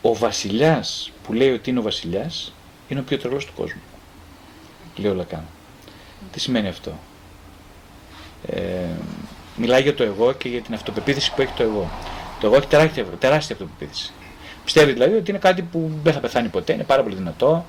[0.02, 2.54] Ο βασιλιάς που λέει ότι είναι ο βασιλιάς
[2.88, 3.82] είναι ο πιο τρελός του κόσμου.
[4.96, 5.44] Λέει ο Λακάν.
[6.32, 6.92] Τι σημαίνει αυτό;
[8.48, 8.62] Ε,
[9.56, 11.90] μιλάει για το εγώ και για την αυτοπεποίθηση που έχει το εγώ.
[12.40, 14.12] Το εγώ έχει τεράστια, τεράστια αυτοπεποίθηση.
[14.64, 17.66] Πιστεύει δηλαδή ότι είναι κάτι που δεν θα πεθάνει ποτέ, είναι πάρα πολύ δυνατό,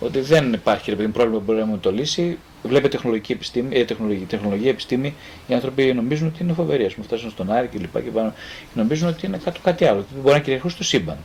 [0.00, 2.38] ότι δεν υπάρχει ρε, πρόβλημα που μπορεί να μου το λύσει.
[2.62, 5.14] Βλέπει τεχνολογική επιστήμη, ε, τεχνολογική, τεχνολογία επιστήμη,
[5.46, 6.84] οι άνθρωποι νομίζουν ότι είναι φοβεροί.
[6.84, 9.84] Α πούμε, φτάσαν στον Άρη και λοιπά και, πάνω, και νομίζουν ότι είναι κάτι, κάτι
[9.84, 11.16] άλλο, ότι μπορεί να κυριαρχούν στο σύμπαν.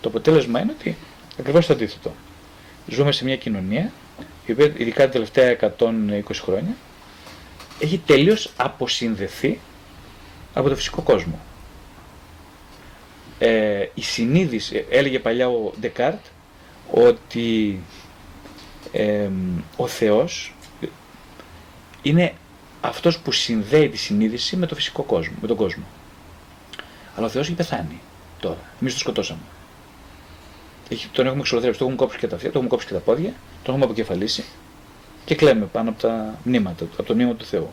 [0.00, 0.96] Το αποτέλεσμα είναι ότι
[1.38, 2.12] ακριβώς το αντίθετο.
[2.88, 3.92] Ζούμε σε μια κοινωνία,
[4.46, 6.76] η οποία ειδικά τα τελευταία 120 χρόνια
[7.80, 9.58] έχει τελείως αποσυνδεθεί
[10.54, 11.40] από το φυσικό κόσμο.
[13.38, 16.24] Ε, η συνείδηση, έλεγε παλιά ο Ντεκάρτ,
[16.90, 17.80] ότι
[19.76, 20.53] ο Θεός
[22.04, 22.34] είναι
[22.80, 25.84] αυτός που συνδέει τη συνείδηση με το φυσικό κόσμο, με τον κόσμο.
[27.16, 28.00] Αλλά ο Θεός έχει πεθάνει
[28.40, 28.58] τώρα.
[28.80, 29.40] Εμείς τον σκοτώσαμε.
[30.88, 33.00] Έχει, τον έχουμε εξολοθρέψει, τον έχουμε κόψει και τα αυτιά, τον έχουμε κόψει και τα
[33.00, 33.32] πόδια,
[33.62, 34.44] τον έχουμε αποκεφαλίσει
[35.24, 37.70] και κλαίμε πάνω από τα μνήματα, από το μνήμα του Θεού.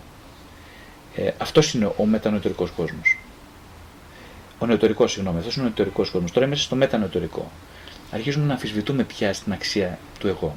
[1.15, 3.17] Ε, αυτός είναι ο μετανοητορικός κόσμος.
[4.59, 6.31] Ο νεωτερικό, συγγνώμη, αυτός είναι ο νεωτερικό κόσμος.
[6.31, 7.51] Τώρα είμαστε στο μετανοητορικό.
[8.11, 10.55] Αρχίζουμε να αμφισβητούμε πια στην αξία του εγώ.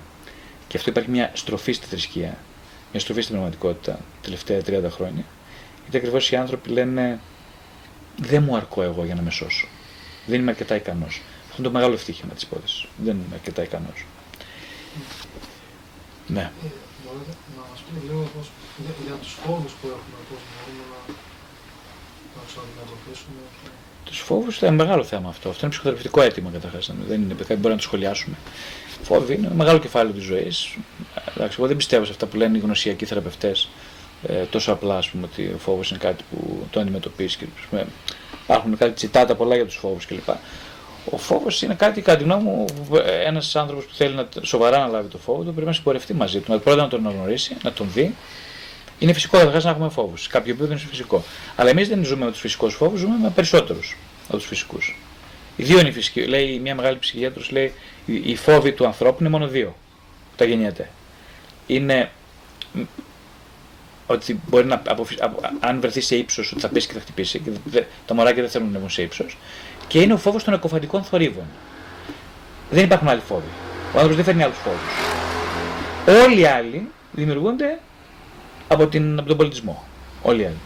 [0.69, 2.39] Και αυτό υπάρχει μια στροφή στη θρησκεία, μια
[3.01, 5.25] στροφή στην πραγματικότητα τα τελευταία 30 χρόνια.
[5.83, 7.19] Γιατί ακριβώς οι άνθρωποι λένε
[8.17, 9.67] δεν μου αρκώ εγώ για να με σώσω.
[10.27, 11.21] Δεν είμαι αρκετά ικανός.
[11.45, 12.87] Αυτό είναι το μεγάλο ευτύχημα της υπόθεσης.
[12.97, 14.05] Δεν είμαι αρκετά ικανός.
[16.27, 16.41] Ναι.
[16.41, 16.69] Ε,
[17.05, 18.31] μπορείτε να μας πείτε λίγο
[18.83, 20.99] για, για τους φόβους που έχουμε, πώς μπορούμε να,
[22.37, 23.41] να του αντιμετωπίσουμε.
[24.05, 25.49] Τους φόβους είναι μεγάλο θέμα αυτό.
[25.49, 26.93] Αυτό είναι ψυχοθεραπευτικό αίτημα καταρχάς.
[27.09, 28.37] Δεν είναι κάτι που μπορούμε να το σχολιάσουμε.
[29.03, 30.77] Φόβοι είναι ένα μεγάλο κεφάλαιο της ζωής.
[31.57, 33.69] Εγώ δεν πιστεύω σε αυτά που λένε οι γνωσιακοί θεραπευτές
[34.27, 37.37] ε, τόσο απλά, ας πούμε, ότι ο φόβος είναι κάτι που το αντιμετωπίσει.
[37.37, 37.87] Και, πούμε,
[38.45, 40.29] υπάρχουν κάτι τσιτάτα πολλά για τους φόβους κλπ.
[41.11, 42.65] Ο φόβος είναι κάτι, κατά τη γνώμη μου,
[43.25, 46.41] ένας άνθρωπος που θέλει να, σοβαρά να λάβει το φόβο του πρέπει να συμπορευτεί μαζί
[46.41, 46.53] του.
[46.53, 48.15] Να πρώτα να τον αναγνωρίσει, να τον δει.
[48.99, 50.27] Είναι φυσικό καταρχάς να έχουμε φόβους.
[50.27, 51.25] Κάποιο επίπεδο είναι φυσικό.
[51.57, 53.97] Αλλά εμείς δεν ζούμε με τους φυσικούς φόβους, ζούμε με περισσότερους
[54.29, 54.99] από τους φυσικούς.
[55.57, 56.27] Οι δύο είναι φυσικοί.
[56.27, 57.73] Λέει μια μεγάλη ψυχιάτρος, λέει
[58.07, 59.69] οι φόβοι του ανθρώπου είναι μόνο δύο.
[60.31, 60.91] Που τα γεννιέται.
[61.67, 62.11] Είναι
[64.07, 65.17] ότι μπορεί να αποφυ...
[65.61, 67.43] αν βρεθεί σε ύψος ότι θα πέσει και θα χτυπήσει.
[67.71, 69.37] Και τα μωράκια δεν θέλουν να βγουν σε ύψος.
[69.89, 71.45] Και είναι ο φόβος των εκοφαντικών θορύβων.
[72.71, 73.49] Δεν υπάρχουν άλλοι φόβοι.
[73.85, 74.81] Ο άνθρωπος δεν φέρνει άλλους φόβους.
[76.25, 77.79] Όλοι οι άλλοι δημιουργούνται
[78.69, 79.85] από, την, από τον πολιτισμό.
[80.23, 80.59] Όλοι οι άλλοι.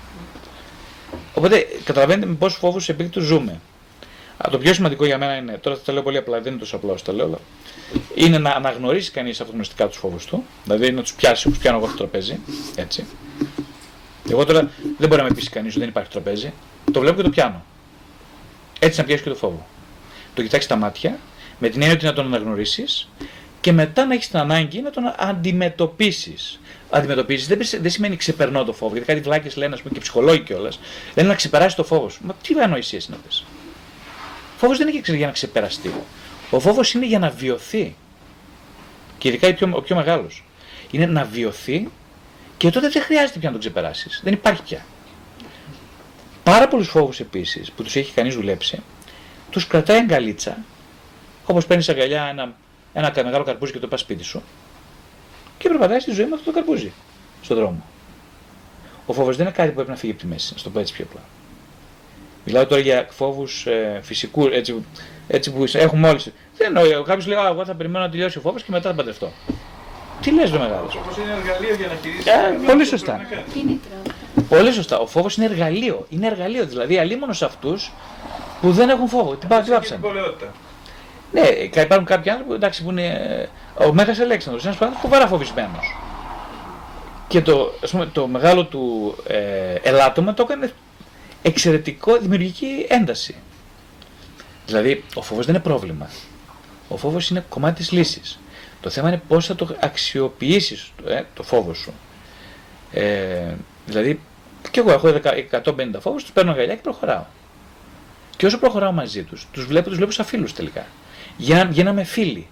[1.34, 3.60] Οπότε καταλαβαίνετε με πόσους φόβους επίκτου ζούμε.
[4.38, 6.60] Α, Το πιο σημαντικό για μένα είναι, τώρα θα τα λέω πολύ απλά, δεν είναι
[6.60, 7.38] τόσο απλό όσο τα λέω, αλλά
[8.14, 11.86] είναι να αναγνωρίσει κανείς αυτογνωστικά τους φόβους του, δηλαδή να τους πιάσει όπως πιάνω εγώ
[11.86, 12.38] στο τραπέζι.
[12.76, 13.04] Έτσι.
[14.30, 16.52] Εγώ τώρα δεν μπορεί να με πείσει κανείς ότι δεν υπάρχει τραπέζι.
[16.92, 17.64] Το βλέπω και το πιάνω.
[18.78, 19.66] Έτσι να πιάσει και το φόβο.
[20.34, 21.18] Το κοιτάξεις τα μάτια,
[21.58, 23.08] με την έννοια ότι να τον αναγνωρίσεις
[23.60, 26.60] και μετά να έχεις την ανάγκη να τον αντιμετωπίσεις.
[26.90, 30.00] Αντιμετωπίσει δεν, πες- δεν σημαίνει ξεπερνώ το φόβο, γιατί κάτι βλάκες λένε, ας πούμε, και
[30.00, 30.78] ψυχολόγοι κιόλας,
[31.16, 32.20] λένε να ξεπεράσει το φόβο σου.
[32.24, 33.44] Μα τι ανοησίε είναι αυτέ.
[34.58, 35.92] Φόβος δεν είναι για να ξεπεραστεί.
[36.50, 37.96] Ο φόβος είναι για να βιωθεί.
[39.18, 40.44] Και ειδικά ο πιο, ο πιο μεγάλος.
[40.90, 41.88] Είναι να βιωθεί
[42.56, 44.20] και τότε δεν χρειάζεται πια να τον ξεπεράσεις.
[44.24, 44.84] Δεν υπάρχει πια.
[46.42, 48.82] Πάρα πολλούς φόβους επίσης που τους έχει κανείς δουλέψει,
[49.50, 50.58] τους κρατάει αγκαλίτσα,
[51.46, 52.54] όπως παίρνεις αγκαλιά ένα,
[52.92, 54.42] ένα κα- μεγάλο καρπούζι και το πας σπίτι σου,
[55.58, 56.92] και περπατάει στη ζωή με αυτό το καρπούζι
[57.42, 57.84] στον δρόμο.
[59.06, 60.78] Ο φόβος δεν είναι κάτι που πρέπει να φύγει από τη μέση, να το πω
[60.80, 61.20] έτσι πιο απλά.
[62.50, 64.84] Μιλάω τώρα για φόβους ε, φυσικού, έτσι,
[65.28, 66.20] έτσι που έχουμε όλοι.
[66.56, 68.94] Δεν εννοώ, κάποιος λέει: «Α, Εγώ θα περιμένω να τελειώσει ο φόβος και μετά θα
[68.94, 69.32] παντρευτώ.
[70.22, 72.30] Τι λες, ρε μεγάλος; Όπως είναι εργαλείο για να χειρίζεται.
[72.30, 73.12] Ε, πράγματα πολύ που σωστά.
[73.12, 73.52] πρέπει να κάνεις.
[73.52, 73.90] Κίνητρο.
[74.48, 74.98] Πολύ σωστά.
[74.98, 76.06] Ο φόβος είναι εργαλείο.
[76.08, 76.66] Είναι εργαλείο.
[76.66, 77.92] Δηλαδή, αλίμονος σε αυτούς
[78.60, 79.34] που δεν έχουν φόβο.
[79.34, 80.00] Τι πά- τι Και την βάψαν.
[80.00, 80.52] πολαιότητα.
[81.32, 83.06] Ναι, κα- υπάρχουν κάποιοι άνθρωποι εντάξει, που είναι.
[83.06, 85.96] ε, Ο Μέγας Αλέξανδρος είναι ένας άνθρωπος φοβερά φοβισμένος.
[87.28, 89.38] Και το, ας πούμε, το μεγάλο του ε,
[89.82, 90.72] ελάττωμα το έκανε
[91.48, 93.34] εξαιρετικό δημιουργική ένταση.
[94.66, 96.10] Δηλαδή, ο φόβος δεν είναι πρόβλημα.
[96.88, 98.38] Ο φόβος είναι κομμάτι της λύσης.
[98.80, 101.92] Το θέμα είναι πώς θα το αξιοποιήσεις ε, το φόβο σου.
[102.92, 103.54] Ε,
[103.86, 104.20] δηλαδή,
[104.70, 107.24] και εγώ έχω 10 150 φόβους, τους παίρνω αγκαλιά και προχωράω.
[108.36, 110.86] Και όσο προχωράω μαζί τους, τους βλέπω, τους βλέπω σαν φίλους τελικά.
[111.36, 112.46] Για, γίναμε φίλοι.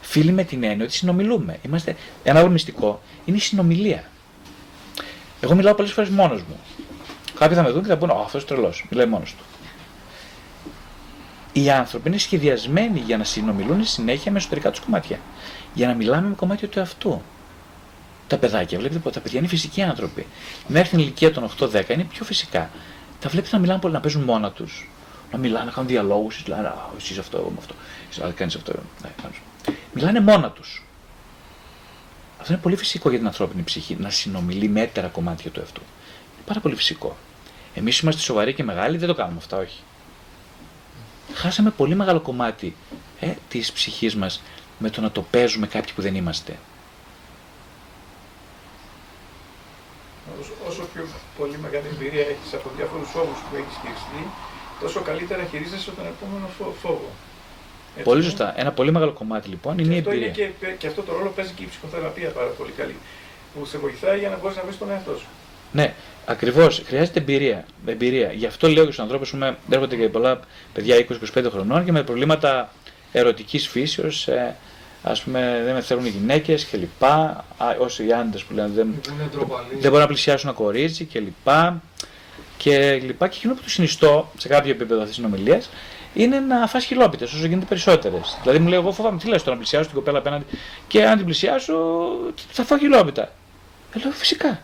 [0.00, 1.58] Φίλοι με την έννοια ότι συνομιλούμε.
[1.62, 4.04] Είμαστε, ένα άλλο μυστικό είναι η συνομιλία.
[5.40, 6.56] Εγώ μιλάω πολλές φορές μόνος μου.
[7.42, 8.86] Κάποιοι θα με δουν και θα πούνε: Ω, αυτός τρελός.
[8.90, 9.44] Μιλάει μόνος του.
[11.52, 15.18] Οι άνθρωποι είναι σχεδιασμένοι για να συνομιλούν συνέχεια με εσωτερικά τους κομμάτια.
[15.74, 17.22] Για να μιλάμε με κομμάτια του εαυτού.
[18.26, 20.26] Τα παιδάκια, βλέπετε, τα παιδιά είναι φυσικοί άνθρωποι.
[20.66, 22.70] Μέχρι την ηλικία των 8-10 είναι πιο φυσικά.
[23.20, 24.90] Τα βλέπετε να μιλάνε πολύ, να παίζουν μόνα τους.
[25.32, 26.46] Να μιλάνε, να κάνουν διαλόγους.
[26.46, 27.74] Λένε, Α, εσύ αυτό, εγώ με αυτό.
[28.10, 28.72] Εσύ κάνεις αυτό.
[29.02, 29.38] Ναι, κάνεις.
[29.94, 30.84] Μιλάνε μόνα τους.
[32.40, 35.80] Αυτό είναι πολύ φυσικό για την ανθρώπινη ψυχή, να συνομιλεί με έτερα κομμάτια του εαυτού.
[36.34, 37.16] Είναι πάρα πολύ φυσικό.
[37.74, 39.80] Εμείς είμαστε σοβαροί και μεγάλοι, δεν το κάνουμε αυτά, όχι.
[41.34, 42.76] Χάσαμε πολύ μεγάλο κομμάτι
[43.20, 44.42] ε, της ψυχής μας
[44.78, 46.56] με το να το παίζουμε κάποιοι που δεν είμαστε.
[50.40, 51.04] Όσο, όσο πιο
[51.38, 54.22] πολύ μεγάλη εμπειρία έχεις από διάφορους φόβους που έχεις χειριστεί,
[54.80, 57.08] τόσο καλύτερα χειρίζεσαι τον επόμενο φο- φόβο.
[57.94, 58.28] Έτσι, Πολύ ναι.
[58.28, 58.60] σωστά.
[58.60, 60.48] Ένα πολύ μεγάλο κομμάτι λοιπόν είναι η αυτό είναι εμπειρία.
[60.60, 62.96] και, και αυτό το ρόλο παίζει και η ψυχοθεραπεία πάρα πολύ καλή.
[63.54, 65.26] Που σε βοηθάει για να μπορείς να βρεις τον εαυτό σου.
[65.72, 65.94] Ναι,
[66.26, 66.82] ακριβώς.
[66.86, 67.64] Χρειάζεται εμπειρία.
[67.86, 68.32] εμπειρία.
[68.32, 70.40] Γι' αυτό λέω και στους ανθρώπους που έρχονται και πολλά
[70.72, 72.72] παιδιά 20-25 χρονών και με προβλήματα
[73.12, 74.28] ερωτικής φύσεως.
[74.28, 74.56] Ε,
[75.04, 77.04] Α πούμε, δεν με θέλουν οι γυναίκες κλπ.
[77.04, 77.44] Α,
[77.78, 79.66] Όσοι οι άντρες που λένε δεν, Που είναι ντροπαλή.
[79.72, 81.50] δεν μπορούν να πλησιάσουν ένα κορίτσι κλπ.
[82.56, 83.28] Και, λοιπά.
[83.28, 85.70] και εκείνο που τους συνιστώ σε κάποιο επίπεδο αυτής της συνομιλίας
[86.14, 88.38] είναι να φας χιλόπιτες όσο γίνεται περισσότερες.
[88.42, 90.44] Δηλαδή μου λέει: Εγώ φοβάμαι, τι λες τώρα να πλησιάσω την κοπέλα απέναντι
[90.88, 91.74] και αν την πλησιάσω
[92.50, 93.22] θα φάω χιλόπιτα.
[93.96, 94.60] Ε, λέω φυσικά.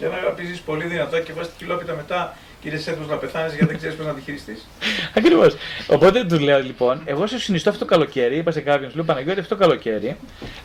[0.00, 3.52] Και αν αγαπήσεις πολύ δυνατά και βάζεις τη κιλόπιτα μετά και είσαι έτοιμο να πεθάνεις
[3.52, 4.68] γιατί δεν ξέρεις πώς να τη χειριστείς.
[5.18, 5.56] Ακριβώς.
[5.86, 9.04] Οπότε του λέω λοιπόν, εγώ σε συνιστώ αυτό το καλοκαίρι, είπα σε κάποιον, σου λέω
[9.04, 10.16] Παναγιώτη αυτό το καλοκαίρι,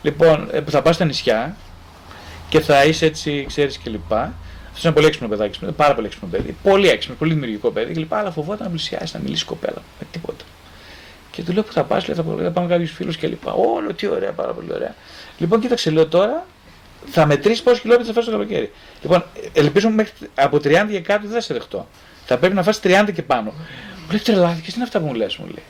[0.02, 1.56] λοιπόν, ε, που θα πας στα νησιά
[2.48, 4.12] και θα είσαι έτσι, ξέρεις κλπ.
[4.12, 6.56] Αυτό είναι πολύ έξυπνο παιδάκι, είναι πάρα πολύ έξυπνο παιδί.
[6.62, 8.14] Πολύ έξυπνο, πολύ δημιουργικό παιδί κλπ.
[8.14, 10.44] Αλλά φοβόταν να πλησιάσει, να μιλήσει η κοπέλα με τίποτα.
[11.30, 13.46] Και του λέω που θα πας, λέει θα, πάω- θα πάμε κάποιους φίλους κλπ.
[13.46, 14.94] Όλο τι ωραία, πάρα πολύ ωραία.
[15.38, 16.46] Λοιπόν, κοίταξε, λέω τώρα,
[17.10, 18.72] θα μετρήσεις πόσες χιλιόμετρα θα φας το καλοκαίρι.
[19.02, 19.24] Λοιπόν,
[19.54, 21.88] ε, ελπίζω μέχρι από 30 και κάτω δεν θα σε δεχτώ.
[22.26, 23.50] Θα πρέπει να φας 30 και πάνω.
[23.50, 25.62] Μου λέει τρελάθηκες, τι είναι αυτά που μου λες, μου λέει.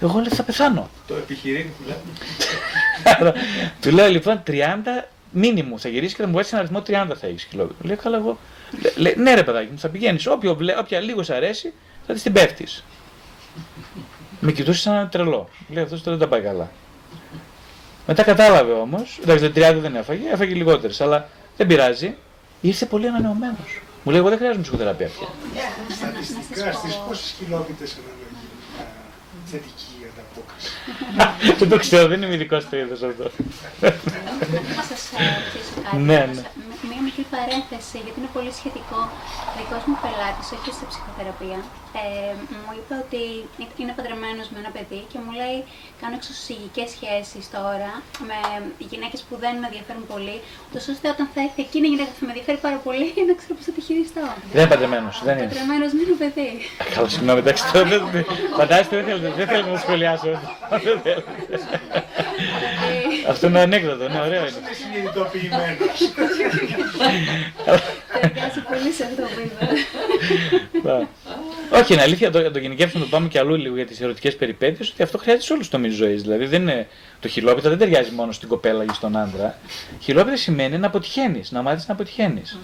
[0.00, 0.90] Εγώ λέω θα πεθάνω.
[1.06, 3.16] Το επιχειρήν που λέμε.
[3.20, 3.32] Άρα,
[3.80, 4.52] του λέω λοιπόν 30
[5.30, 7.70] μήνυμου θα γυρίσεις και θα μου βάλει ένα αριθμό 30 θα έχεις κιλό.
[7.82, 8.38] Λέει καλά εγώ.
[8.80, 10.26] Λέ- λέει, ναι ρε παιδάκι μου, θα πηγαίνεις.
[10.78, 11.72] Όποια λίγο σ' αρέσει
[12.06, 12.84] θα της την πέφτεις.
[14.40, 15.48] Με κοιτούσες σαν ένα τρελό.
[15.68, 16.70] Λέει αυτός τώρα δεν τα πάει καλά.
[18.10, 22.14] Μετά κατάλαβε όμως, εντάξει τα 30 δεν έφαγε, έφαγε λιγότερες, αλλά δεν πειράζει.
[22.60, 23.80] Ήρθε πολύ ανανεωμένος.
[24.02, 25.28] Μου λέει: Εγώ δεν χρειάζομαι ψυχοθεραπεία πια.
[25.96, 28.86] Στατιστικά στις πόσες χιλόπιτες αναλογεί μια
[29.52, 30.70] θετική ανταπόκριση.
[31.60, 33.24] δεν το ξέρω, δεν είμαι ειδικός στο είδος αυτό.
[34.78, 35.96] Να σας ε, ρωτήσω κάτι.
[36.10, 36.34] Ναι, να ναι.
[36.34, 39.00] σας- με μία μικρή παρένθεση, γιατί είναι πολύ σχετικό.
[39.50, 41.58] Ο δικός μου πελάτης, όχι στη ψυχοθεραπεία,
[41.98, 43.22] ε, μου είπε ότι
[43.82, 45.58] είναι παντρεμένος με ένα παιδί και μου λέει:
[46.00, 47.92] Κάνω εξωσυγικές σχέσεις τώρα
[48.28, 48.38] με
[48.92, 52.18] γυναίκες που δεν με ενδιαφέρουν πολύ, ούτως ώστε όταν θα έρθει εκείνη η γυναίκα που
[52.20, 54.22] θα με ενδιαφέρει πάρα πολύ να ξέρω πώς θα τη χειριστώ.
[54.54, 55.46] Δεν είναι παντρεμένος, δεν είναι.
[55.50, 56.48] Παντρεμένος με ένα παιδί.
[56.94, 58.06] Καλά, συγγνώμη, εντάξει, το δεν-
[58.58, 60.30] φαντάζεστε, δεν θέλετε, δεν θέλετε να σχολιάσω.
[60.70, 61.10] Δεν θέλετε.
[63.32, 64.58] Αυτό είναι ανέκδοτο, ναι, ωραίο είναι.
[64.62, 65.98] Είναι συνειδητοποιημένος.
[68.20, 71.08] Ταιριάζει πολύ σε αυτό που είπα.
[71.70, 71.78] Ναι.
[71.78, 74.90] Όχι, είναι αλήθεια, το, το γενικεύσουμε το πάμε και αλλού λίγο για τις ερωτικές περιπέτειες,
[74.90, 76.22] ότι αυτό χρειάζεται σε όλους τους τομείς ζωής.
[76.22, 76.88] Δηλαδή, δεν είναι,
[77.20, 79.58] το χιλόπιτα δεν ταιριάζει μόνο στην κοπέλα ή στον άντρα.
[80.00, 82.58] Χιλόπιτα σημαίνει να αποτυχαίνεις, να μάθεις να αποτυχαίνεις.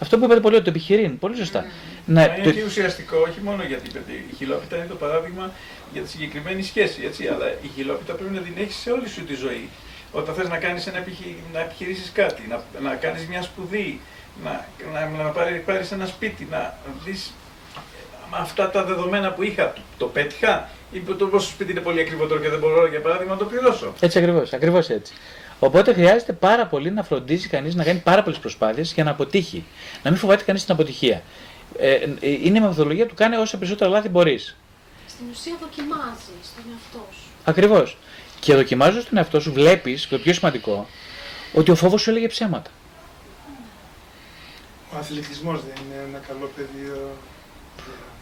[0.00, 1.64] Αυτό που είπατε πολύ, ότι το επιχειρήν, πολύ σωστά.
[2.06, 4.26] Να, είναι το- και ουσιαστικό, όχι μόνο για την παιδί.
[4.30, 5.50] Η χιλόπιτα είναι το παράδειγμα
[5.92, 9.24] για τη συγκεκριμένη σχέση, έτσι, αλλά η χιλόπιτα πρέπει να την έχεις σε όλη σου
[9.24, 9.68] τη ζωή.
[10.12, 11.36] Όταν θες να κάνεις ένα επιχει...
[11.52, 14.00] να επιχειρήσεις κάτι, να, να κάνεις μια σπουδή,
[14.44, 17.43] να, να, να πάρει, πάρεις ένα σπίτι, να δεις με
[18.40, 22.26] αυτά τα δεδομένα που είχα, το, το πέτυχα; Ή το πόσο σπίτι είναι πολύ ακριβό
[22.26, 25.12] τώρα και δεν μπορώ για παράδειγμα να το πληρώσω; Έτσι ακριβώς, ακριβώς έτσι.
[25.58, 29.64] Οπότε χρειάζεται πάρα πολύ να φροντίζει κανείς να κάνει πάρα πολλές προσπάθειες για να αποτύχει.
[30.02, 31.22] Να μην φοβάται κανείς την αποτυχία.
[31.78, 34.56] Ε, ε, είναι η μεθοδολογία του κάνει όσα περισσότερα λάθη μπορείς.
[35.08, 37.26] Στην ουσία δοκιμάζεις τον εαυτό σου.
[37.44, 37.96] Ακριβώς.
[38.40, 40.86] Και δοκιμάζοντας τον εαυτό σου, βλέπεις, το πιο σημαντικό,
[41.52, 42.70] ότι ο φόβος σου έλεγε ψέματα.
[44.94, 47.16] Ο αθλητισμός δεν είναι ένα καλό πεδίο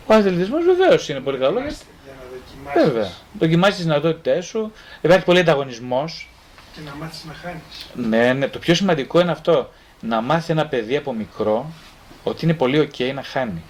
[0.06, 1.60] Ο αθλητισμός βεβαίως είναι πολύ καλό.
[1.60, 1.74] γιατί-
[2.04, 3.10] για να δοκιμάσεις Βέβαια.
[3.38, 4.72] Δοκιμάζει τις δυνατότητές σου.
[5.00, 6.26] Υπάρχει πολύ ανταγωνισμός.
[6.74, 7.62] και να μάθεις να χάνεις.
[8.08, 8.48] Ναι, ναι.
[8.48, 9.70] Το πιο σημαντικό είναι αυτό.
[10.00, 11.72] Να μάθει ένα παιδί από μικρό
[12.24, 13.62] ότι είναι πολύ ok να χάνει.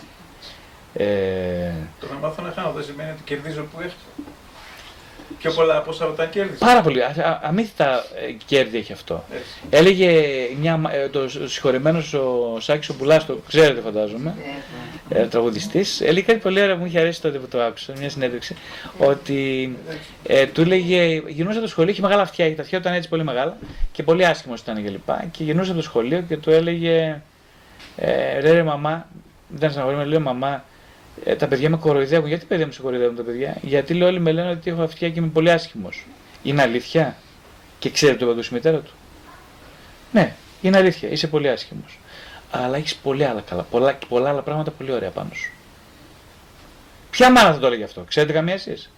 [0.95, 3.95] Ε, Το να μάθω να χάνω δεν σημαίνει ότι κερδίζω που έχω.
[5.43, 6.65] Πιο πολλά από όσα όταν κέρδισα.
[6.67, 7.03] πάρα πολύ.
[7.03, 9.25] α- α- Αμύθιτα ε, κέρδη έχει αυτό.
[9.35, 9.47] Έτσι.
[9.71, 10.23] Έλεγε
[10.61, 14.35] μια, μα- ε, το συγχωρεμένος ο Σάκης ο Πουλάς, το ξέρετε φαντάζομαι,
[15.09, 18.11] ε, τραγουδιστής, έλεγε κάτι πολύ ωραίο που μου είχε αρέσει τότε που το άκουσα, μια
[18.11, 18.57] συνέντευξη,
[18.99, 19.77] ότι
[20.27, 23.09] ε, του έλεγε, γυρνούσε από το σχολείο, είχε μεγάλα αυτιά, τα αυτιά του ήταν έτσι
[23.09, 23.57] πολύ μεγάλα
[23.93, 27.21] και πολύ άσχημος ήταν και λοιπά και γυρνούσε από το σχολείο και του έλεγε,
[27.97, 29.07] ε, ρε ρε μαμά,
[29.57, 30.65] ήταν στεναχωρημένο, λέει μαμά,
[31.25, 32.29] ε, τα παιδιά με κοροϊδεύουν.
[32.29, 35.11] Γιατί παιδιά μου σε κοροϊδεύουν τα παιδιά, Γιατί λέει όλοι με λένε ότι έχω αυτιά
[35.11, 36.05] και είμαι πολύ άσχημος.
[36.43, 37.17] Είναι αλήθεια;
[37.79, 38.91] Και ξέρετε το παντού η μητέρα του;
[40.13, 41.99] Ναι, είναι αλήθεια, είσαι πολύ άσχημος.
[42.51, 45.53] Αλλά έχεις πολλά άλλα καλά, πολλά, πολλά άλλα πράγματα πολύ ωραία πάνω σου.
[47.11, 48.91] Ποια μάνα θα το έλεγε αυτό, ξέρετε καμία εσείς;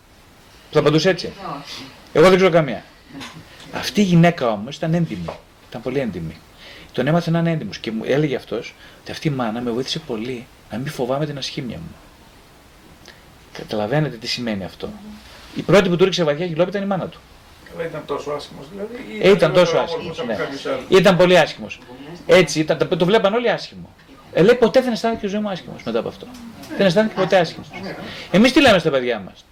[0.68, 1.32] Που θα απαντούσε έτσι;
[2.12, 2.84] Εγώ δεν ξέρω καμία.
[3.72, 5.24] Αυτή η γυναίκα όμως ήταν έντιμη.
[5.68, 6.36] Ήταν πολύ έντιμη.
[6.92, 9.98] Τον έμαθε να είναι έντιμος και μου έλεγε αυτός ότι αυτή η μάνα με βοήθησε
[9.98, 11.94] πολύ να μην φοβάμαι την ασχήμια μου.
[13.58, 14.88] Καταλαβαίνετε τι σημαίνει αυτό.
[15.54, 17.18] Η πρώτη που του ρίξε βαθιά χιλόπιτα είναι η μάνα του.
[17.76, 18.94] Καλά, ήταν τόσο άσχημος δηλαδή.
[19.22, 20.36] ή Ε, ήταν τόσο λιγότερο άσχημος, όμορφος από ναι.
[20.44, 21.78] κάποιους άλλους; Ήταν πολύ άσχημος.
[22.26, 23.88] Έτσι ήταν, το- το βλέπαν όλοι άσχημο.
[24.32, 26.26] Ε, λέει ποτέ δεν αισθάνθηκε η ζωή μου άσχημος μετά από αυτό.
[26.76, 27.68] Δεν αισθάνθηκε ποτέ άσχημος.
[28.30, 29.44] Εμείς τι λέμε στα παιδιά μας;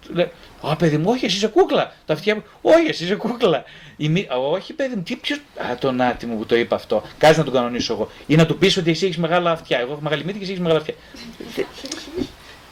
[0.61, 1.93] Ω παιδί μου, όχι, εσύ είσαι κούκλα.
[2.05, 3.63] Τα αυτιά μου, όχι, εσύ είσαι κούκλα.
[3.97, 5.35] Η μη- «Α, όχι, παιδί μου, τι ποιο.
[5.35, 7.03] Α, τον άτι μου που το είπα αυτό.
[7.17, 8.09] Κάτσε να τον κανονίσω εγώ.
[8.27, 9.79] Ή να του πεις ότι εσύ έχεις μεγάλα αυτιά.
[9.79, 10.93] Εγώ έχω μεγάλη μύτη και εσύ έχεις μεγάλα αυτιά.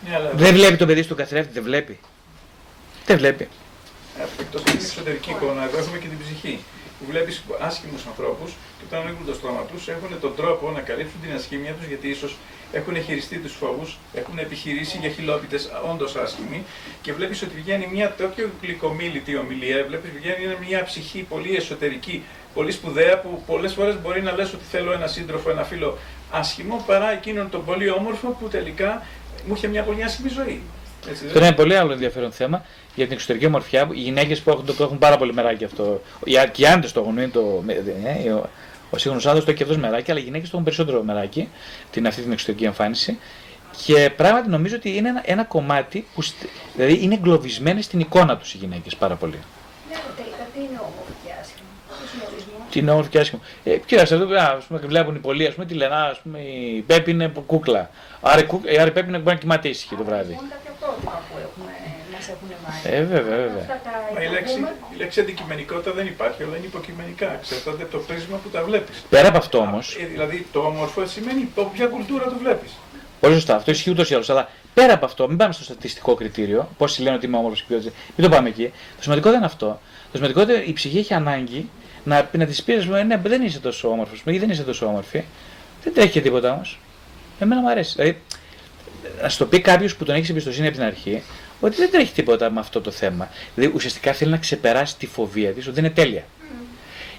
[0.07, 1.99] Ναι, αλλά Δεν βλέπει το παιδί στο καθρέφτη, δεν βλέπει.
[3.05, 3.47] Δεν βλέπει.
[4.39, 6.59] Εκτός από την εξωτερική εικόνα, εδώ έχουμε και την ψυχή.
[6.99, 11.21] Που βλέπεις άσχημους ανθρώπους και όταν ανοίγουν το στόμα τους έχουν τον τρόπο να καλύψουν
[11.21, 12.37] την ασχήμια τους γιατί ίσως
[12.71, 16.63] έχουν χειριστεί τους φόβους, έχουν επιχειρήσει για χιλόπιτες όντως άσχημοι
[17.01, 19.85] και βλέπεις ότι βγαίνει μια τέτοιο γλυκομίλητη ομιλία.
[19.87, 22.23] Βλέπεις βγαίνει μια ψυχή πολύ εσωτερική,
[22.53, 25.97] πολύ σπουδαία που πολλές φορές μπορεί να λες ότι θέλω ένα σύντροφο, ένα φίλο
[26.31, 29.05] άσχημο παρά εκείνον τον πολύ όμορφο που τελικά
[29.47, 30.61] μου είχε μια πολύ άσχημη ζωή.
[31.09, 32.65] Έτσι, δεν Αυτό είναι πολύ άλλο ενδιαφέρον θέμα
[32.95, 33.89] για την εξωτερική ομορφιά.
[33.91, 36.01] Οι γυναίκες που έχουν, που έχουν πάρα πολύ μεράκι αυτό.
[36.23, 37.17] Οι, α- και οι άντρες το έχουν.
[37.17, 37.63] Είναι το,
[38.25, 38.49] ε, ο
[38.93, 41.49] ο σύγχρονος άντρα το έχει και αυτός μεράκι, αλλά οι γυναίκες το έχουν περισσότερο μεράκι,
[41.91, 43.17] την, αυτή την εξωτερική εμφάνιση.
[43.85, 48.37] Και πράγματι νομίζω ότι είναι ένα, ένα κομμάτι που στε- δηλαδή είναι εγκλωβισμένες στην εικόνα
[48.37, 49.39] τους οι γυναίκες πάρα πολύ.
[49.89, 51.69] Ναι, τελικά τι είναι όμορφο και άσχημο.
[51.87, 52.59] Ποιος είναι ο ορισμός?
[52.71, 53.41] Τι είναι όμορφο και άσχημο.
[53.63, 56.19] Ε, κοίταξε, αυτός α, ας πούμε, βλέπουν οι πολλοί, ας πούμε, τι λένε, ας, ας
[56.23, 57.89] πούμε, η Πέπη είναι κούκλα.
[58.21, 60.31] Άρα, η κούκ- ε, άρα η Πέπη είναι- μπορεί να κοιμάται ήσυχη το βράδυ.
[60.31, 61.63] Υπάρχουν κάποια πρότυπα που έχουν,
[62.13, 62.89] μας έχουν μάθει.
[62.95, 63.61] Ε, βέβαια, βέβαια.
[63.61, 64.75] Αυτά τα Μα η λέξη, υποβούμε.
[64.93, 67.33] η λέξη αντικειμενικότητα δεν υπάρχει, όλα είναι υποκειμενικά.
[67.33, 69.03] Εξαρτάται από το πρίσμα που τα βλέπεις.
[69.09, 69.79] Πέρα από αυτό όμω,
[70.13, 72.71] δηλαδή το όμορφο σημαίνει από ποια κουλτούρα το βλέπεις.
[73.19, 74.29] Πολύ σωστά, αυτό ισχύει ούτως ή άλλως.
[74.29, 77.65] Αλλά πέρα από αυτό, μην πάμε στο στατιστικό κριτήριο, πόσοι λένε ότι είμαι όμορφος και
[77.67, 77.91] ποιότητα.
[78.15, 78.65] Μην το πάμε εκεί.
[78.95, 79.79] Το σημαντικό δεν είναι αυτό.
[80.11, 81.69] Το σημαντικό είναι ότι η ψυχή έχει ανάγκη
[82.03, 85.23] να, να της πεις, ναι, δεν είσαι τόσο όμορφος, ή δεν είσαι τόσο όμορφη.
[85.83, 86.79] Δεν τρέχει και τίποτα όμως.
[87.39, 87.93] Εμένα μου αρέσει.
[87.95, 88.17] Δηλαδή,
[89.21, 91.21] να σου το πει κάποιος που τον έχεις εμπιστοσύνη από την αρχή,
[91.59, 93.29] ότι δεν τρέχει τίποτα με αυτό το θέμα.
[93.55, 96.23] Δηλαδή, ουσιαστικά θέλει να ξεπεράσει τη φοβία της ότι δεν είναι τέλεια.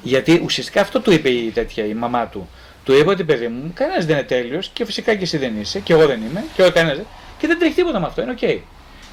[0.02, 2.48] Γιατί ουσιαστικά αυτό του είπε η, τέτοια, η μαμά του
[2.84, 5.80] Του είπα ότι παιδί μου, κανένας δεν είναι τέλειος και φυσικά και εσύ δεν είσαι,
[5.80, 7.06] και εγώ δεν είμαι, και εγώ κανένας δεν.
[7.38, 8.60] Και δεν τρέχει τίποτα με αυτό, είναι οκ.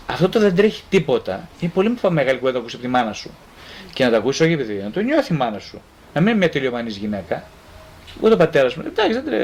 [0.05, 3.31] Αυτό το δεν τρέχει τίποτα είναι πολύ μεγάλη κουβέντα να ακούσει από τη μάνα σου.
[3.99, 5.81] Και να το ακούσει όχι επειδή να το νιώθει η μάνα σου.
[6.13, 7.43] Να μην είναι μια τελειωμανής γυναίκα.
[8.19, 8.83] Ούτε ο πατέρας μου.
[8.85, 9.39] Εντάξει, δεν τρέχει.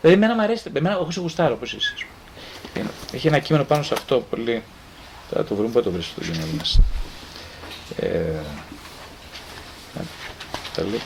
[0.00, 1.94] Δηλαδή, εμένα μου αρέσει, εμένα εγώ σε γουστάρω όπω είσαι.
[3.12, 4.62] Έχει ένα κείμενο πάνω σε αυτό πολύ.
[5.30, 6.80] Θα το βρούμε, πού το βρίσκω το κείμενο μας.
[7.96, 8.40] Ε,
[10.74, 11.00] τα λέει.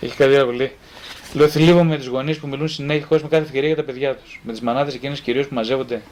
[0.00, 0.76] Έχει κάτι πολύ.
[1.34, 4.40] Λέω θλίβομαι με τους γονείς που μιλούν συνέχεια με κάθε ευκαιρία για τα παιδιά τους.
[4.44, 6.02] Με τις μανάδες εκείνες κυρίως που μαζεύονται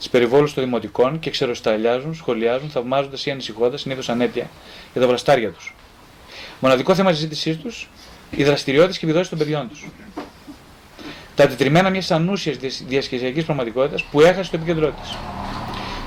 [0.00, 4.50] τι περιβόλους των δημοτικών και ξεροσταλιάζουν, σχολιάζουν, θαυμάζοντα ή ανησυχώντας, συνήθως ανέτεια,
[4.92, 5.74] για τα βλαστάρια τους.
[6.60, 7.88] Μοναδικό θέμα συζήτησή τους,
[8.30, 9.86] οι δραστηριότητε και επιδόσει των παιδιών τους.
[11.34, 15.16] Τα αντιτριμμένα μιας ανούσιας διασχεσιακής πραγματικότητας που έχασε το επίκεντρό της.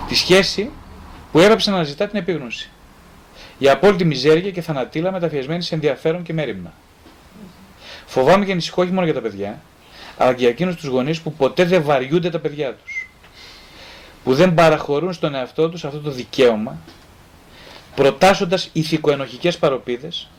[0.08, 0.70] Τη σχέση
[1.32, 2.70] που έγραψε να αναζητά την επίγνωση.
[3.58, 6.74] Η απόλυτη μιζέρια και θανατήλα μεταφιασμένη σε ενδιαφέρον και μέρημνα.
[8.16, 9.62] Φοβάμαι και ανησυχώ όχι μόνο για τα παιδιά,
[10.18, 13.10] αλλά και για εκείνους τους γονείς που ποτέ δεν βαριούνται τα παιδιά τους.
[14.24, 16.78] Που δεν παραχωρούν στον εαυτό τους αυτό το δικαίωμα,
[17.96, 20.30] προτάσσοντας ηθικοενοχικές παροπίδες,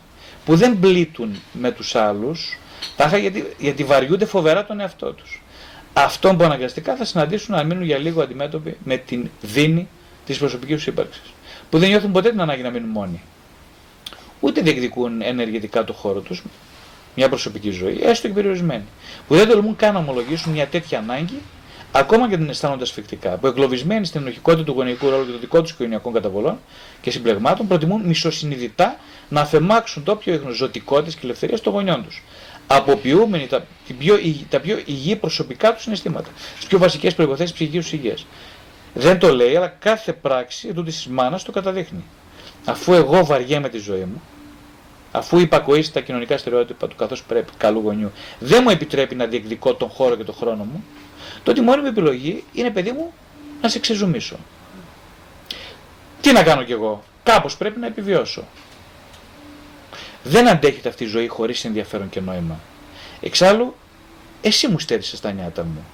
[0.44, 2.58] που δεν πλήττουν με τους άλλους,
[2.96, 5.42] τάχα γιατί, γιατί βαριούνται φοβερά τον εαυτό τους.
[5.92, 9.88] Αυτόν που αναγκαστικά θα συναντήσουν να μείνουν για λίγο αντιμέτωποι με την δίνη
[10.26, 11.32] της προσωπικής τους ύπαρξης.
[11.70, 13.22] Που δεν νιώθουν ποτέ την ανάγκη να μείνουν μόνοι.
[14.40, 16.42] Ούτε διεκδικούν ενεργητικά το χώρο τους,
[17.16, 18.84] μια προσωπική ζωή, έστω και περιορισμένη.
[19.28, 21.40] Που δεν τολμούν καν να ομολογήσουν μια τέτοια ανάγκη,
[21.92, 23.30] ακόμα και την αισθάνονται ασφικτικά.
[23.30, 26.58] Που εγκλωβισμένοι στην ενοχικότητα του γονεϊκού ρόλου και των δικών τους οικογενειακών καταβολών
[27.00, 28.96] και συμπλεγμάτων, προτιμούν μισοσυνειδητά
[29.28, 32.22] να αφαιμάξουν το πιο ζωτικότητα και ελευθερίας των γονιών τους.
[32.66, 33.66] Αποποιούμενοι τα,
[33.98, 34.18] πιο,
[34.48, 36.28] τα πιο υγιή προσωπικά τους συναισθήματα,
[36.58, 38.26] τις πιο βασικές προποθέσει ψυχικής τους υγείας.
[38.94, 42.04] Δεν το λέει, αλλά κάθε πράξη τούτη της μάνας το καταδείχνει.
[42.64, 44.22] Αφού εγώ βαριέμαι τη ζωή μου,
[45.16, 49.74] αφού υπακοεί στα κοινωνικά στερεότυπα του καθώς πρέπει, καλού γονιού, δεν μου επιτρέπει να διεκδικώ
[49.74, 50.84] τον χώρο και τον χρόνο μου,
[51.42, 53.12] τότε η μόνη μου επιλογή είναι, παιδί μου,
[53.62, 54.36] να σε ξεζουμίσω.
[56.20, 58.44] Τι να κάνω κι εγώ, κάπως πρέπει να επιβιώσω.
[60.22, 62.60] Δεν αντέχεται αυτή η ζωή χωρίς ενδιαφέρον και νόημα.
[63.20, 63.74] Εξάλλου,
[64.40, 65.84] εσύ μου στέρισες τα νιάτα μου,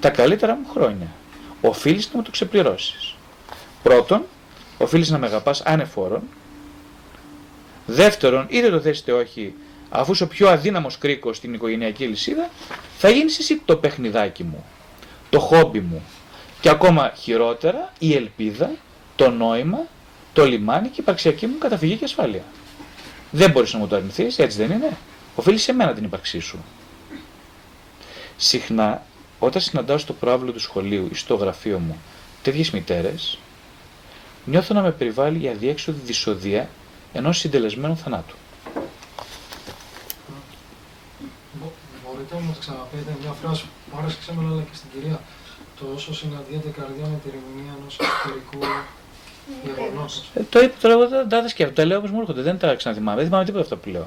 [0.00, 1.06] τα καλύτερα μου χρόνια.
[1.60, 3.14] Οφείλεις να μου το ξεπληρώσεις.
[3.82, 4.22] Πρώτον,
[4.78, 6.22] οφείλεις να με αγαπάς ανεφόρον
[7.90, 9.54] Δεύτερον, είτε το θέσετε όχι,
[9.88, 12.50] αφού είσαι ο πιο αδύναμος κρίκος στην οικογενειακή λυσίδα,
[12.98, 14.64] θα γίνεις εσύ το παιχνιδάκι μου,
[15.30, 16.02] το χόμπι μου
[16.60, 18.70] και ακόμα χειρότερα η ελπίδα,
[19.16, 19.78] το νόημα,
[20.32, 22.42] το λιμάνι και η υπαρξιακή μου καταφυγή και ασφάλεια.
[23.30, 24.96] Δεν μπορείς να μου το αρνηθείς, έτσι δεν είναι.
[25.34, 26.64] Οφείλει σε μένα την ύπαρξή σου.
[28.36, 29.02] Συχνά,
[29.38, 32.00] όταν συναντάω στο πρόβλημα του σχολείου ή στο γραφείο μου
[32.42, 33.38] τέτοιες μητέρες,
[34.44, 36.68] νιώθω να με περιβάλλει η αδιέξοδη δυσοδεία
[37.18, 38.34] ενός συντελεσμένου θανάτου.
[42.04, 45.20] Μπορείτε να μας ξαναπείτε μια φράση που άρεσε ξέμενα αλλά και στην κυρία
[45.78, 48.58] το όσο συναντιέται η καρδιά με τη ρημνία ενός εξωτερικού
[49.64, 50.24] γεγονότος.
[50.34, 52.74] Ε, το είπα τώρα, εγώ δεν τα σκέφτομαι, τα λέω όπως μου έρχονται, δεν τα
[52.74, 54.06] ξαναθυμάμαι, δεν θυμάμαι τίποτα αυτά που λέω.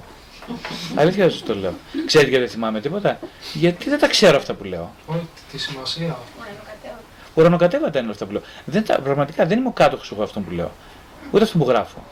[1.02, 1.74] Αλήθεια σας το λέω.
[2.06, 3.20] Ξέρετε γιατί δεν θυμάμαι τίποτα;
[3.54, 4.92] Γιατί δεν τα ξέρω αυτά που λέω.
[5.06, 6.18] Όχι, τη σημασία.
[7.34, 8.42] Ουρανοκατέβατα είναι αυτά που λέω.
[8.66, 10.72] Δεν τα, πραγματικά δεν είμαι ο κάτοχος εγώ αυτών που λέω.
[11.32, 12.04] Ούτε αυτό που γράφω.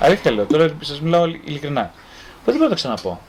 [0.00, 1.92] Αλήθεια λέω, τώρα σας μιλάω ειλικρινά.
[2.44, 3.20] Δεν μπορώ να το ξαναπώ.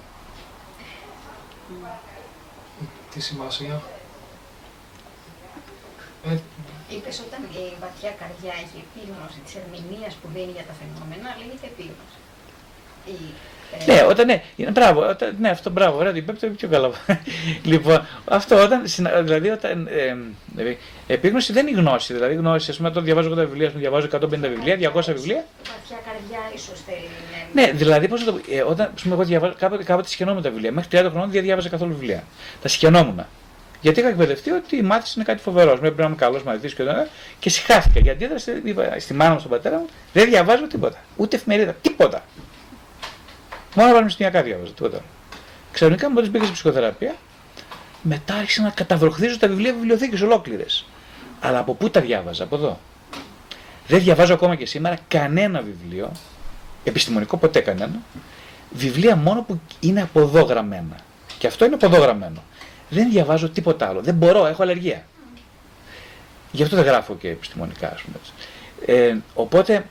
[3.14, 3.82] Τη σημασία;
[6.30, 6.38] Ε,
[6.90, 11.68] Είπες όταν η βαθιά καρδιά έχει επίγνωση της ερμηνείας που δίνει για τα φαινόμενα, λέγεται
[11.74, 12.20] επίγνωση.
[13.08, 13.12] Ε,
[13.86, 16.92] ναι, όταν ναι, είναι, μπράβο, όταν, ναι, αυτό μπράβο, ωραία, την πέμπτη πιο καλά.
[17.64, 18.82] λοιπόν, αυτό όταν,
[19.24, 20.16] δηλαδή, όταν, ε,
[20.56, 20.78] δηλαδή,
[21.08, 24.20] επίγνωση δεν είναι γνώση, δηλαδή γνώση, ας πούμε, όταν διαβάζω 80 βιβλία, πούμε, διαβάζω 150
[24.20, 25.46] βιβλία, 200 βιβλία.
[25.64, 27.10] Βαθιά καρδιά ίσως θέλει.
[27.54, 30.50] Ναι, ναι δηλαδή, πώς το ε, όταν, ας πούμε, εγώ διαβάζω, κάποτε, κάποτε σχαινόμουν τα
[30.50, 32.24] βιβλία, μέχρι 30 χρόνων δεν διάβαζα καθόλου βιβλία.
[32.62, 33.26] Τα σχαινόμουν.
[33.86, 35.78] Γιατί είχα εκπαιδευτεί ότι η μάθηση είναι κάτι φοβερό.
[35.78, 37.08] Πρέπει να είμαι καλός μαθητής και όταν.
[37.40, 38.00] Και συχάθηκα.
[38.00, 40.98] Γιατί αντίδραση είπα στη μάνα μου, στον πατέρα μου, δεν διαβάζω τίποτα.
[41.16, 41.76] Ούτε εφημερίδα.
[41.82, 42.24] Τίποτα.
[43.76, 45.02] Μόνο πανεπιστημιακά διάβαζα, τίποτα.
[45.72, 47.16] Ξαφνικά μόλις μπήκα σε ψυχοθεραπεία,
[48.02, 50.86] μετά άρχισα να καταβροχθίζω τα βιβλία βιβλιοθήκε ολόκληρες.
[51.40, 52.80] Αλλά από πού τα διάβαζα, από εδώ.
[53.88, 56.12] Δεν διαβάζω ακόμα και σήμερα κανένα βιβλίο,
[56.84, 58.02] επιστημονικό ποτέ κανένα,
[58.70, 60.96] βιβλία μόνο που είναι από εδώ γραμμένα.
[61.38, 62.44] Και αυτό είναι από εδώ γραμμένο.
[62.90, 64.02] Δεν διαβάζω τίποτα άλλο.
[64.02, 65.06] Δεν μπορώ, έχω αλλεργία.
[66.52, 68.18] Γι' αυτό δεν γράφω και επιστημονικά, ας πούμε.
[68.86, 69.86] Ε, οπότε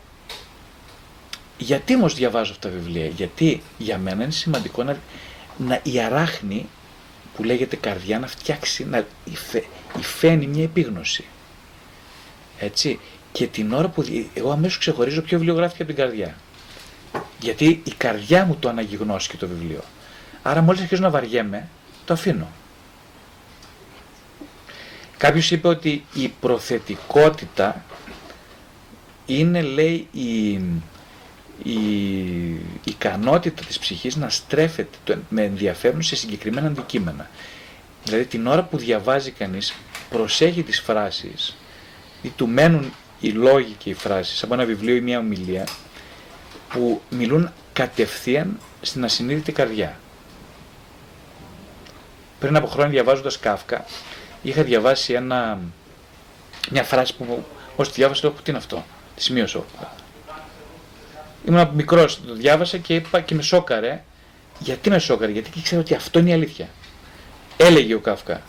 [1.59, 4.97] γιατί όμως διαβάζω αυτά τα βιβλία, Γιατί για μένα είναι σημαντικό να,
[5.59, 6.67] να η αράχνη
[7.37, 9.05] που λέγεται καρδιά να φτιάξει, να
[9.99, 11.25] υφαίνει μια επίγνωση.
[12.59, 12.99] Έτσι.
[13.33, 14.03] Και την ώρα που.
[14.03, 16.35] δι- Εγώ αμέσως ξεχωρίζω ποιο βιβλίο γράφτηκε από την καρδιά.
[17.41, 19.81] Γιατί η καρδιά μου το αναγυγνώσκει το βιβλίο.
[20.43, 21.69] Άρα μόλις αρχίζω να βαριέμαι,
[22.05, 22.49] το αφήνω.
[25.17, 27.85] Κάποιος είπε ότι η προθετικότητα
[29.27, 30.61] είναι, λέει, η,
[31.63, 31.75] η
[32.85, 37.31] ικανότητα της ψυχής να στρέφεται το- με ενδιαφέρον σε συγκεκριμένα αντικείμενα.
[38.05, 39.75] Δηλαδή την ώρα που διαβάζει κανείς
[40.11, 41.57] προσέχει τις φράσεις
[42.23, 45.67] ή του μένουν οι λόγοι και οι φράσεις από ένα βιβλίο ή μια ομιλία
[46.69, 49.99] που μιλούν κατευθείαν στην ασυνείδητη καρδιά.
[52.41, 53.85] Πριν από χρόνια διαβάζοντας Κάφκα
[54.43, 55.59] είχα διαβάσει ένα,
[56.71, 58.85] μια φράση που μου- ως τη διάβασα λέω τι είναι αυτό,
[59.17, 59.65] τη σημείωσα.
[61.49, 64.05] Ήμουν μικρός, το διάβασα και είπα και με σόκαρε.
[64.59, 66.69] Γιατί με σόκαρε, γιατί και ξέρω ότι αυτό είναι η αλήθεια.
[67.57, 68.43] Έλεγε ο Κάφκα.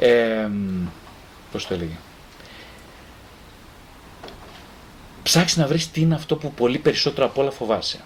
[0.00, 0.48] Ε,
[1.52, 1.96] πώς το έλεγε.
[5.22, 8.00] Ψάξει να βρεις τι είναι αυτό που πολύ περισσότερο απ' όλα φοβάσαι.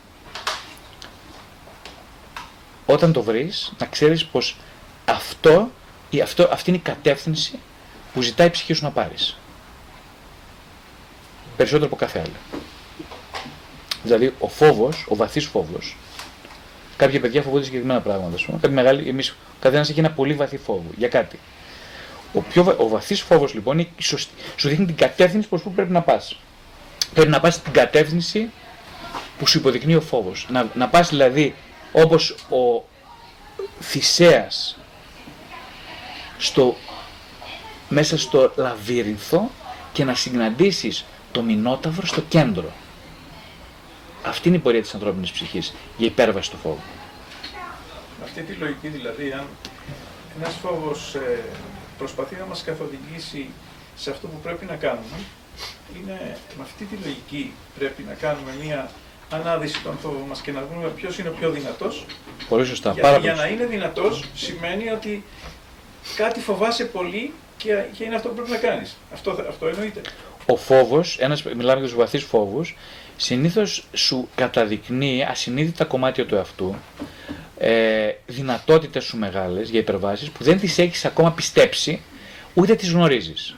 [2.86, 4.56] Όταν το βρεις, να ξέρεις πως
[5.05, 5.70] αυτό,
[6.10, 7.59] ή αυτό, αυτή είναι η κατεύθυνση
[8.12, 9.36] που ζητάει η ψυχή σου να πάρεις.
[11.56, 12.62] Περισσότερο από κάθε άλλο.
[14.07, 15.97] Δηλαδή, ο φόβος, ο βαθύς φόβος,
[16.97, 18.59] κάποια παιδιά φοβούνται συγκεκριμένα πράγματα, ας πούμε.
[18.61, 21.39] Κάποιοι μεγάλοι, εμείς, ο καθένας έχει ένα πολύ βαθύ φόβο για κάτι.
[22.33, 25.62] Ο, πιο, βα- ο βαθύς φόβος λοιπόν είναι η σωστη- σου δείχνει την κατεύθυνση προς
[25.62, 26.39] που πρέπει να πας.
[27.15, 28.51] Πρέπει να πας στην κατεύθυνση
[29.39, 30.47] που σου υποδεικνύει ο φόβος.
[30.51, 31.55] Να, να πας δηλαδή
[31.93, 32.85] όπως ο
[33.81, 34.78] Θησέας
[36.39, 36.77] στο,
[37.89, 39.51] μέσα στο λαβύρινθο
[39.93, 42.73] και να συναντήσεις το Μινόταυρο στο κέντρο.
[44.27, 46.81] Αυτή είναι η πορεία της ανθρώπινης ψυχής για υπέρβαση του φόβου.
[48.19, 49.44] Με αυτή τη λογική δηλαδή, αν
[50.39, 51.44] ένας φόβος ε,
[51.98, 53.48] προσπαθεί να μας καθοδηγήσει
[53.97, 55.19] σε αυτό που πρέπει να κάνουμε,
[55.97, 58.90] είναι με αυτή τη λογική πρέπει να κάνουμε μία
[59.31, 62.05] ανάδυση των φόβων μας και να δούμε ποιος είναι ο πιο δυνατός.
[62.48, 62.93] Πολύ σωστά.
[62.93, 65.24] Για, πάρα για πολύ να είναι δυνατός σημαίνει ότι
[66.16, 68.97] κάτι φοβάσαι πολύ και, και είναι αυτό που πρέπει να κάνεις.
[69.12, 70.01] Αυτό, αυτό εννοείται.
[70.47, 72.77] ο φόβος, ένας, μιλάμε για τους βαθύς φόβους,
[73.16, 76.74] συνήθως σου καταδεικνύει ασυνείδητα κομμάτια του εαυτού,
[77.59, 82.01] ε, δυνατότητες σου μεγάλες για υπερβάσεις που δεν τις έχεις ακόμα πιστέψει,
[82.55, 83.55] ούτε τις γνωρίζεις.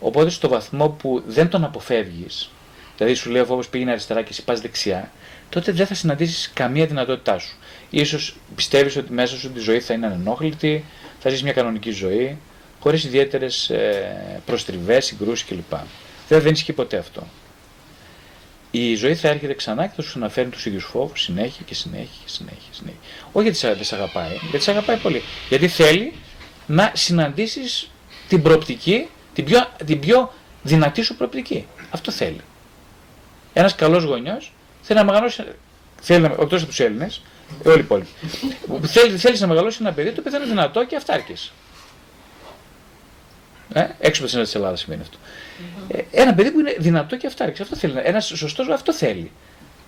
[0.00, 2.50] Οπότε στο βαθμό που δεν τον αποφεύγεις,
[2.96, 5.10] δηλαδή σου λέει ο φόβος πήγαινε αριστερά και εσύ πας δεξιά,
[5.48, 7.56] τότε δεν θα συναντήσεις καμία δυνατότητά σου.
[7.90, 10.84] Ίσως πιστεύεις ότι μέσα σου τη ζωή θα είναι ανενόχλητη,
[11.20, 12.38] θα ζεις μια κανονική ζωή,
[12.80, 15.74] χωρίς ιδιαίτερες ε, προστριβές, συγκρούσεις κλπ.
[16.28, 17.26] Βέβαια δεν ισχύει ποτέ αυτό.
[18.76, 22.08] Η ζωή θα έρχεται ξανά και θα σου αναφέρει τους ίδιους φόβους συνέχεια και συνέχεια
[22.24, 22.58] και συνέχεια.
[22.70, 22.98] συνέχεια.
[23.32, 25.22] Όχι γιατί σε- δεν σε αγαπάει, γιατί σε αγαπάει πολύ.
[25.48, 26.12] Γιατί θέλει
[26.66, 27.90] να συναντήσεις
[28.28, 30.32] την προοπτική, την πιο, την πιο
[30.62, 31.66] δυνατή σου προοπτική.
[31.90, 32.40] Αυτό θέλει.
[33.52, 34.52] Ένας καλός γονιός
[34.82, 35.42] θέλει να μεγαλώσει,
[36.00, 37.22] θέλει να, εκτός από τους Έλληνες,
[37.64, 38.08] όλοι οι υπόλοιποι,
[38.86, 41.52] θέλει, θέλεις να μεγαλώσει ένα παιδί το οποίο θα είναι δυνατό και αυτάρκης.
[43.72, 45.18] Ε, έξω από τα σύνορα της Ελλάδας σημαίνει αυτό.
[45.88, 47.60] Ε, ένα παιδί που είναι δυνατό και αυτάρκης.
[47.60, 47.94] Αυτό θέλει.
[48.02, 49.30] Ένας σωστός αυτό θέλει.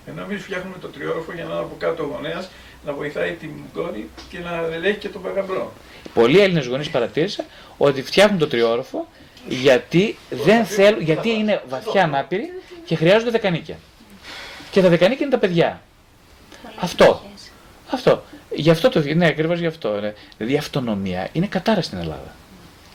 [0.07, 2.49] Ενώ εμεί φτιάχνουμε το τριόροφο για να είναι από κάτω ο γονέας
[2.85, 5.73] να βοηθάει την κόρη και να ελέγχει και τον παγαμπρό.
[6.13, 7.45] Πολλοί Έλληνες γονείς παρατήρησα
[7.77, 9.07] ότι φτιάχνουν το τριόροφο
[9.47, 12.49] γιατί, δεν θέλουν, γιατί είναι βαθιά ανάπηροι
[12.85, 13.77] και χρειάζονται δεκανίκια.
[14.71, 15.81] Και τα δεκανίκια είναι τα παιδιά.
[16.63, 17.03] Πολλές Αυτό.
[17.03, 17.51] εποχές.
[17.89, 18.23] Αυτό.
[18.55, 19.03] Γι' αυτό το.
[19.15, 19.99] Ναι, ακριβώς γι' αυτό.
[19.99, 20.13] Ναι.
[20.37, 22.35] Δηλαδή η αυτονομία είναι κατάρα στην Ελλάδα.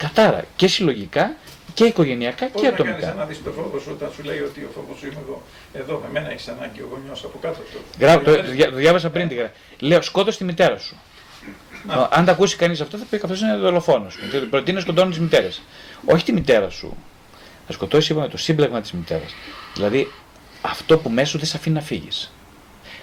[0.02, 0.44] Κατάρα.
[0.56, 1.34] Και συλλογικά
[1.74, 3.14] και οικογενειακά Πώ και να κάνει ατομικά.
[3.14, 5.42] να δει το φόβο σου όταν σου λέει ότι ο φόβος σου είμαι εγώ.
[5.72, 7.78] Εδώ με μένα έχεις ανάγκη ο γονιός από κάτω αυτό.
[8.00, 9.52] Γρά, το, το, δια- το διάβασα πριν τη γράφη.
[9.78, 10.96] Λέω σκότω τη μητέρα σου.
[11.86, 12.08] Να.
[12.12, 14.18] Αν τα ακούσει κανείς αυτό, θα πει αυτό είναι δολοφόνος.
[14.50, 15.48] Προτείνει να σκοτώνει τι μητέρε.
[16.04, 16.96] Όχι τη μητέρα σου.
[17.66, 19.34] Θα σκοτώσει, είπαμε, το σύμπλεγμα της μητέρας.
[19.74, 20.12] Δηλαδή
[20.62, 22.32] αυτό που μέσα σου δεν σε αφήνει να φύγεις.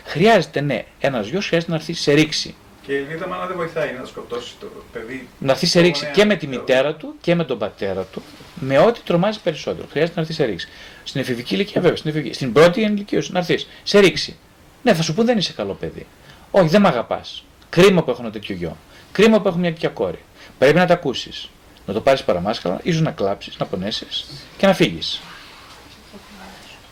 [0.06, 2.56] Χρειάζεται, ναι, ένας γιος χρειάζεται να έρθει σε ρήξη.
[2.90, 5.28] Και η Ελβίδα μάνα δεν βοηθάει να σκοτώσει το παιδί.
[5.40, 7.58] Να έρθει σε Το ρήξη γονέα, και με τη το- μητέρα του και με τον
[7.58, 8.22] πατέρα του,
[8.60, 9.88] με ό,τι τρομάζει περισσότερο.
[9.92, 10.68] Χρειάζεται να έρθει σε ρήξη.
[11.04, 14.38] Στην εφηβική ηλικία, βέβαια, στην, εφηβική, στην πρώτη ενηλικίωση, να έρθεις σε ρήξη.
[14.84, 16.06] Ναι, θα σου πούν δεν είσαι καλό παιδί.
[16.52, 17.44] Όχι, δεν με αγαπάς.
[17.70, 18.78] Κρίμα που έχω ένα τέτοιο γιο.
[19.12, 20.20] Κρίμα που έχω μια τέτοια κόρη.
[20.58, 21.50] Πρέπει να τα ακούσεις.
[21.86, 24.26] Να το πάρεις παραμάσκαλα, ίσως να κλάψεις, να πονέσεις
[24.58, 25.22] και να φύγεις.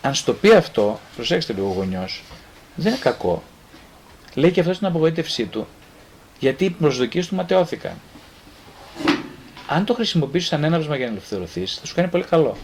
[0.02, 2.24] Αν στο πει αυτό, προσέξτε λίγο ο γονιός,
[2.76, 3.44] δεν είναι κακό.
[4.34, 5.68] Λέει και αυτό στην απογοήτευσή του,
[6.40, 7.94] γιατί οι προσδοκίες του ματαιώθηκαν.
[9.68, 12.58] Αν το χρησιμοποιήσεις σαν έναυσμα για να ελευθερωθεί, θα σου κάνει πολύ καλό.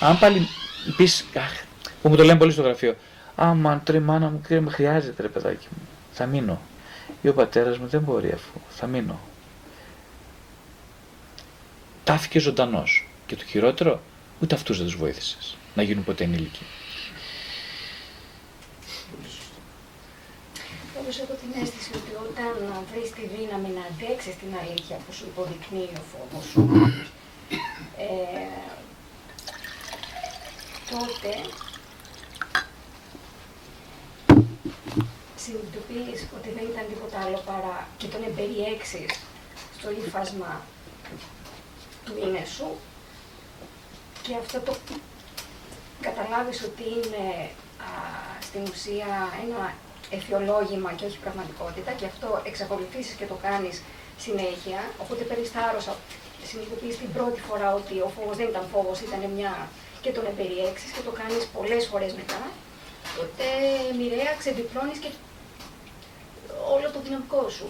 [0.00, 0.48] Αν πάλι
[0.96, 1.62] πεις, αχ,
[2.02, 2.96] που μου το λένε πολύ στο γραφείο,
[3.40, 5.88] Άμα τρε μάνα μου, κύριε, με χρειάζεται ρε παιδάκι μου.
[6.12, 6.60] Θα μείνω.
[7.22, 8.60] Ή ο πατέρας μου δεν μπορεί αφού.
[8.68, 9.20] Θα μείνω.
[12.04, 13.08] Τάφηκε ζωντανός.
[13.26, 14.00] Και το χειρότερο,
[14.40, 16.64] ούτε αυτούς δεν τους βοήθησες να γίνουν ποτέ ενήλικοι.
[21.00, 22.07] Όπως έχω την αίσθηση ότι
[22.38, 26.60] όταν βρεις τη δύναμη να αντέξεις την αλήθεια που σου υποδεικνύει ο φόβος σου,
[27.96, 28.48] ε,
[30.90, 31.30] τότε
[35.36, 39.10] συνειδητοποιείς ότι δεν ήταν τίποτα άλλο παρά και τον εμπεριέξεις
[39.78, 40.60] στο ύφασμα
[42.04, 42.68] του είναι σου
[44.22, 44.76] και αυτό το
[46.00, 47.50] καταλάβεις ότι είναι
[47.86, 47.90] α,
[48.40, 49.10] στην ουσία
[49.44, 49.74] ένα
[50.16, 53.76] εφιολόγημα και όχι πραγματικότητα και αυτό εξακολουθήσεις και το κάνεις
[54.24, 55.92] συνέχεια, οπότε περιστάρωσα,
[56.48, 59.52] συνειδητοποιείς την πρώτη φορά ότι ο φόβος δεν ήταν φόβος, ήταν μια
[60.04, 62.40] και τον εμπεριέξεις και το κάνεις πολλές φορές μετά,
[63.16, 63.44] τότε
[63.98, 65.10] μοιραία ξεδιπλώνεις και
[66.74, 67.66] όλο το δυναμικό σου.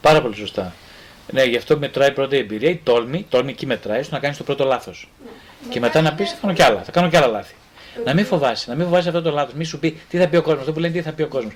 [0.00, 0.74] Πάρα πολύ σωστά.
[1.32, 4.36] Ναι, γι' αυτό μετράει πρώτα η εμπειρία, η τόλμη, τόλμη εκεί μετράει, στο να κάνεις
[4.36, 5.08] το πρώτο λάθος.
[5.24, 5.72] Ναι.
[5.72, 7.54] Και μετά να πεις: Θα κάνω κι άλλα, θα κάνω κι άλλα λάθη.
[8.04, 9.54] Να μην φοβάσαι, να μην φοβάσαι αυτό το λάθος.
[9.54, 10.60] Μη σου πει τι θα πει ο κόσμος.
[10.60, 11.52] Αυτό που λένε τι θα πει ο κόσμος.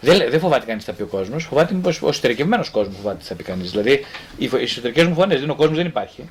[0.00, 1.44] Δεν, δεν φοβάται κανείς τι θα πει ο κόσμος.
[1.44, 3.70] Φοβάται μήπως ο εσωτερικευμένος κόσμος φοβάται τι θα πει κανείς.
[3.70, 4.04] Δηλαδή
[4.38, 6.28] οι εσωτερικές μου φωνές, ο κόσμος δεν υπάρχει.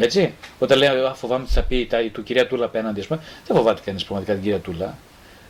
[0.00, 0.34] Έτσι.
[0.58, 3.80] Όταν λέει φοβάμαι τι θα πει η του κυρία Τούλα απέναντι, ας πούμε, δεν φοβάται
[3.84, 4.98] κανείς πραγματικά την κυρία Τούλα.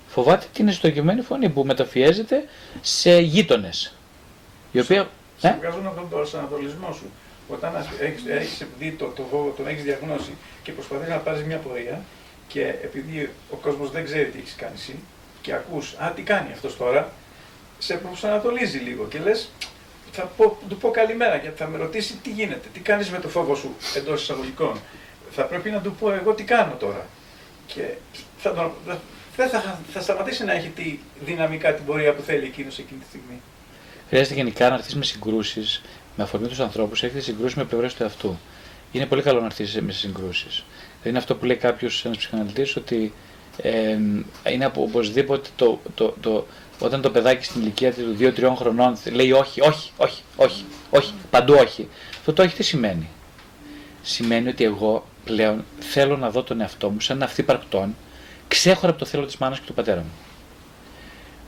[0.09, 2.45] Φοβάται την εσωτερικευμένη φωνή που μεταφιέζεται
[2.81, 3.95] σε γείτονες.
[4.73, 5.09] Η οποία.
[5.39, 7.11] Σε ε; βγάζουν από τον προσανατολισμό σου.
[7.49, 7.73] Όταν
[8.29, 10.33] έχει δει το, το φόβο, τον έχεις διαγνώσει
[10.63, 12.01] και προσπαθείς να πάρεις μια πορεία
[12.53, 14.95] και επειδή ο κόσμος δεν ξέρει τι έχεις κάνει εσύ
[15.41, 17.13] και ακούς, Α, τι κάνει αυτός τώρα,
[17.79, 19.51] σε προσανατολίζει λίγο και λες,
[20.13, 23.29] θα πω, του πω καλημέρα και θα με ρωτήσει τι γίνεται, τι κάνεις με το
[23.29, 24.81] φόβο σου εντός εισαγωγικών.
[25.31, 27.07] Θα πρέπει να του πω εγώ τι κάνω τώρα.
[27.67, 27.83] Και
[28.39, 28.73] θα,
[29.37, 33.07] δεν θα, θα σταματήσει να έχει τη δυναμικά την πορεία που θέλει εκείνος εκείνη τη
[33.07, 33.41] στιγμή.
[34.09, 35.83] Χρειάζεται γενικά να έρθει με συγκρούσεις
[36.17, 38.39] με αφορμή τους ανθρώπους, έχετε συγκρούσεις με πλευρές του εαυτού.
[38.93, 40.65] Είναι πολύ καλό να έρθει με συγκρούσεις.
[41.03, 43.13] Δηλαδή είναι αυτό που λέει κάποιος ένας ψυχαναλυτής, ότι
[43.57, 43.99] ε,
[44.53, 46.47] είναι οπωσδήποτε το, το, το,
[46.79, 51.55] όταν το παιδάκι στην ηλικία του 2-3 χρονών λέει όχι, όχι, όχι, όχι, όχι, παντού
[51.55, 51.89] όχι.
[52.11, 53.09] Αυτό το όχι τι σημαίνει;
[54.03, 57.97] Σημαίνει ότι εγώ πλέον θέλω να δω τον εαυτό μου σαν παρκτών,
[58.49, 60.13] ξέχωρα από το θέλω της μάνας και του πατέρα μου.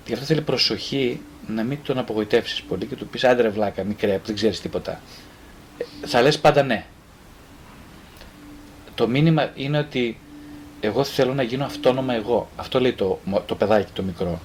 [0.06, 4.12] Γι' αυτό θέλει προσοχή να μην τον απογοητεύσεις πολύ και του πεις άντρε βλάκα, μικρέ,
[4.18, 5.00] που δεν ξέρεις τίποτα.
[5.78, 6.86] Ε, θα λες πάντα ναι.
[8.94, 10.18] Το μήνυμα είναι ότι
[10.80, 12.48] εγώ θέλω να γίνω αυτόνομα εγώ.
[12.56, 14.40] Αυτό λέει το, το παιδάκι το μικρό.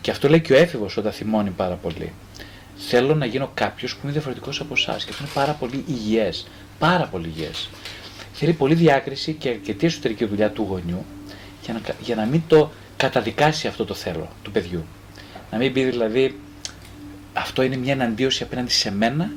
[0.00, 2.12] Και αυτό λέει και ο έφηβος όταν θυμώνει πάρα πολύ.
[2.76, 5.04] Θέλω να γίνω κάποιος που είναι διαφορετικός από εσάς.
[5.04, 6.46] Και αυτό είναι πάρα πολύ υγιές.
[6.78, 7.68] Πάρα πολύ υγιές.
[8.32, 11.04] Θέλει πολύ διάκριση και αρκετή εσωτερική δουλειά του γονιού
[11.64, 14.84] για να, για να μην το καταδικάσει αυτό το θέλω του παιδιού.
[15.50, 16.40] Να μην πει δηλαδή
[17.32, 19.30] αυτό είναι μια εναντίωση απέναντι σε μένα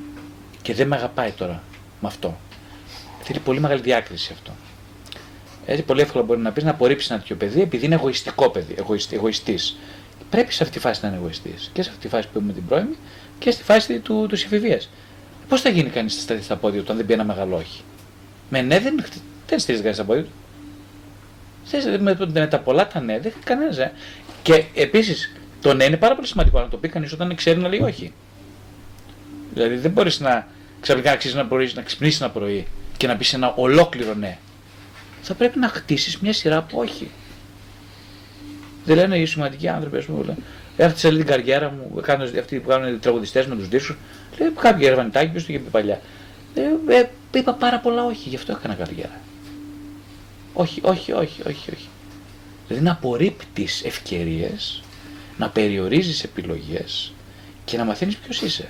[0.61, 1.64] και δεν με αγαπάει τώρα
[2.02, 2.38] με αυτό.
[3.24, 4.52] Θέλει πολύ μεγάλη διάκριση αυτό.
[5.66, 8.76] Έτσι, πολύ εύκολα μπορεί να πεις να απορρίψεις ένα τέτοιο παιδί επειδή είναι εγωιστικό παιδί,
[9.12, 9.78] εγωιστής.
[10.30, 11.70] Πρέπει σε αυτή τη φάση να είναι εγωιστής.
[11.74, 12.95] Και σε αυτή τη φάση που είμαι την πρώιμη
[13.40, 14.82] και στη φάση του, του εφηβεία.
[15.48, 17.82] Πώς θα γίνει κανείς στα πόδια του αν δεν πει ένα μεγάλο όχι;
[18.50, 19.06] Με ναι, δεν,
[19.48, 20.32] δεν στηρίζει κανείς στα πόδια του.
[22.00, 23.78] Με, με τα πολλά τα ναι, δεν κανένας.
[23.78, 23.91] Ε.
[24.41, 27.68] Και επίσης το ναι είναι πάρα πολύ σημαντικό να το πει κανείς όταν ξέρει να
[27.68, 28.14] λέει όχι.
[29.54, 30.48] Δηλαδή δεν μπορείς να
[30.80, 32.68] ξαφνικά να αξίζει να, να ξυπνήσεις ένα πρωί
[32.98, 34.38] και να πεις ένα ολόκληρο ναι.
[35.22, 37.11] Θα πρέπει να χτίσεις μια σειρά από όχι.
[38.86, 40.36] Δεν λένε οι σημαντικοί άνθρωποι, ας πούμε,
[40.78, 43.98] Έφτιασα την καριέρα μου, κάνω, αυτοί που κάνουν τραγουδιστές με τους δίσκους.
[44.40, 46.02] Λέει κάποιο ερευνητάκι, ποιο το είχε πει παλιά.
[46.53, 49.20] Ε, ε, είπα πάρα πολλά όχι, γι' αυτό έκανα καριέρα.
[50.53, 51.88] Όχι, όχι, όχι, όχι, όχι.
[52.68, 54.84] Δηλαδή να απορρίπτεις ευκαιρίες
[55.38, 57.14] να περιορίζεις επιλογές
[57.65, 58.70] και να μαθαίνεις ποιος είσαι.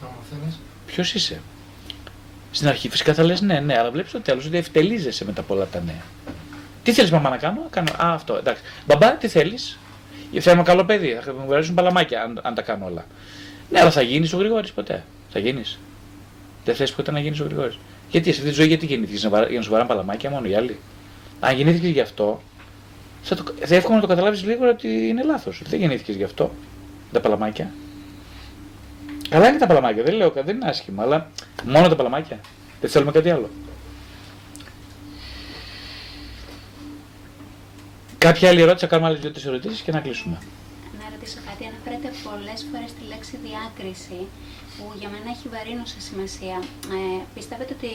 [0.00, 0.58] Να μαθαίνεις.
[0.86, 1.40] Ποιος είσαι.
[2.52, 5.42] Στην αρχή φυσικά θα λες ναι, ναι, αλλά βλέπεις το τέλος ότι ευτελίζεσαι με τα
[5.42, 5.94] πολλά τα ναι.
[6.82, 8.62] Τι θέλεις μαμά να κάνω, κάνω, α αυτό, εντάξει.
[8.86, 9.78] Μπαμπά, τι θέλεις;
[10.40, 13.06] Θα είμαι καλό παιδί, θα μου αρέσουν παλαμάκια αν, αν τα κάνω όλα.
[13.70, 15.78] Ναι, αλλά θα γίνεις ο Γρηγόρης ποτέ; Θα γίνεις;
[16.64, 17.78] Δεν θες ποτέ να γίνεις ο Γρηγόρης;
[18.10, 20.78] Γιατί σε αυτή τη ζωή γιατί γεννήθηκες για να σου βαράνε παλαμάκια μόνο οι άλλοι;
[21.40, 22.42] Αν γεννήθηκες γι' αυτό,
[23.22, 25.62] θα, το, θα εύκολο να το καταλάβεις λίγο ότι είναι λάθος.
[25.66, 26.50] Δεν γεννήθηκες γι' αυτό.
[27.12, 27.70] Τα παλαμάκια.
[29.30, 31.30] Καλά είναι τα παλαμάκια, δεν λέω, δεν είναι άσχημα, αλλά
[31.64, 32.40] μόνο τα παλαμάκια.
[32.80, 33.50] Δεν θέλουμε κάτι άλλο.
[38.18, 40.38] Κάποια άλλη ερώτηση, θα κάνουμε άλλες δύο-τρεις ερωτήσεις και να κλείσουμε.
[41.00, 41.62] Να ρωτήσω κάτι.
[41.70, 44.20] Αναφέρεται πολλές φορές τη λέξη διάκριση,
[44.76, 46.56] που για μένα έχει βαρύνουσα σημασία.
[46.96, 47.92] Ε, πιστεύετε ότι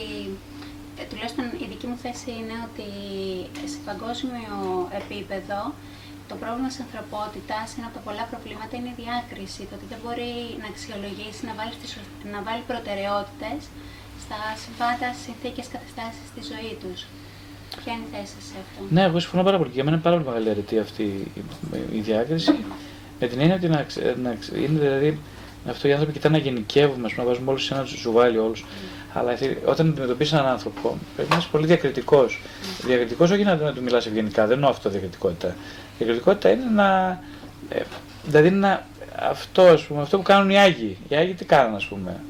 [1.00, 2.88] ε, τουλάχιστον η δική μου θέση είναι ότι
[3.72, 4.54] σε παγκόσμιο
[5.00, 5.58] επίπεδο
[6.30, 9.60] το πρόβλημα της ανθρωπότητας, ένα από τα πολλά προβλήματα, είναι η διάκριση.
[9.70, 10.32] Το ότι δεν μπορεί
[10.62, 11.74] να αξιολογήσει, να βάλει,
[12.34, 13.60] να βάλει προτεραιότητες
[14.24, 16.98] στα συμβάντα συνθήκες καταστάσεις στη ζωή τους.
[17.80, 19.70] Ποια είναι η θέση σας σε αυτό; Ναι, εγώ συμφωνώ πάρα πολύ.
[19.76, 21.04] Για μένα είναι πάρα πολύ μεγάλη αρετή αυτή
[21.38, 21.40] η,
[21.98, 22.52] η διάκριση.
[23.20, 25.10] Με την έννοια ότι να, ξε- να ξε- είναι δηλαδή
[25.72, 28.64] αυτό οι άνθρωποι κοιτάνε να γενικεύουμε, ας πούμε, να βάζουμε όλους σε ένα ζουβάλι όλους.
[29.16, 32.40] Αλλά θε- όταν αντιμετωπίσει έναν άνθρωπο, πρέπει να είσαι πολύ διακριτικός.
[32.84, 35.54] Διακριτικός όχι να, να του μιλάς ευγενικά, δεν εννοώ αυτό διακριτικότητα.
[35.98, 37.20] Διακριτικότητα είναι να.
[37.68, 37.80] Ε,
[38.24, 38.86] δηλαδή να.
[39.18, 40.98] Αυτό, ας πούμε, αυτό που κάνουν οι Άγιοι.
[41.08, 42.20] Οι Άγιοι τι κάνουν, ας πούμε.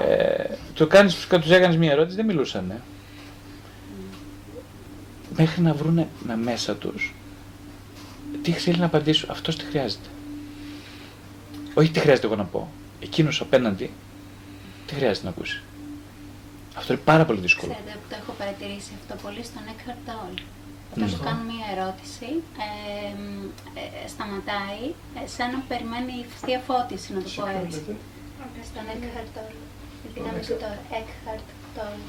[0.00, 2.72] Ε, του κάνεις, τους έκανες μια ερώτηση, δεν μιλούσαν.
[5.36, 7.14] Μέχρι να βρούνε να μέσα τους
[8.42, 9.30] τι θέλει να απαντήσουν.
[9.30, 10.08] Αυτός τι χρειάζεται.
[11.74, 12.68] Όχι τι χρειάζεται εγώ να πω.
[13.00, 13.90] Εκείνος απέναντι
[14.86, 15.62] τι χρειάζεται να ακούσει.
[16.78, 17.72] Αυτό είναι πάρα πολύ δύσκολο.
[17.72, 20.40] Ξέρετε που το έχω παρατηρήσει αυτό πολύ στον Eckhart Tolle.
[20.94, 21.04] Ναι.
[21.04, 22.28] Όταν του κάνουν μία ερώτηση,
[22.66, 23.10] ε,
[23.80, 24.82] ε, σταματάει
[25.18, 27.82] ε, σαν να περιμένει θεία φώτιση, να το πω έτσι.
[28.70, 29.60] Στον Eckhart Tolle.
[30.06, 30.82] Η δύναμη του Tolle.
[30.98, 32.06] Eckhart Tolle.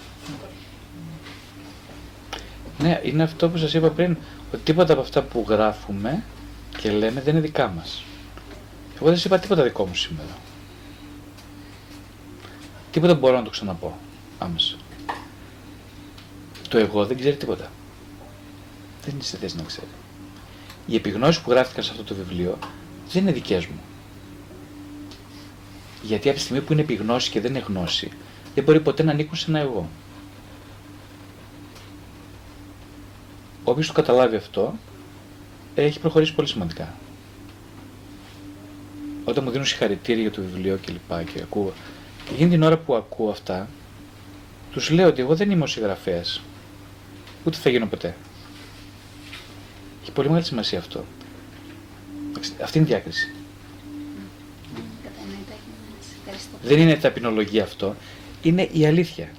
[2.84, 4.18] Ναι, είναι αυτό που σας είπα πριν,
[4.54, 6.24] ότι τίποτα από αυτά που γράφουμε
[6.78, 8.04] και λέμε δεν είναι δικά μας.
[8.96, 10.36] Εγώ δεν σας είπα τίποτα δικό μου σήμερα.
[12.92, 13.98] Τίποτα μπορώ να το ξαναπώ
[14.40, 14.76] άμεσα.
[16.70, 17.72] Το εγώ δεν ξέρει τίποτα.
[19.04, 19.88] Δεν είναι σε θέση να ξέρει.
[20.88, 22.58] Οι επιγνώσεις που γράφτηκαν σε αυτό το βιβλίο
[23.12, 23.80] δεν είναι δικές μου.
[26.02, 28.12] Γιατί από τη στιγμή που είναι επιγνώση και δεν είναι γνώση,
[28.56, 29.90] δεν μπορεί ποτέ να ανήκουν σε ένα εγώ.
[33.64, 34.74] Όποιος το καταλάβει αυτό,
[35.76, 36.94] έχει προχωρήσει πολύ σημαντικά.
[39.26, 41.74] Όταν μου δίνουν συγχαρητήρια για το βιβλίο και λοιπά και ακούω,
[42.26, 43.70] και εκείνη την ώρα που ακούω αυτά,
[44.72, 46.42] τους λέω ότι εγώ δεν είμαι ο συγγραφέας,
[47.46, 48.16] ούτε θα γίνω ποτέ.
[50.02, 51.06] Έχει πολύ μεγάλη σημασία αυτό.
[52.30, 53.32] Εντάξει, Αυτή είναι η διάκριση.
[55.04, 56.00] Κατανοητό έγινε.
[56.02, 56.58] Σας ευχαριστώ.
[56.64, 57.96] Δεν είναι ταπεινολογία αυτό,
[58.42, 59.30] είναι η αλήθεια.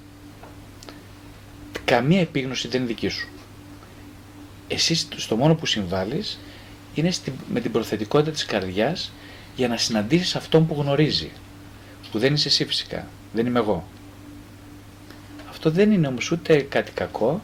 [1.85, 3.27] Καμία επίγνωση δεν είναι δική σου.
[4.67, 6.39] Εσύ στο μόνο που συμβάλλεις
[6.93, 9.11] είναι στη- με την προθετικότητα της καρδιάς
[9.55, 11.31] για να συναντήσεις αυτόν που γνωρίζει.
[12.11, 13.87] Που δεν είσαι εσύ φυσικά, δεν είμαι εγώ.
[15.63, 17.41] Αυτό δεν είναι όμως ούτε κάτι κακό,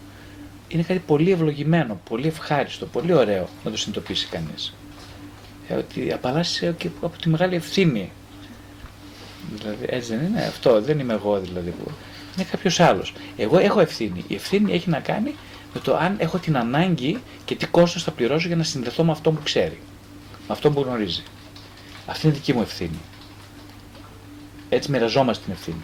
[0.67, 4.73] είναι κάτι πολύ ευλογημένο, πολύ ευχάριστο, πολύ ωραίο να το συνειδητοποιήσει κανείς.
[5.67, 8.11] Ε, ότι απαλλάσσει και από τη μεγάλη ευθύνη
[9.55, 11.91] Δηλαδή, έτσι δεν είναι; Αυτό, δεν είμαι εγώ δηλαδή που.
[12.35, 13.13] Είναι κάποιος άλλος.
[13.37, 14.23] Εγώ έχω ευθύνη.
[14.27, 15.35] Η ευθύνη έχει να κάνει
[15.73, 19.11] με το αν έχω την ανάγκη και τι κόστος θα πληρώσω για να συνδεθώ με
[19.11, 19.79] αυτόν που ξέρει.
[20.47, 21.23] Με αυτόν που γνωρίζει.
[22.05, 22.99] Αυτή είναι δική μου ευθύνη.
[24.69, 25.83] Έτσι μοιραζόμαστε την ευθύνη.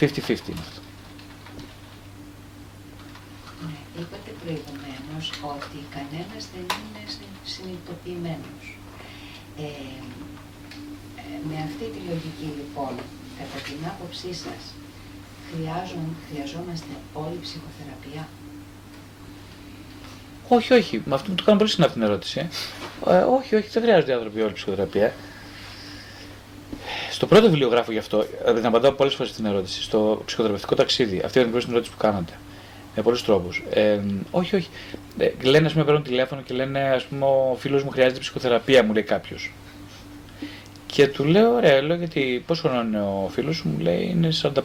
[0.00, 0.80] 50-50 είναι αυτό.
[3.96, 8.64] Ναι, είπατε προηγουμένως ότι κανένας δεν είναι συ- συνειδητοποιημένος.
[9.64, 9.68] Ε,
[11.20, 12.92] ε, με αυτή τη λογική λοιπόν,
[13.38, 14.62] κατά την άποψή σας,
[15.48, 16.92] χρειάζον, χρειαζόμαστε
[17.22, 18.22] όλη ψυχοθεραπεία;
[20.56, 20.94] Όχι, όχι.
[21.08, 22.38] Με αυτό μου το κάνω πολύ συχνά την ερώτηση.
[22.40, 22.46] Ε.
[23.16, 25.12] Ε, όχι, όχι, δεν χρειάζονται οι άνθρωποι όλη ψυχοθεραπεία.
[27.10, 28.26] Στο πρώτο βιβλίο γράφω γι' αυτό.
[28.46, 29.82] Ε, την απαντάω πολλές φορές την ερώτηση.
[29.82, 31.20] Στο ψυχοθεραπευτικό ταξίδι.
[31.24, 32.32] Αυτή είναι την ερώτηση που κάνατε.
[32.96, 33.62] Με πολλούς τρόπους.
[33.70, 33.98] Ε,
[34.30, 34.68] όχι, όχι.
[35.18, 38.82] Ε, λένε, ας πούμε, παίρνουν τηλέφωνο και λένε, ας πούμε, ο φίλος μου χρειάζεται ψυχοθεραπεία,
[38.84, 39.52] μου λέει κάποιος.
[40.86, 44.28] Και του λέω, ωραία, λέω, γιατί πόσο χρόνο είναι ο φίλος σου, μου λέει, είναι
[44.42, 44.60] 45.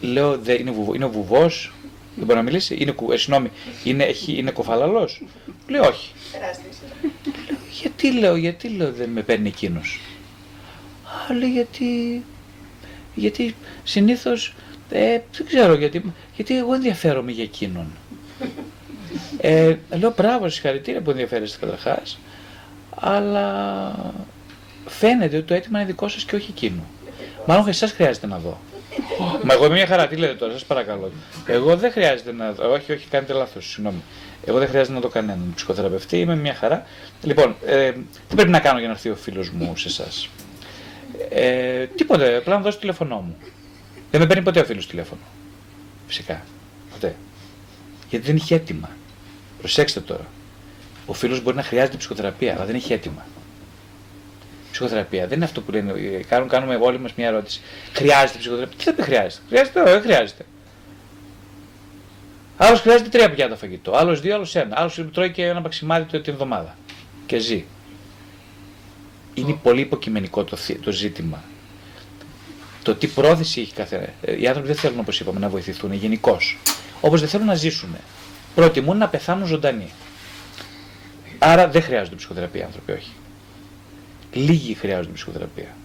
[0.00, 1.72] Λέω, δε, είναι, βουβό, είναι ο βουβός,
[2.16, 3.50] δεν μπορεί να μιλήσει, είναι, κου- ε, συγγνώμη,
[3.84, 5.22] είναι, έχει, είναι κοφαλαλός.
[5.68, 6.12] Λέει όχι.
[7.80, 10.00] Γιατί λέω, γιατί λέω δεν με παίρνει εκείνος.
[11.30, 12.22] Α, λέει γιατί,
[13.14, 13.54] γιατί
[13.84, 14.54] συνήθως,
[14.90, 17.86] ε, δεν ξέρω γιατί, γιατί εγώ ενδιαφέρομαι για εκείνον.
[19.38, 22.18] Ε, λέω μπράβο, συγχαρητήρια που ενδιαφέρεστε καταρχάς,
[22.94, 23.92] αλλά
[24.86, 26.86] φαίνεται ότι το αίτημα είναι δικό σας και όχι εκείνου.
[27.46, 28.58] Μάλλον εσάς χρειάζεται να δω.
[29.42, 31.10] Μα εγώ είμαι μια χαρά, τι λέτε τώρα, σας παρακαλώ.
[31.46, 34.02] Εγώ δεν χρειάζεται να δω, όχι, όχι, κάνετε λάθος, συγγνώμη.
[34.44, 36.86] Εγώ δεν χρειάζεται να δω κανέναν ψυχοθεραπευτή, είμαι μια χαρά.
[37.22, 37.92] Λοιπόν, ε,
[38.28, 40.28] τι πρέπει να κάνω για να έρθει ο φίλος μου σε εσάς;
[41.30, 43.36] Ε, τίποτε, απλά να δώσει τηλέφωνό μου.
[44.16, 45.20] Δεν με παίρνει ποτέ ο φίλος τηλέφωνο.
[46.06, 46.44] Φυσικά.
[46.92, 47.16] Ποτέ.
[48.10, 48.90] Γιατί δεν έχει έτοιμα.
[49.58, 50.26] Προσέξτε τώρα.
[51.06, 53.26] Ο φίλος μπορεί να χρειάζεται ψυχοθεραπεία, αλλά δεν έχει έτοιμα.
[54.72, 55.92] Ψυχοθεραπεία δεν είναι αυτό που λένε.
[55.92, 57.60] ε, Κάνουν, κάνουμε όλοι μας μια ερώτηση.
[57.92, 58.76] Χρειάζεται ψυχοθεραπεία.
[58.76, 60.44] Τι θα πει χρειάζεται; Χρειάζεται, όχι, δεν χρειάζεται.
[62.56, 63.92] Άλλος χρειάζεται τρία πιάτα φαγητό.
[63.96, 64.78] Άλλος δύο, άλλος ένα.
[64.78, 66.76] Άλλος τρώει και ένα παξιμάδι το- την εβδομάδα.
[67.26, 67.64] Και ζει.
[69.34, 71.42] Είναι πολύ υποκειμενικό το, θη- το ζήτημα.
[72.86, 74.12] Το τι πρόθεση έχει κάθε.
[74.22, 76.58] ε, Οι άνθρωποι δεν θέλουν, όπως είπαμε, να βοηθηθούν γενικώς.
[77.00, 77.96] Όπως δεν θέλουν να ζήσουν.
[78.54, 79.90] Προτιμούν να πεθάνουν ζωντανοί.
[81.38, 83.10] Άρα δεν χρειάζονται ψυχοθεραπεία οι άνθρωποι, όχι.
[84.32, 85.76] Λίγοι χρειάζονται ψυχοθεραπεία.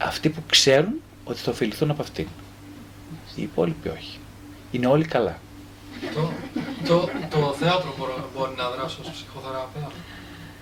[0.00, 0.92] Αυτοί που ξέρουν
[1.24, 2.26] ότι θα ωφεληθούν από αυτήν.
[3.34, 4.18] Οι υπόλοιποι όχι.
[4.70, 5.38] Είναι όλοι καλά.
[6.14, 6.30] Το,
[6.86, 9.90] το, το θέατρο μπορεί, μπορεί να δράσει ως ψυχοθεραπεία;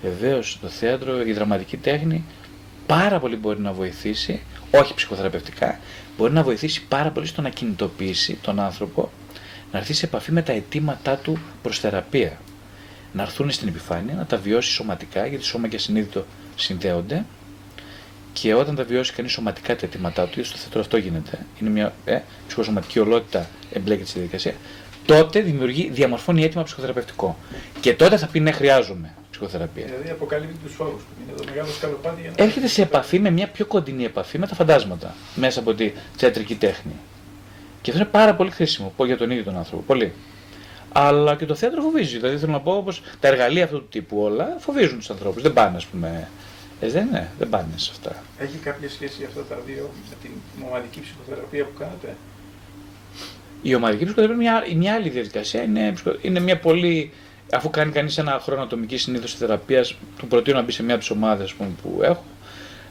[0.01, 2.23] Βεβαίως, το θέατρο, η δραματική τέχνη
[2.89, 4.41] πάρα πολύ μπορεί να βοηθήσει,
[4.71, 5.79] όχι ψυχοθεραπευτικά,
[6.17, 9.11] μπορεί να βοηθήσει πάρα πολύ στο να κινητοποιήσει τον άνθρωπο
[9.71, 12.37] να έρθει σε επαφή με τα αιτήματά του προς θεραπεία.
[13.13, 16.25] Να έρθουν στην επιφάνεια, να τα βιώσει σωματικά, γιατί σώμα και συνείδητο
[16.55, 17.25] συνδέονται.
[18.33, 21.69] Και όταν τα βιώσει κανείς σωματικά τα αιτήματά του, γιατί στο θέατρο αυτό γίνεται, είναι
[21.69, 24.53] μια ε, ψυχοσωματική ολότητα εμπλέκεται στη διαδικασία,
[25.05, 27.37] τότε δημιουργεί, διαμορφώνει έτοιμα ψυχοθεραπευτικό.
[27.79, 29.85] Και τότε θα πει ναι, χρειάζομαι ψυχοθεραπεία.
[29.85, 31.21] Δηλαδή αποκαλύπτει τους φόβους του.
[31.23, 32.43] Είναι το μεγάλο σκαλοπάτι για να.
[32.43, 36.55] Έρχεται σε επαφή με μια πιο κοντινή επαφή με τα φαντάσματα μέσα από τη θεατρική
[36.55, 36.93] τέχνη.
[37.81, 39.83] Και αυτό είναι πάρα πολύ χρήσιμο πω, για τον ίδιο τον άνθρωπο.
[39.83, 40.13] Πολύ.
[40.91, 42.17] Αλλά και το θέατρο φοβίζει.
[42.17, 45.41] Δηλαδή θέλω να πω όπω τα εργαλεία αυτού του τύπου όλα φοβίζουν τους ανθρώπους.
[45.41, 46.27] Δεν πάνε, ας πούμε.
[46.81, 48.23] Ε, δεν, είναι, δεν πάνε σε αυτά.
[48.37, 50.31] Έχει κάποια σχέση αυτά τα δύο με την
[50.67, 52.15] ομαδική ψυχοθεραπεία που κάνετε;
[53.61, 55.63] Η ομαδική ψυχοθεραπεία είναι μια, μια άλλη διαδικασία.
[55.63, 57.11] Είναι, είναι μια πολύ.
[57.53, 61.03] Αφού κάνει κανείς ένα χρόνο ατομική συνήθω θεραπείας, του προτείνω να μπει σε μια από
[61.03, 62.23] τις ομάδες που έχω.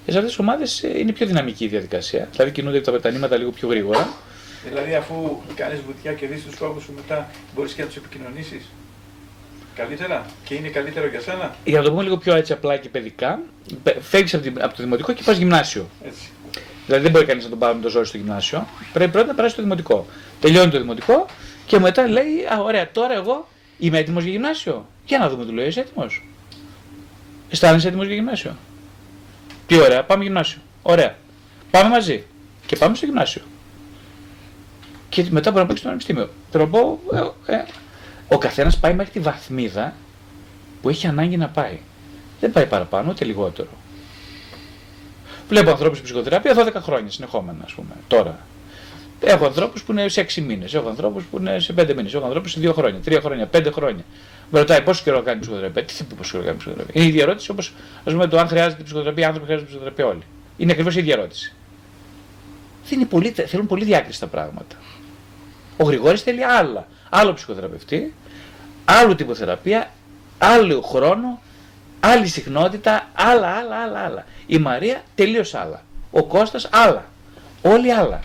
[0.06, 2.28] Ε, σε αυτές τις ομάδες είναι πιο δυναμική η διαδικασία.
[2.30, 4.08] Δηλαδή κινούνται τα πετανήματα λίγο πιο γρήγορα.
[4.68, 8.62] Δηλαδή, αφού κάνεις βουτιά και δεις τους φόβου σου μετά, μπορείς και να τους επικοινωνήσεις.
[9.74, 12.88] Καλύτερα και είναι καλύτερο για σένα; Για να το πούμε λίγο πιο έτσι απλά και
[12.88, 13.40] παιδικά,
[14.00, 15.88] φεύγεις από, από το δημοτικό και πας γυμνάσιο.
[16.04, 16.30] Έτσι.
[16.86, 18.66] Δηλαδή δεν μπορεί κανείς να τον πάρει με το ζόρι στο γυμνάσιο.
[18.92, 20.06] Πρέπει πρώτα να περάσει στο δημοτικό.
[20.40, 21.26] Τελειώνει το δημοτικό
[21.66, 23.48] και μετά λέει: Α, ωραία, τώρα εγώ
[23.78, 24.86] είμαι έτοιμος για γυμνάσιο.
[25.06, 26.24] Για να δούμε, του λέει: Είσαι έτοιμος.
[27.50, 28.56] Αισθάνεσαι έτοιμος για γυμνάσιο.
[29.66, 30.60] Τι ωραία, πάμε γυμνάσιο.
[30.82, 31.16] Ωραία.
[31.70, 32.24] Πάμε μαζί.
[32.66, 33.42] Και πάμε στο γυμνάσιο.
[35.08, 36.30] Και μετά μπορεί να πάει στο πανεπιστήμιο.
[36.50, 37.00] Θέλω να πω,
[37.46, 37.64] ε, ε,
[38.28, 39.94] ο καθένας πάει μέχρι τη βαθμίδα
[40.82, 41.78] που έχει ανάγκη να πάει.
[42.40, 43.68] Δεν πάει παραπάνω ούτε λιγότερο.
[45.48, 48.38] Βλέπω ανθρώπους στην ψυχοθεραπεία 12 χρόνια συνεχόμενα, ας πούμε, τώρα.
[49.20, 52.24] Έχω ανθρώπους που είναι σε 6 μήνες, έχω ανθρώπους που είναι σε 5 μήνες, έχω
[52.24, 54.04] ανθρώπους σε 2 χρόνια, 3 χρόνια, 5 χρόνια.
[54.50, 55.84] Με ρωτάει πόσο καιρό κάνει ψυχοθεραπεία.
[55.84, 56.94] Τι θέλει πόσο καιρό κάνει ψυχοθεραπεία.
[56.96, 57.72] Είναι η ίδια ερώτηση όπως
[58.28, 60.22] το αν χρειάζεται ψυχοθεραπεία, άνθρωποι χρειάζονται ψυχοθεραπεία όλοι.
[60.56, 61.54] Είναι ακριβώς η ίδια ερώτηση.
[63.08, 64.76] πολύ, θέλουν πολύ διάκριση τα πράγματα.
[65.76, 66.86] Ο Γρηγόρης θέλει άλλα.
[67.08, 68.14] Άλλο ψυχοθεραπευτή,
[68.84, 69.90] άλλο τυποθεραπεία,
[70.38, 71.40] άλλο χρόνο,
[72.00, 74.24] άλλη συχνότητα, άλλα, άλλα, άλλα, άλλα.
[74.46, 75.82] Η Μαρία τελείως άλλα.
[76.10, 77.04] Ο Κώστας άλλα.
[77.62, 78.20] Όλοι άλλα.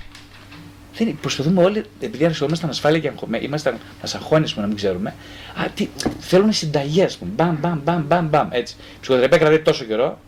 [0.98, 5.16] Δεν, προσπαθούμε όλοι, επειδή αισθανόμασταν ασφάλεια και αγχωμένοι, ήμασταν ασαχώνες να μην ξέρουμε.
[5.56, 5.90] Α, τι,
[6.20, 7.32] θέλουν συνταγές, ας πούμε.
[7.36, 8.48] Μπαμ, μπαμ, μπαμ, μπαμ, μπαμ.
[8.52, 8.76] Έτσι.
[8.80, 10.20] Η ψυχοθεραπεία κρατάει τόσο καιρό.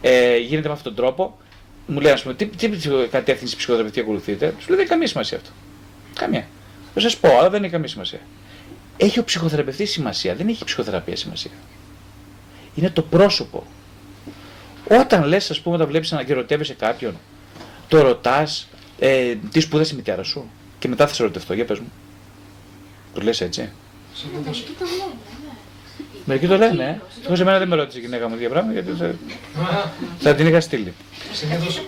[0.00, 1.38] Ε, γίνεται με αυτόν τον τρόπο.
[1.86, 2.68] Μου λέει, ας πούμε, τι, τι
[3.10, 5.50] κατεύθυνση ψυχοθεραπευτική ακολουθείτε; Τους λέει, δεν έχει καμία σημασία αυτό.
[6.14, 6.46] Καμία.
[6.94, 8.20] Θα σας πω, αλλά δεν έχει καμία σημασία.
[8.96, 11.50] Έχει ο ψυχοθεραπευτής σημασία, δεν έχει η ψυχοθεραπεία σημασία.
[12.74, 13.66] Είναι το πρόσωπο.
[14.88, 17.14] Όταν λες, ας πούμε, όταν βλέπεις να ερωτεύεσαι κάποιον,
[17.88, 18.68] το ρωτάς,
[19.00, 21.92] ε, τι σπούδασε η μητέρα σου; Και μετά θα σε ρωτευτώ, για πες μου.
[23.14, 23.70] Το λες έτσι.
[26.24, 27.26] Μερικοί το λένε, ε.
[27.26, 29.14] Εγώ σε μένα δεν με ρώτησε η γυναίκα μου δύο πράγματα γιατί θα,
[30.18, 30.94] θα την είχα στείλει.
[31.32, 31.82] Συνήθως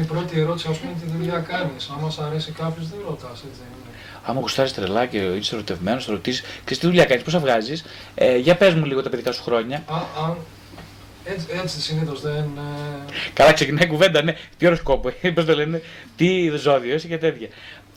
[0.00, 1.88] η πρώτη ερώτηση, ας πούμε, τι δουλειά κάνεις.
[1.88, 3.60] Αν μα αρέσει κάποιος, δεν ρωτάς, έτσι
[4.26, 7.84] άμα γουστάρεις τρελά και είσαι ερωτευμένος, θα ρωτήσεις και τι δουλειά κάνεις, πόσα βγάζεις;
[8.14, 9.82] Ε, για πες μου λίγο τα παιδικά σου χρόνια.
[9.86, 10.36] Α, α,
[11.26, 12.34] έτσι, έτσι συνήθως δεν.
[12.34, 13.12] Ε...
[13.32, 14.36] Καλά, ξεκινάει κουβέντα, ναι.
[14.56, 15.82] Τι οροσκόπο, πώς το λένε,
[16.16, 17.48] τι ζώδιο είσαι και τέτοια.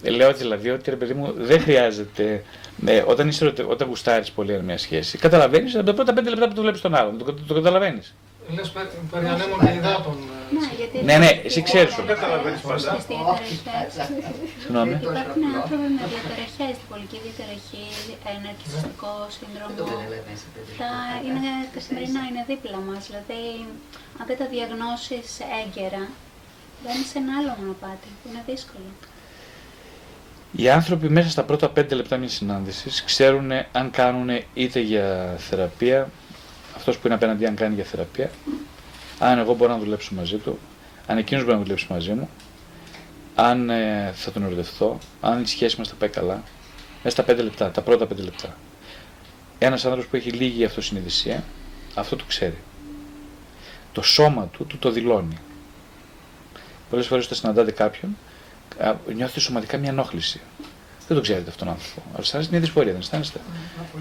[0.03, 2.43] Ε, λέω δηλαδή ότι ρε παιδί μου δεν χρειάζεται.
[2.85, 6.53] Ε, όταν, είσαι, όταν γουστάρεις πολύ μια σχέση, καταλαβαίνεις από τα πρώτα πέντε λεπτά που
[6.53, 7.18] το βλέπεις τον άλλον.
[7.18, 8.15] Το, το, το καταλαβαίνεις.
[8.56, 8.70] Λες
[9.12, 10.18] περί ανέμων και υδάτων.
[10.92, 11.96] Ναι, ναι, ναι, εσύ ξέρεις.
[11.96, 12.92] Δεν καταλαβαίνεις πάντα.
[14.62, 14.94] Συγγνώμη.
[15.10, 17.86] Υπάρχουν άνθρωποι με διαταραχές, διπολική διαταραχή,
[18.46, 19.76] ναρκιστικό σύνδρομο.
[20.82, 20.92] Τα
[21.26, 23.02] είναι καθημερινά, είναι δίπλα μας.
[23.08, 23.42] Δηλαδή,
[24.20, 25.28] αν δεν τα διαγνώσεις
[25.62, 26.04] έγκαιρα,
[26.80, 28.90] μπαίνει σε ένα άλλο μονοπάτι που είναι δύσκολο.
[30.52, 36.10] Οι άνθρωποι μέσα στα πρώτα πέντε λεπτά μιας συνάντησης ξέρουν αν κάνουν είτε για θεραπεία
[36.80, 38.30] αυτός που είναι απέναντι αν κάνει για θεραπεία,
[39.19, 40.60] αν εγώ μπορώ να δουλέψω μαζί του,
[41.07, 42.30] αν εκείνος μπορεί να δουλέψει μαζί μου,
[43.35, 46.43] αν ε, θα τον ερωτευτώ, αν η σχέση μας θα πάει καλά,
[47.03, 48.57] μέσα στα πέντε λεπτά, τα πρώτα πέντε λεπτά.
[49.60, 51.43] Ένας άνθρωπος που έχει λίγη αυτοσυνειδησία,
[51.95, 52.57] αυτό το ξέρει.
[53.91, 55.38] Το σώμα του του το δηλώνει.
[56.89, 58.18] Πολλές φορές όταν συναντάτε κάποιον,
[59.15, 60.41] νιώθετε σωματικά μια ενόχληση.
[61.10, 62.02] Δεν το ξέρετε αυτόν τον άνθρωπο.
[62.10, 63.40] Αλλά αισθάνεστε μια δυσπορία, δεν αισθάνεστε.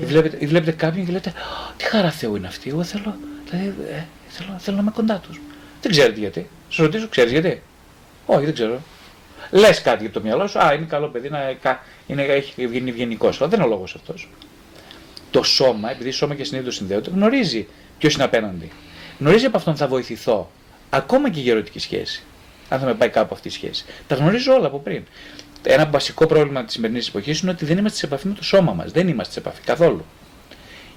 [0.01, 1.32] Ή βλέπετε, ή βλέπετε κάποιον και λέτε
[1.76, 2.70] Τι χαρά Θεού είναι αυτή.
[2.70, 3.16] Εγώ θέλω,
[3.51, 5.40] δηλαδή, ε, θέλω, θέλω να είμαι κοντά τους.
[5.82, 6.48] Δεν ξέρετε γιατί.
[6.68, 7.62] Σας ρωτήσω, ξέρεις γιατί.
[8.26, 8.80] Όχι, δεν ξέρω.
[9.51, 10.59] Λες κάτι για το μυαλό σου.
[10.59, 11.39] Α, είναι καλό παιδί, να,
[12.06, 13.40] είναι, έχει βγει ευγενικός.
[13.40, 14.28] Αλλά δεν είναι ο λόγος αυτός.
[15.30, 17.66] Το σώμα, επειδή σώμα και συνείδητο συνδέονται, γνωρίζει
[17.98, 18.70] ποιος είναι απέναντι.
[19.18, 20.51] Γνωρίζει από αυτόν θα βοηθηθώ.
[20.90, 22.22] Ακόμα και η ερωτική σχέση.
[22.68, 23.85] αν θα με πάει κάπου αυτή η σχέση.
[24.06, 25.05] Τα γνωρίζω όλα από πριν.
[25.62, 28.72] Ένα βασικό πρόβλημα της σημερινής εποχής είναι ότι δεν είμαστε σε επαφή με το σώμα
[28.72, 28.90] μας.
[28.90, 30.05] Δεν είμαστε σε επαφή καθόλου.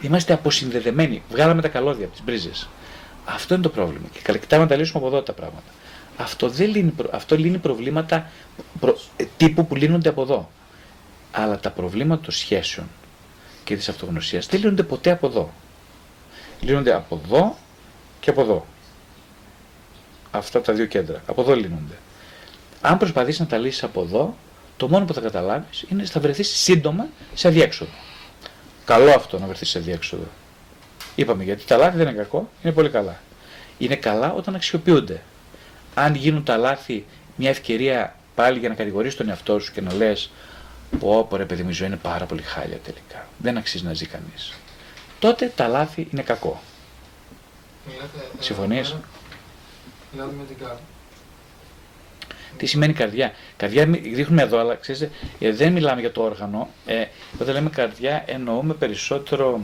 [0.02, 1.24] Είμαστε αποσυνδεδεμένοι.
[1.30, 2.70] Βγάλαμε τα καλώδια από τις μπρίζες.
[3.26, 4.08] Αυτό είναι το πρόβλημα.
[4.14, 5.72] Και κοιτάμε να τα λύσουμε από εδώ τα πράγματα.
[6.18, 8.30] Αυτό, δεν λύνει, αυτό λύνει προβλήματα
[8.80, 10.52] προ, ε, τύπου που λύνονται από εδώ.
[11.32, 12.88] Αλλά τα προβλήματα των σχέσεων
[13.64, 15.54] και της αυτογνωσίας δεν λύνονται ποτέ από εδώ.
[16.60, 17.58] Λύνονται από εδώ
[18.20, 18.66] και από εδώ.
[20.32, 21.22] Αυτά τα δύο κέντρα.
[21.26, 21.98] Από εδώ λύνονται.
[22.82, 24.38] Αν προσπαθήσει να τα λύσεις από εδώ,
[24.82, 27.92] το μόνο που θα καταλάβεις είναι ότι θα βρεθείς σύντομα σε αδιέξοδο.
[28.86, 30.28] Καλό αυτό να βρεθείς σε αδιέξοδο.
[31.16, 33.20] Είπαμε γιατί τα λάθη δεν είναι κακό, είναι πολύ καλά.
[33.78, 35.22] Είναι καλά όταν αξιοποιούνται.
[35.94, 37.06] Αν γίνουν τα λάθη
[37.36, 40.32] μια ευκαιρία πάλι για να κατηγορήσει τον εαυτό σου και να λες:
[41.00, 43.28] Πω, πω ρε παιδί μου, η ζωή είναι πάρα πολύ χάλια τελικά.
[43.38, 44.54] Δεν αξίζει να ζει κανείς.
[45.20, 46.62] Τότε τα λάθη είναι κακό.
[48.40, 48.96] Συμφωνείς;
[50.12, 50.80] Δηλαδή με την κάρτα.
[52.62, 56.70] Τι σημαίνει καρδιά; Καρδιά δείχνουμε εδώ, αλλά ξέρετε, ε, δεν μιλάμε για το όργανο.
[56.86, 57.06] Ε,
[57.40, 59.62] όταν λέμε καρδιά, εννοούμε περισσότερο.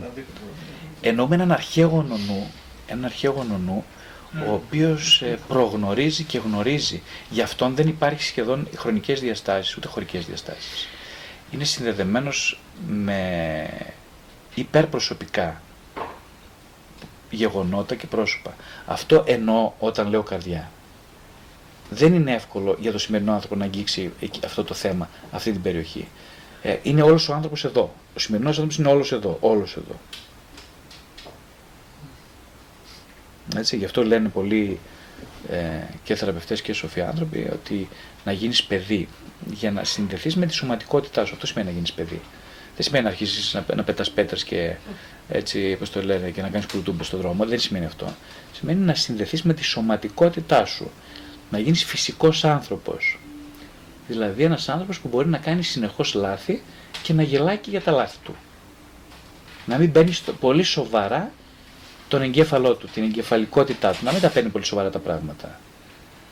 [1.02, 2.52] Εννοούμε έναν αρχαίγωνο νου,
[2.88, 3.86] έναν αρχαίγωνο νου
[4.48, 7.02] ο οποίος ε, προγνωρίζει και γνωρίζει.
[7.30, 10.88] Γι' αυτόν δεν υπάρχει σχεδόν χρονικές διαστάσεις, ούτε χωρικές διαστάσεις.
[11.52, 13.70] Είναι συνδεδεμένος με
[14.56, 15.62] υπερπροσωπικά
[17.30, 18.56] γεγονότα και πρόσωπα.
[18.86, 20.72] Αυτό εννοώ όταν λέω καρδιά.
[21.90, 24.12] Δεν είναι εύκολο για το σημερινό άνθρωπο να αγγίξει
[24.46, 26.08] αυτό το θέμα, αυτή την περιοχή.
[26.62, 27.94] Ε, είναι όλος ο άνθρωπος εδώ.
[28.16, 30.00] Ο σημερινός άνθρωπος είναι όλος εδώ, όλος εδώ.
[33.56, 34.80] Έτσι, γι' αυτό λένε πολλοί
[35.50, 35.58] ε,
[36.04, 37.88] και θεραπευτές και σοφοί άνθρωποι ότι
[38.26, 39.08] να γίνεις παιδί
[39.54, 41.34] για να συνδεθείς με τη σωματικότητά σου.
[41.34, 42.22] Αυτό σημαίνει να γίνεις παιδί.
[42.76, 44.76] Δεν σημαίνει να αρχίσεις να, να πέτας πέτρες και
[45.30, 47.46] έτσι, όπως το λένε, και να κάνεις κουλτούμπες στον δρόμο.
[47.46, 48.16] Δεν σημαίνει αυτό.
[48.54, 50.92] Σημαίνει να συνδεθείς με τη σωματικότητά σου.
[51.52, 53.20] Να γίνεις φυσικός άνθρωπος.
[54.08, 56.62] Δηλαδή ένας άνθρωπος που μπορεί να κάνει συνεχώς λάθη
[57.02, 58.36] και να γελάει και για τα λάθη του.
[59.66, 61.32] Να μην μπαίνει πολύ σοβαρά
[62.08, 65.60] τον εγκέφαλό του, την εγκεφαλικότητά του, να μην τα παίρνει πολύ σοβαρά τα πράγματα.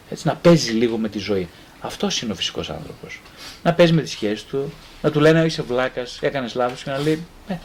[0.10, 1.50] Έτσι, να παίζει λίγο με τη ζωή.
[1.82, 3.22] Αυτός είναι ο φυσικός άνθρωπος.
[3.64, 6.98] Να παίζει με τις σχέσεις του, να του λένε είσαι βλάκας, έκανες λάθος και να
[6.98, 7.56] λέει ε,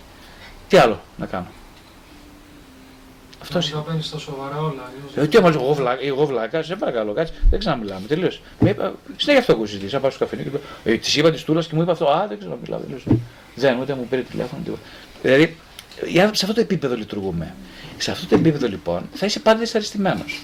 [0.69, 1.47] τι άλλο να κάνω.
[3.43, 3.77] Αυτός είναι.
[3.77, 4.93] Να παίρνει τα σοβαρά όλα.
[5.15, 8.07] Ε, τι όμως, εγώ, βλάκα, εγώ βλάκας, σε παρακαλώ, κάτσε, δεν ξαναμιλάμε.
[8.07, 8.41] Τελείως.
[9.17, 11.71] Συνέχεια αυτό που συζητήσα, πάω στο καφενείο και λέω, ε, της είπα της τούλα και
[11.73, 12.11] μου είπε αυτό.
[12.11, 12.81] Α, δεν ξέρω να μιλάω.
[13.55, 14.63] Δεν, ούτε μου πήρε τηλέφωνο.
[14.65, 14.83] Τίποτα.
[15.23, 15.57] Δηλαδή,
[16.15, 17.55] σε αυτό το επίπεδο λειτουργούμε.
[17.99, 20.43] Σε αυτό το επίπεδο λοιπόν θα είσαι πάντα δυσαρεστημένος.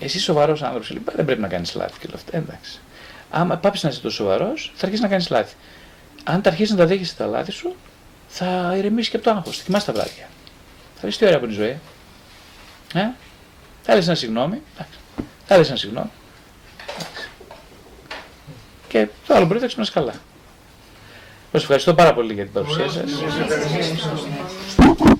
[0.00, 2.36] Εσύ σοβαρός άνθρωπος λοιπόν δεν πρέπει να κάνεις λάθη και όλα αυτά.
[2.36, 2.80] Εντάξει.
[3.30, 5.54] Άμα πάψεις να είσαι τόσο σοβαρός, θα αρχίσεις να κάνεις λάθη.
[6.24, 7.74] Αν τα αρχίσεις να τα δέχεσαι τα λάθη σου,
[8.28, 9.56] θα ηρεμήσεις και από το άγχος.
[9.56, 10.28] Θα κοιμάσαι τα βράδια.
[11.00, 11.78] Θα δει τι ωραία που είναι η ζωή.
[12.94, 13.00] Ε;
[13.82, 14.62] Θα λε ένα συγγνώμη.
[15.46, 16.10] Θα λε ένα συγγνώμη.
[18.88, 20.12] Και το άλλο μπορεί να ξυπνά καλά.
[21.52, 23.10] Σας ευχαριστώ πάρα πολύ για την παρουσία σας.